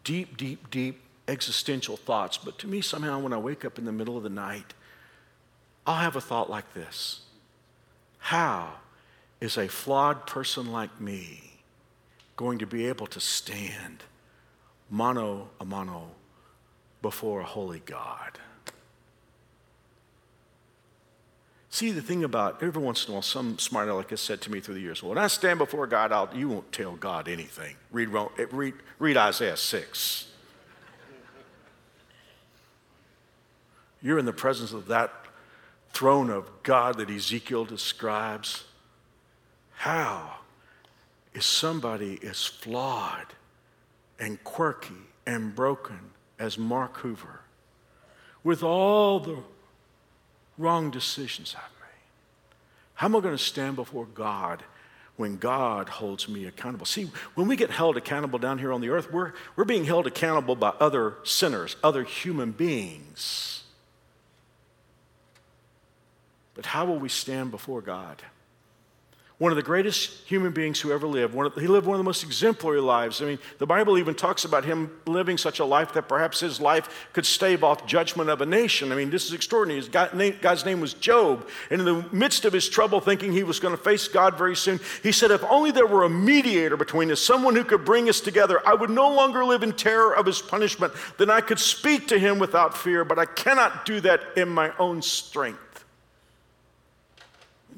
deep, 0.02 0.38
deep, 0.38 0.70
deep 0.70 1.02
existential 1.28 1.98
thoughts. 1.98 2.38
But 2.38 2.58
to 2.60 2.66
me, 2.66 2.80
somehow, 2.80 3.18
when 3.18 3.34
I 3.34 3.38
wake 3.38 3.66
up 3.66 3.78
in 3.78 3.84
the 3.84 3.92
middle 3.92 4.16
of 4.16 4.22
the 4.22 4.30
night, 4.30 4.72
I'll 5.86 5.96
have 5.96 6.16
a 6.16 6.20
thought 6.20 6.50
like 6.50 6.72
this 6.74 7.22
How 8.18 8.74
is 9.40 9.56
a 9.58 9.68
flawed 9.68 10.26
person 10.26 10.72
like 10.72 11.00
me 11.00 11.60
going 12.36 12.58
to 12.58 12.66
be 12.66 12.86
able 12.86 13.06
to 13.08 13.20
stand 13.20 14.02
mano 14.90 15.50
a 15.60 15.64
mano 15.64 16.10
before 17.02 17.40
a 17.40 17.44
holy 17.44 17.82
God? 17.84 18.38
See, 21.74 21.90
the 21.90 22.02
thing 22.02 22.22
about 22.22 22.62
every 22.62 22.80
once 22.80 23.04
in 23.04 23.10
a 23.10 23.14
while, 23.14 23.22
some 23.22 23.58
smart 23.58 23.88
aleck 23.88 24.10
has 24.10 24.20
said 24.20 24.40
to 24.42 24.52
me 24.52 24.60
through 24.60 24.74
the 24.74 24.80
years, 24.80 25.02
well, 25.02 25.08
when 25.08 25.18
I 25.18 25.26
stand 25.26 25.58
before 25.58 25.88
God, 25.88 26.12
I'll, 26.12 26.30
you 26.32 26.48
won't 26.48 26.70
tell 26.70 26.92
God 26.92 27.28
anything. 27.28 27.74
Read, 27.90 28.14
eh, 28.38 28.46
read, 28.52 28.74
read 29.00 29.16
Isaiah 29.16 29.56
6. 29.56 30.28
You're 34.00 34.20
in 34.20 34.24
the 34.24 34.32
presence 34.32 34.72
of 34.72 34.86
that 34.86 35.23
throne 35.94 36.28
of 36.28 36.50
God 36.62 36.98
that 36.98 37.08
Ezekiel 37.08 37.64
describes. 37.64 38.64
How 39.76 40.38
is 41.32 41.44
somebody 41.44 42.18
as 42.22 42.44
flawed 42.44 43.26
and 44.18 44.42
quirky 44.44 44.94
and 45.26 45.54
broken 45.54 45.98
as 46.38 46.58
Mark 46.58 46.98
Hoover 46.98 47.40
with 48.42 48.62
all 48.62 49.20
the 49.20 49.38
wrong 50.58 50.90
decisions 50.90 51.54
I've 51.56 51.80
made? 51.80 52.02
How 52.94 53.06
am 53.06 53.16
I 53.16 53.20
going 53.20 53.36
to 53.36 53.42
stand 53.42 53.76
before 53.76 54.06
God 54.06 54.62
when 55.16 55.36
God 55.36 55.88
holds 55.88 56.28
me 56.28 56.46
accountable? 56.46 56.86
See, 56.86 57.10
when 57.34 57.46
we 57.46 57.56
get 57.56 57.70
held 57.70 57.96
accountable 57.96 58.38
down 58.38 58.58
here 58.58 58.72
on 58.72 58.80
the 58.80 58.90
earth, 58.90 59.12
we're, 59.12 59.32
we're 59.56 59.64
being 59.64 59.84
held 59.84 60.06
accountable 60.06 60.56
by 60.56 60.72
other 60.80 61.14
sinners, 61.22 61.76
other 61.82 62.02
human 62.04 62.50
beings. 62.52 63.63
But 66.54 66.66
how 66.66 66.84
will 66.84 66.98
we 66.98 67.08
stand 67.08 67.50
before 67.50 67.80
God? 67.80 68.22
one 69.38 69.50
of 69.50 69.56
the 69.56 69.62
greatest 69.62 70.10
human 70.26 70.52
beings 70.52 70.80
who 70.80 70.92
ever 70.92 71.08
lived. 71.08 71.36
Of, 71.36 71.54
he 71.56 71.66
lived 71.66 71.86
one 71.86 71.96
of 71.96 71.98
the 71.98 72.04
most 72.04 72.22
exemplary 72.22 72.80
lives. 72.80 73.20
I 73.20 73.24
mean, 73.24 73.38
the 73.58 73.66
Bible 73.66 73.98
even 73.98 74.14
talks 74.14 74.44
about 74.44 74.64
him 74.64 74.92
living 75.06 75.38
such 75.38 75.58
a 75.58 75.64
life 75.64 75.92
that 75.94 76.08
perhaps 76.08 76.38
his 76.38 76.60
life 76.60 77.08
could 77.12 77.26
stave 77.26 77.64
off 77.64 77.84
judgment 77.84 78.30
of 78.30 78.40
a 78.40 78.46
nation. 78.46 78.92
I 78.92 78.94
mean, 78.94 79.10
this 79.10 79.26
is 79.26 79.32
extraordinary. 79.32 79.86
God's 79.88 80.64
name 80.64 80.80
was 80.80 80.94
Job. 80.94 81.48
And 81.68 81.80
in 81.80 81.84
the 81.84 82.06
midst 82.12 82.44
of 82.44 82.52
his 82.52 82.68
trouble, 82.68 83.00
thinking 83.00 83.32
he 83.32 83.42
was 83.42 83.58
going 83.58 83.76
to 83.76 83.82
face 83.82 84.06
God 84.06 84.38
very 84.38 84.54
soon, 84.54 84.78
he 85.02 85.10
said, 85.10 85.32
If 85.32 85.42
only 85.44 85.72
there 85.72 85.86
were 85.86 86.04
a 86.04 86.10
mediator 86.10 86.76
between 86.76 87.10
us, 87.10 87.20
someone 87.20 87.56
who 87.56 87.64
could 87.64 87.84
bring 87.84 88.08
us 88.08 88.20
together, 88.20 88.62
I 88.64 88.74
would 88.74 88.90
no 88.90 89.12
longer 89.12 89.44
live 89.44 89.64
in 89.64 89.72
terror 89.72 90.14
of 90.14 90.26
his 90.26 90.40
punishment. 90.40 90.92
Then 91.18 91.28
I 91.28 91.40
could 91.40 91.58
speak 91.58 92.06
to 92.08 92.18
him 92.20 92.38
without 92.38 92.76
fear, 92.76 93.04
but 93.04 93.18
I 93.18 93.26
cannot 93.26 93.84
do 93.84 94.00
that 94.02 94.20
in 94.36 94.48
my 94.48 94.72
own 94.78 95.02
strength. 95.02 95.58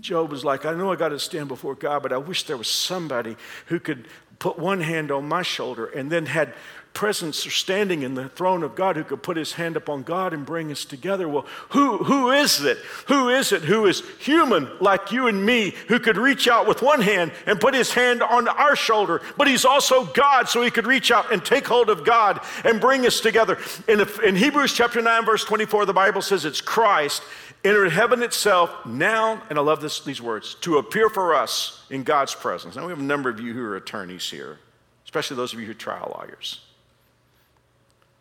Job 0.01 0.31
was 0.31 0.45
like, 0.45 0.65
I 0.65 0.75
know 0.75 0.93
I 0.93 0.97
got 0.97 1.09
to 1.09 1.19
stand 1.19 1.49
before 1.49 1.75
God, 1.75 2.03
but 2.03 2.13
I 2.13 2.19
wish 2.19 2.45
there 2.45 2.57
was 2.57 2.69
somebody 2.69 3.37
who 3.67 3.81
could 3.81 4.07
put 4.39 4.59
one 4.59 4.81
hand 4.81 5.11
on 5.11 5.29
my 5.29 5.43
shoulder 5.43 5.87
and 5.87 6.11
then 6.11 6.27
had 6.27 6.53
presence 6.97 7.47
or 7.47 7.51
standing 7.51 8.03
in 8.03 8.15
the 8.15 8.27
throne 8.31 8.63
of 8.63 8.75
God 8.75 8.97
who 8.97 9.05
could 9.05 9.23
put 9.23 9.37
his 9.37 9.53
hand 9.53 9.77
upon 9.77 10.03
God 10.03 10.33
and 10.33 10.47
bring 10.47 10.73
us 10.73 10.87
together. 10.87 11.29
Well, 11.29 11.45
who, 11.69 11.99
who 11.99 12.31
is 12.31 12.63
it? 12.65 12.79
Who 13.09 13.29
is 13.29 13.53
it 13.53 13.63
who 13.63 13.85
is 13.85 14.03
human 14.19 14.67
like 14.81 15.13
you 15.13 15.27
and 15.27 15.45
me 15.45 15.75
who 15.89 16.01
could 16.01 16.17
reach 16.17 16.49
out 16.49 16.67
with 16.67 16.81
one 16.81 17.03
hand 17.03 17.33
and 17.45 17.61
put 17.61 17.75
his 17.75 17.93
hand 17.93 18.23
on 18.23 18.49
our 18.49 18.75
shoulder? 18.75 19.21
But 19.37 19.47
he's 19.47 19.67
also 19.67 20.07
God, 20.07 20.49
so 20.49 20.63
he 20.63 20.71
could 20.71 20.87
reach 20.87 21.11
out 21.11 21.31
and 21.31 21.45
take 21.45 21.67
hold 21.67 21.91
of 21.91 22.03
God 22.03 22.41
and 22.65 22.81
bring 22.81 23.05
us 23.05 23.21
together. 23.21 23.59
In, 23.87 24.01
in 24.25 24.35
Hebrews 24.35 24.73
chapter 24.73 25.03
9, 25.03 25.27
verse 25.27 25.45
24, 25.45 25.85
the 25.85 25.93
Bible 25.93 26.23
says 26.23 26.47
it's 26.47 26.63
Christ 26.63 27.23
entered 27.65 27.91
heaven 27.91 28.23
itself 28.23 28.87
now, 28.87 29.43
and 29.51 29.59
I 29.59 29.63
love 29.63 29.81
this, 29.81 30.01
these 30.01 30.23
words, 30.23 30.55
to 30.63 30.79
appear 30.79 31.09
for 31.09 31.35
us 31.35 31.85
in 31.91 32.03
God's 32.03 32.35
presence. 32.35 32.77
Now, 32.77 32.85
we 32.85 32.91
have 32.91 33.01
a 33.01 33.03
number 33.03 33.29
of 33.29 33.41
you 33.41 33.53
who 33.53 33.63
are 33.65 33.77
attorneys 33.77 34.29
here, 34.31 34.59
especially 35.05 35.37
those 35.37 35.53
of 35.53 35.61
you 35.61 35.67
who 35.67 35.73
are 35.73 35.75
trial 35.75 36.17
lawyers. 36.19 36.61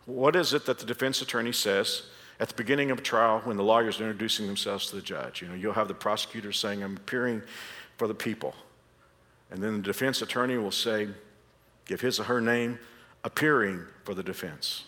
What 0.05 0.35
is 0.35 0.53
it 0.53 0.65
that 0.65 0.79
the 0.79 0.85
defense 0.85 1.21
attorney 1.21 1.51
says 1.51 2.03
at 2.39 2.47
the 2.47 2.55
beginning 2.55 2.91
of 2.91 2.99
a 2.99 3.01
trial 3.01 3.41
when 3.43 3.57
the 3.57 3.63
lawyers 3.63 3.99
are 3.99 4.03
introducing 4.03 4.45
themselves 4.45 4.89
to 4.89 4.95
the 4.95 5.01
judge? 5.01 5.41
You 5.41 5.47
know, 5.47 5.55
you'll 5.55 5.73
have 5.73 5.87
the 5.87 5.93
prosecutor 5.93 6.51
saying, 6.51 6.83
I'm 6.83 6.97
appearing 6.97 7.41
for 7.97 8.07
the 8.07 8.13
people. 8.13 8.53
And 9.51 9.61
then 9.61 9.77
the 9.77 9.83
defense 9.83 10.21
attorney 10.21 10.57
will 10.57 10.71
say, 10.71 11.07
give 11.85 12.01
his 12.01 12.19
or 12.19 12.23
her 12.23 12.41
name, 12.41 12.79
appearing 13.23 13.83
for 14.03 14.13
the 14.13 14.23
defense. 14.23 14.85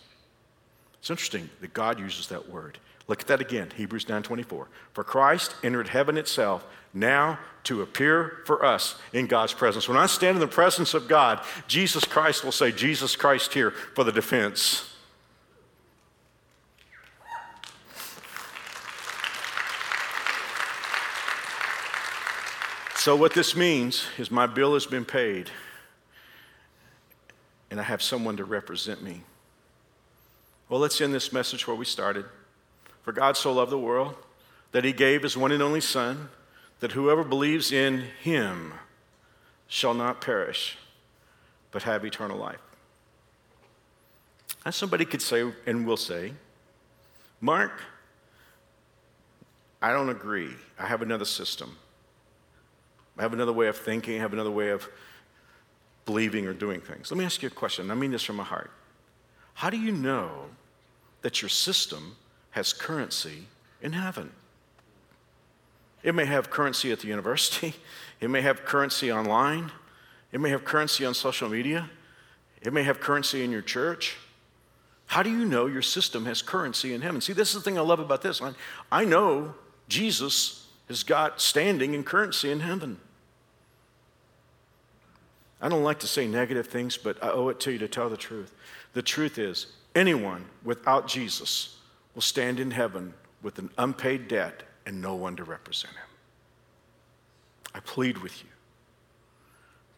It's 0.99 1.09
interesting 1.09 1.49
that 1.61 1.73
God 1.73 1.99
uses 1.99 2.27
that 2.27 2.49
word. 2.49 2.79
Look 3.07 3.21
at 3.21 3.27
that 3.27 3.39
again, 3.39 3.71
Hebrews 3.75 4.09
9:24. 4.09 4.67
For 4.93 5.03
Christ 5.03 5.55
entered 5.63 5.89
heaven 5.89 6.17
itself 6.17 6.65
now 6.93 7.39
to 7.63 7.81
appear 7.81 8.41
for 8.45 8.65
us 8.65 8.95
in 9.13 9.27
God's 9.27 9.53
presence. 9.53 9.87
When 9.87 9.97
I 9.97 10.07
stand 10.07 10.35
in 10.35 10.41
the 10.41 10.47
presence 10.47 10.93
of 10.93 11.07
God, 11.07 11.41
Jesus 11.67 12.03
Christ 12.03 12.43
will 12.43 12.51
say, 12.51 12.71
Jesus 12.71 13.15
Christ 13.15 13.53
here 13.53 13.71
for 13.71 14.03
the 14.03 14.11
defense. 14.11 14.93
So, 22.95 23.15
what 23.15 23.33
this 23.33 23.55
means 23.55 24.05
is 24.17 24.29
my 24.29 24.47
bill 24.47 24.73
has 24.73 24.85
been 24.85 25.05
paid, 25.05 25.49
and 27.71 27.79
I 27.79 27.83
have 27.83 28.01
someone 28.01 28.35
to 28.35 28.43
represent 28.43 29.01
me. 29.01 29.23
Well, 30.67 30.81
let's 30.81 30.99
end 30.99 31.13
this 31.13 31.31
message 31.31 31.67
where 31.67 31.75
we 31.77 31.85
started. 31.85 32.25
For 33.07 33.13
God 33.13 33.37
so 33.37 33.53
loved 33.53 33.71
the 33.71 33.79
world 33.79 34.15
that 34.73 34.83
he 34.83 34.91
gave 34.91 35.23
his 35.23 35.37
one 35.37 35.53
and 35.53 35.63
only 35.63 35.79
Son, 35.79 36.27
that 36.81 36.91
whoever 36.91 37.23
believes 37.23 37.71
in 37.71 38.03
him 38.21 38.73
shall 39.65 39.93
not 39.93 40.19
perish, 40.19 40.77
but 41.71 41.83
have 41.83 42.03
eternal 42.03 42.37
life. 42.37 42.59
And 44.65 44.75
somebody 44.75 45.05
could 45.05 45.21
say, 45.21 45.49
and 45.65 45.87
will 45.87 45.95
say, 45.95 46.33
Mark, 47.39 47.81
I 49.81 49.93
don't 49.93 50.09
agree. 50.09 50.51
I 50.77 50.85
have 50.85 51.01
another 51.01 51.23
system. 51.23 51.77
I 53.17 53.21
have 53.21 53.31
another 53.31 53.53
way 53.53 53.67
of 53.67 53.77
thinking, 53.77 54.17
I 54.17 54.19
have 54.19 54.33
another 54.33 54.51
way 54.51 54.67
of 54.71 54.85
believing 56.05 56.45
or 56.45 56.51
doing 56.51 56.81
things. 56.81 57.09
Let 57.09 57.17
me 57.17 57.23
ask 57.23 57.41
you 57.41 57.47
a 57.47 57.51
question. 57.51 57.89
I 57.89 57.95
mean 57.95 58.11
this 58.11 58.23
from 58.23 58.35
my 58.35 58.43
heart. 58.43 58.69
How 59.53 59.69
do 59.69 59.79
you 59.79 59.93
know 59.93 60.47
that 61.21 61.41
your 61.41 61.47
system 61.47 62.17
has 62.51 62.73
currency 62.73 63.47
in 63.81 63.93
heaven. 63.93 64.31
It 66.03 66.15
may 66.15 66.25
have 66.25 66.49
currency 66.49 66.91
at 66.91 66.99
the 66.99 67.07
university, 67.07 67.75
it 68.21 68.29
may 68.29 68.41
have 68.41 68.65
currency 68.65 69.11
online, 69.11 69.71
it 70.31 70.39
may 70.39 70.49
have 70.49 70.65
currency 70.65 71.05
on 71.05 71.13
social 71.13 71.49
media, 71.49 71.89
it 72.61 72.73
may 72.73 72.83
have 72.83 72.99
currency 72.99 73.43
in 73.43 73.51
your 73.51 73.61
church. 73.61 74.17
How 75.07 75.23
do 75.23 75.29
you 75.29 75.45
know 75.45 75.67
your 75.67 75.81
system 75.81 76.25
has 76.25 76.41
currency 76.41 76.93
in 76.93 77.01
heaven? 77.01 77.21
See, 77.21 77.33
this 77.33 77.49
is 77.49 77.55
the 77.55 77.61
thing 77.61 77.77
I 77.77 77.81
love 77.81 77.99
about 77.99 78.21
this. 78.21 78.41
I, 78.41 78.53
I 78.91 79.05
know 79.05 79.55
Jesus 79.87 80.67
has 80.89 81.03
got 81.03 81.39
standing 81.39 81.95
and 81.95 82.05
currency 82.05 82.51
in 82.51 82.59
heaven. 82.59 82.99
I 85.61 85.69
don't 85.69 85.83
like 85.83 85.99
to 85.99 86.07
say 86.07 86.27
negative 86.27 86.67
things, 86.67 86.97
but 86.97 87.23
I 87.23 87.29
owe 87.29 87.49
it 87.49 87.59
to 87.61 87.71
you 87.71 87.79
to 87.79 87.87
tell 87.87 88.09
the 88.09 88.17
truth. 88.17 88.53
The 88.93 89.01
truth 89.01 89.39
is, 89.39 89.67
anyone 89.95 90.45
without 90.63 91.07
Jesus 91.07 91.76
will 92.17 92.23
stand 92.23 92.59
in 92.59 92.71
heaven 92.71 93.13
with 93.43 93.59
an 93.59 93.69
unpaid 93.77 94.27
debt 94.27 94.63
and 94.87 94.99
no 94.99 95.13
one 95.13 95.35
to 95.35 95.43
represent 95.43 95.93
him. 95.93 96.07
I 97.75 97.79
plead 97.79 98.17
with 98.17 98.41
you, 98.43 98.49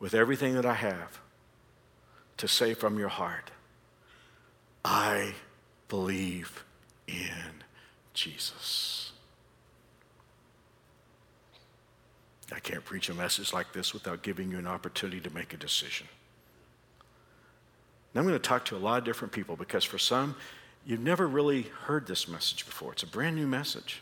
with 0.01 0.13
everything 0.13 0.55
that 0.55 0.65
I 0.65 0.74
have, 0.74 1.22
to 2.36 2.45
say 2.45 2.74
from 2.74 2.99
your 2.99 3.07
heart, 3.07 3.51
I 4.84 5.34
believe 5.88 6.65
in 7.07 7.63
Jesus. 8.13 9.13
I 12.51 12.59
can't 12.59 12.84
preach 12.84 13.07
a 13.07 13.13
message 13.13 13.53
like 13.53 13.72
this 13.72 13.93
without 13.93 14.24
giving 14.24 14.51
you 14.51 14.57
an 14.57 14.67
opportunity 14.67 15.22
to 15.22 15.34
make 15.34 15.53
a 15.53 15.57
decision. 15.57 16.07
I'm 18.13 18.24
going 18.24 18.36
to 18.36 18.39
talk 18.39 18.65
to 18.65 18.76
a 18.76 18.78
lot 18.78 18.97
of 18.97 19.05
different 19.05 19.32
people 19.32 19.55
because 19.55 19.86
for 19.86 19.97
some, 19.97 20.36
you've 20.90 21.00
never 21.00 21.28
really 21.28 21.68
heard 21.84 22.08
this 22.08 22.28
message 22.28 22.66
before. 22.66 22.94
It's 22.94 23.04
a 23.04 23.08
brand 23.08 23.36
new 23.36 23.46
message. 23.46 24.02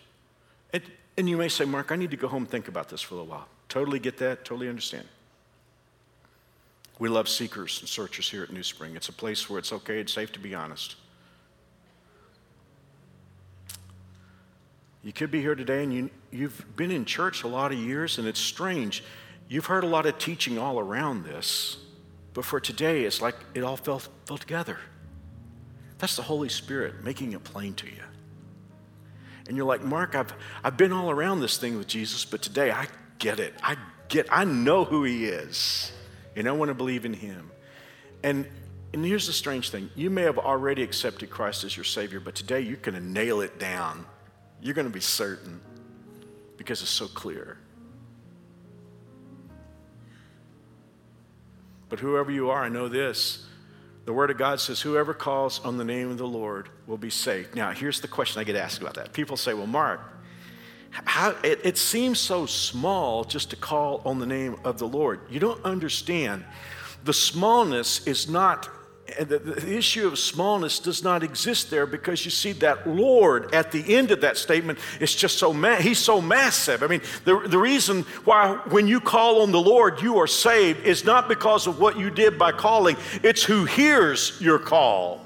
And, 0.71 0.81
and 1.17 1.29
you 1.29 1.35
may 1.35 1.49
say, 1.49 1.65
Mark, 1.65 1.91
I 1.91 1.97
need 1.97 2.11
to 2.11 2.17
go 2.17 2.29
home 2.29 2.43
and 2.43 2.49
think 2.49 2.69
about 2.69 2.87
this 2.87 3.01
for 3.01 3.15
a 3.15 3.17
little 3.17 3.29
while. 3.29 3.49
Totally 3.67 3.99
get 3.99 4.17
that, 4.19 4.45
totally 4.45 4.69
understand. 4.69 5.05
We 6.97 7.09
love 7.09 7.27
seekers 7.27 7.81
and 7.81 7.89
searchers 7.89 8.29
here 8.29 8.41
at 8.41 8.53
New 8.53 8.63
Spring. 8.63 8.95
It's 8.95 9.09
a 9.09 9.13
place 9.13 9.49
where 9.49 9.59
it's 9.59 9.73
okay, 9.73 9.99
it's 9.99 10.13
safe 10.13 10.31
to 10.31 10.39
be 10.39 10.55
honest. 10.55 10.95
You 15.03 15.11
could 15.11 15.29
be 15.29 15.41
here 15.41 15.55
today 15.55 15.83
and 15.83 15.93
you, 15.93 16.09
you've 16.31 16.77
been 16.77 16.91
in 16.91 17.03
church 17.03 17.43
a 17.43 17.47
lot 17.49 17.73
of 17.73 17.77
years, 17.77 18.17
and 18.17 18.25
it's 18.25 18.39
strange. 18.39 19.03
You've 19.49 19.65
heard 19.65 19.83
a 19.83 19.87
lot 19.87 20.05
of 20.05 20.17
teaching 20.19 20.57
all 20.57 20.79
around 20.79 21.25
this, 21.25 21.77
but 22.33 22.45
for 22.45 22.61
today, 22.61 23.03
it's 23.03 23.21
like 23.21 23.35
it 23.53 23.63
all 23.63 23.75
fell, 23.75 23.99
fell 24.25 24.37
together. 24.37 24.79
That's 25.97 26.15
the 26.15 26.21
Holy 26.21 26.49
Spirit 26.49 27.03
making 27.03 27.33
it 27.33 27.43
plain 27.43 27.73
to 27.75 27.87
you. 27.87 28.03
And 29.47 29.55
you're 29.55 29.65
like, 29.65 29.83
Mark, 29.83 30.15
I've, 30.15 30.33
I've 30.63 30.77
been 30.77 30.91
all 30.91 31.09
around 31.09 31.39
this 31.39 31.57
thing 31.57 31.77
with 31.77 31.87
Jesus, 31.87 32.25
but 32.25 32.41
today 32.41 32.71
I 32.71 32.87
get 33.17 33.39
it. 33.39 33.53
I 33.63 33.77
get, 34.09 34.27
I 34.29 34.43
know 34.43 34.83
who 34.83 35.03
he 35.03 35.25
is, 35.25 35.91
and 36.35 36.47
I 36.47 36.51
want 36.51 36.69
to 36.69 36.75
believe 36.75 37.05
in 37.05 37.13
him. 37.13 37.49
And, 38.23 38.47
and 38.93 39.05
here's 39.05 39.27
the 39.27 39.33
strange 39.33 39.69
thing 39.69 39.89
you 39.95 40.09
may 40.09 40.23
have 40.23 40.37
already 40.37 40.83
accepted 40.83 41.29
Christ 41.29 41.63
as 41.63 41.77
your 41.77 41.85
Savior, 41.85 42.19
but 42.19 42.35
today 42.35 42.61
you're 42.61 42.77
going 42.77 42.95
to 42.95 43.03
nail 43.03 43.41
it 43.41 43.57
down 43.57 44.05
you're 44.61 44.73
going 44.73 44.87
to 44.87 44.93
be 44.93 44.99
certain 44.99 45.59
because 46.57 46.81
it's 46.81 46.91
so 46.91 47.07
clear. 47.07 47.57
But 51.89 51.99
whoever 51.99 52.31
you 52.31 52.49
are, 52.49 52.63
I 52.63 52.69
know 52.69 52.87
this. 52.87 53.45
The 54.07 54.13
Word 54.13 54.31
of 54.31 54.37
God 54.37 54.61
says, 54.61 54.79
Whoever 54.79 55.13
calls 55.13 55.59
on 55.65 55.75
the 55.75 55.83
name 55.83 56.09
of 56.09 56.17
the 56.17 56.25
Lord 56.25 56.69
will 56.87 56.97
be 56.97 57.09
saved. 57.09 57.55
Now, 57.55 57.71
here's 57.71 57.99
the 57.99 58.07
question 58.07 58.39
I 58.39 58.45
get 58.45 58.55
asked 58.55 58.79
about 58.79 58.93
that. 58.93 59.11
People 59.11 59.35
say, 59.35 59.53
Well, 59.53 59.67
Mark, 59.67 59.99
how, 60.91 61.35
it, 61.43 61.59
it 61.65 61.77
seems 61.77 62.17
so 62.17 62.45
small 62.45 63.25
just 63.25 63.49
to 63.49 63.57
call 63.57 64.01
on 64.05 64.19
the 64.19 64.25
name 64.25 64.55
of 64.63 64.79
the 64.79 64.87
Lord. 64.87 65.19
You 65.29 65.41
don't 65.41 65.61
understand. 65.65 66.45
The 67.03 67.11
smallness 67.11 68.07
is 68.07 68.29
not 68.29 68.69
the, 69.19 69.39
the, 69.39 69.77
issue 69.77 70.05
of 70.05 70.19
smallness 70.19 70.79
does 70.79 71.03
not 71.03 71.23
exist 71.23 71.69
there 71.69 71.85
because 71.85 72.25
you 72.25 72.31
see 72.31 72.51
that 72.53 72.87
Lord 72.87 73.53
at 73.53 73.71
the 73.71 73.95
end 73.95 74.11
of 74.11 74.21
that 74.21 74.37
statement 74.37 74.79
is 74.99 75.15
just 75.15 75.37
so 75.37 75.53
ma- 75.53 75.77
he's 75.77 75.99
so 75.99 76.21
massive. 76.21 76.83
I 76.83 76.87
mean, 76.87 77.01
the, 77.23 77.39
the 77.39 77.57
reason 77.57 78.03
why 78.25 78.55
when 78.69 78.87
you 78.87 78.99
call 78.99 79.41
on 79.41 79.51
the 79.51 79.61
Lord 79.61 80.01
you 80.01 80.17
are 80.17 80.27
saved 80.27 80.85
is 80.85 81.05
not 81.05 81.29
because 81.29 81.67
of 81.67 81.79
what 81.79 81.97
you 81.97 82.09
did 82.09 82.37
by 82.37 82.51
calling, 82.51 82.97
it's 83.23 83.43
who 83.43 83.65
hears 83.65 84.37
your 84.41 84.59
call. 84.59 85.21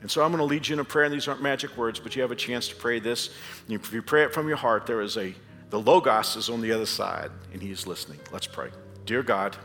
And 0.00 0.10
so 0.10 0.22
I'm 0.22 0.30
going 0.30 0.38
to 0.38 0.44
lead 0.44 0.68
you 0.68 0.74
in 0.74 0.80
a 0.80 0.84
prayer, 0.84 1.06
and 1.06 1.12
these 1.12 1.26
aren't 1.26 1.42
magic 1.42 1.76
words, 1.76 1.98
but 1.98 2.14
you 2.14 2.22
have 2.22 2.30
a 2.30 2.36
chance 2.36 2.68
to 2.68 2.76
pray 2.76 3.00
this. 3.00 3.30
If 3.68 3.92
you 3.92 4.00
pray 4.00 4.22
it 4.22 4.32
from 4.32 4.46
your 4.46 4.56
heart, 4.56 4.86
there 4.86 5.00
is 5.00 5.16
a 5.16 5.34
the 5.70 5.78
Logos 5.78 6.36
is 6.36 6.48
on 6.48 6.60
the 6.60 6.72
other 6.72 6.86
side, 6.86 7.30
and 7.52 7.60
he 7.60 7.70
is 7.70 7.86
listening. 7.86 8.18
Let's 8.32 8.46
pray. 8.46 8.70
Dear 9.04 9.22
God, 9.22 9.56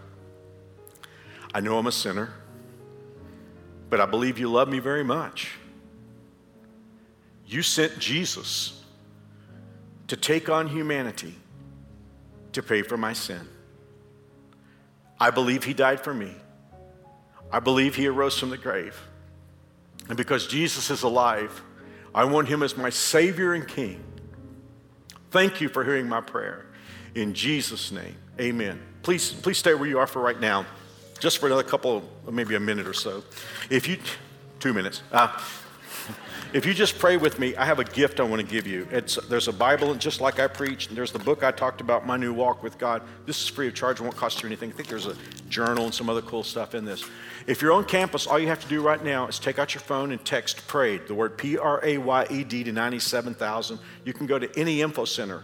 I 1.53 1.59
know 1.59 1.77
I'm 1.77 1.87
a 1.87 1.91
sinner, 1.91 2.33
but 3.89 4.01
I 4.01 4.05
believe 4.05 4.39
you 4.39 4.51
love 4.51 4.67
me 4.67 4.79
very 4.79 5.03
much. 5.03 5.51
You 7.45 7.61
sent 7.61 7.99
Jesus 7.99 8.81
to 10.07 10.15
take 10.15 10.49
on 10.49 10.67
humanity 10.67 11.35
to 12.53 12.63
pay 12.63 12.81
for 12.81 12.97
my 12.97 13.13
sin. 13.13 13.47
I 15.19 15.29
believe 15.29 15.63
he 15.63 15.73
died 15.73 16.01
for 16.01 16.13
me. 16.13 16.33
I 17.51 17.59
believe 17.59 17.95
he 17.95 18.07
arose 18.07 18.39
from 18.39 18.49
the 18.49 18.57
grave. 18.57 18.99
And 20.09 20.17
because 20.17 20.47
Jesus 20.47 20.89
is 20.89 21.03
alive, 21.03 21.61
I 22.15 22.25
want 22.25 22.47
him 22.47 22.63
as 22.63 22.75
my 22.75 22.89
Savior 22.89 23.53
and 23.53 23.67
King. 23.67 24.03
Thank 25.29 25.61
you 25.61 25.69
for 25.69 25.83
hearing 25.83 26.07
my 26.07 26.21
prayer. 26.21 26.65
In 27.15 27.33
Jesus' 27.33 27.91
name, 27.91 28.15
amen. 28.39 28.81
Please, 29.03 29.31
please 29.31 29.59
stay 29.59 29.73
where 29.75 29.87
you 29.87 29.99
are 29.99 30.07
for 30.07 30.21
right 30.21 30.39
now 30.39 30.65
just 31.23 31.37
for 31.37 31.45
another 31.45 31.63
couple, 31.63 32.03
maybe 32.29 32.53
a 32.55 32.59
minute 32.59 32.85
or 32.85 32.93
so. 32.93 33.23
If 33.69 33.87
you, 33.87 33.97
two 34.59 34.73
minutes. 34.73 35.03
Uh, 35.09 35.41
if 36.53 36.65
you 36.65 36.73
just 36.73 36.99
pray 36.99 37.15
with 37.15 37.39
me, 37.39 37.55
I 37.55 37.63
have 37.63 37.79
a 37.79 37.85
gift 37.85 38.19
I 38.19 38.23
want 38.23 38.41
to 38.41 38.45
give 38.45 38.67
you. 38.67 38.85
It's, 38.91 39.15
there's 39.29 39.47
a 39.47 39.53
Bible, 39.53 39.95
just 39.95 40.19
like 40.19 40.41
I 40.41 40.47
preached, 40.47 40.89
and 40.89 40.97
there's 40.97 41.13
the 41.13 41.19
book 41.19 41.41
I 41.41 41.51
talked 41.51 41.79
about, 41.79 42.05
My 42.05 42.17
New 42.17 42.33
Walk 42.33 42.61
with 42.61 42.77
God. 42.77 43.03
This 43.25 43.41
is 43.41 43.47
free 43.47 43.69
of 43.69 43.73
charge, 43.73 44.01
won't 44.01 44.17
cost 44.17 44.43
you 44.43 44.47
anything. 44.47 44.69
I 44.69 44.73
think 44.73 44.89
there's 44.89 45.05
a 45.05 45.15
journal 45.47 45.85
and 45.85 45.93
some 45.93 46.09
other 46.09 46.21
cool 46.21 46.43
stuff 46.43 46.75
in 46.75 46.83
this. 46.83 47.05
If 47.47 47.61
you're 47.61 47.71
on 47.71 47.85
campus, 47.85 48.27
all 48.27 48.37
you 48.37 48.49
have 48.49 48.61
to 48.61 48.67
do 48.67 48.81
right 48.81 49.01
now 49.01 49.27
is 49.27 49.39
take 49.39 49.59
out 49.59 49.73
your 49.73 49.81
phone 49.81 50.11
and 50.11 50.25
text 50.25 50.67
PRAYED, 50.67 51.07
the 51.07 51.15
word 51.15 51.37
P 51.37 51.57
R 51.57 51.79
A 51.85 51.99
Y 51.99 52.27
E 52.31 52.43
D 52.43 52.65
to 52.65 52.73
97,000. 52.73 53.79
You 54.03 54.11
can 54.11 54.27
go 54.27 54.37
to 54.37 54.59
any 54.59 54.81
info 54.81 55.05
center 55.05 55.43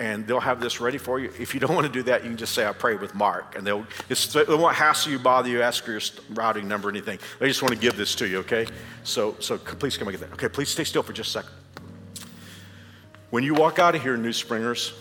and 0.00 0.26
they'll 0.26 0.40
have 0.40 0.60
this 0.60 0.80
ready 0.80 0.98
for 0.98 1.20
you. 1.20 1.32
If 1.38 1.54
you 1.54 1.60
don't 1.60 1.74
want 1.74 1.86
to 1.86 1.92
do 1.92 2.02
that, 2.04 2.22
you 2.22 2.30
can 2.30 2.36
just 2.36 2.54
say, 2.54 2.66
I 2.66 2.72
pray 2.72 2.96
with 2.96 3.14
Mark. 3.14 3.56
And 3.56 3.66
they'll, 3.66 3.86
they 4.08 4.44
won't 4.48 4.74
hassle 4.74 5.12
you, 5.12 5.18
bother 5.18 5.48
you, 5.48 5.62
ask 5.62 5.84
for 5.84 5.92
your 5.92 6.00
routing 6.30 6.66
number, 6.66 6.88
anything. 6.88 7.18
They 7.38 7.48
just 7.48 7.62
want 7.62 7.74
to 7.74 7.80
give 7.80 7.96
this 7.96 8.14
to 8.16 8.26
you, 8.26 8.38
okay? 8.38 8.66
So, 9.04 9.36
so 9.38 9.58
please 9.58 9.96
come 9.96 10.08
and 10.08 10.18
get 10.18 10.28
that. 10.28 10.34
Okay, 10.34 10.48
please 10.48 10.70
stay 10.70 10.84
still 10.84 11.02
for 11.02 11.12
just 11.12 11.30
a 11.30 11.32
second. 11.42 11.52
When 13.30 13.44
you 13.44 13.54
walk 13.54 13.78
out 13.78 13.94
of 13.94 14.02
here, 14.02 14.16
New 14.16 14.32
Springers, 14.32 14.92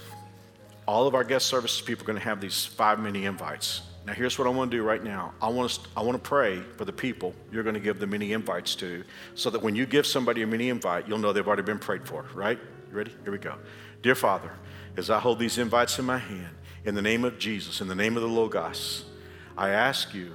all 0.88 1.08
of 1.08 1.16
our 1.16 1.24
guest 1.24 1.48
services 1.48 1.82
people 1.82 2.04
are 2.04 2.08
going 2.08 2.20
to 2.20 2.24
have 2.24 2.40
these 2.40 2.66
five 2.66 3.00
mini 3.00 3.26
invites. 3.26 3.82
Now, 4.06 4.14
here's 4.14 4.40
what 4.40 4.48
I 4.48 4.52
want 4.52 4.72
to 4.72 4.78
do 4.78 4.84
right 4.84 5.04
now. 5.04 5.34
I 5.42 5.50
want, 5.50 5.72
to, 5.72 5.80
I 5.96 6.02
want 6.02 6.22
to 6.22 6.28
pray 6.28 6.62
for 6.78 6.86
the 6.86 6.94
people 6.94 7.36
you're 7.52 7.64
going 7.64 7.76
to 7.76 7.80
give 7.80 8.00
the 8.00 8.08
mini 8.08 8.34
invites 8.34 8.74
to 8.76 9.04
so 9.36 9.50
that 9.50 9.62
when 9.62 9.76
you 9.76 9.86
give 9.86 10.08
somebody 10.08 10.42
a 10.42 10.48
mini 10.48 10.70
invite, 10.70 11.08
you'll 11.08 11.20
know 11.20 11.34
they've 11.34 11.48
already 11.48 11.62
been 11.62 11.80
prayed 11.80 12.08
for, 12.08 12.26
right? 12.34 12.60
You 12.90 12.98
ready? 12.98 13.14
Here 13.24 13.32
we 13.32 13.38
go. 13.38 13.56
Dear 14.02 14.16
Father, 14.16 14.52
as 14.98 15.10
I 15.10 15.20
hold 15.20 15.40
these 15.40 15.58
invites 15.58 16.00
in 16.00 16.06
my 16.06 16.18
hand, 16.18 16.56
in 16.84 16.96
the 16.96 17.02
name 17.02 17.24
of 17.24 17.38
Jesus, 17.38 17.82
in 17.82 17.88
the 17.88 17.96
name 17.96 18.16
of 18.16 18.22
the 18.22 18.30
Logos, 18.30 19.06
I 19.58 19.70
ask 19.70 20.14
you 20.14 20.34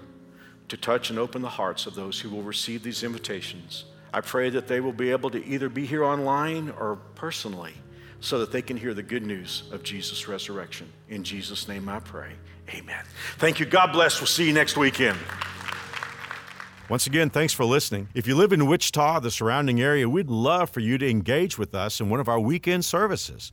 to 0.69 0.77
touch 0.77 1.11
and 1.11 1.19
open 1.19 1.43
the 1.43 1.49
hearts 1.49 1.87
of 1.87 1.95
those 1.95 2.21
who 2.21 2.31
will 2.31 2.43
receive 2.43 2.83
these 2.83 3.03
invitations. 3.03 3.85
I 4.13 4.21
pray 4.21 4.51
that 4.51 4.67
they 4.69 4.81
will 4.81 4.93
be 4.93 5.11
able 5.11 5.31
to 5.31 5.45
either 5.45 5.69
be 5.69 5.87
here 5.87 6.05
online 6.05 6.71
or 6.71 6.97
personally 7.15 7.75
so 8.21 8.39
that 8.39 8.51
they 8.51 8.63
can 8.63 8.77
hear 8.77 8.95
the 8.95 9.03
good 9.03 9.25
news 9.25 9.65
of 9.73 9.83
Jesus' 9.83 10.27
resurrection. 10.27 10.91
In 11.09 11.23
Jesus' 11.23 11.69
name 11.69 11.89
I 11.89 12.01
pray. 12.01 12.33
Amen. 12.71 13.05
Thank 13.39 13.61
you. 13.61 13.67
God 13.67 13.93
bless. 13.93 14.21
We'll 14.21 14.27
see 14.27 14.47
you 14.47 14.53
next 14.53 14.77
weekend. 14.77 15.19
Once 16.89 17.07
again, 17.07 17.31
thanks 17.31 17.53
for 17.53 17.65
listening. 17.65 18.09
If 18.15 18.27
you 18.27 18.37
live 18.37 18.53
in 18.53 18.67
Wichita, 18.67 19.21
the 19.21 19.31
surrounding 19.31 19.81
area, 19.81 20.09
we'd 20.09 20.31
love 20.31 20.71
for 20.71 20.81
you 20.81 20.99
to 20.99 21.09
engage 21.09 21.59
with 21.59 21.75
us 21.75 22.01
in 22.01 22.09
one 22.09 22.21
of 22.21 22.29
our 22.29 22.39
weekend 22.39 22.85
services. 22.85 23.53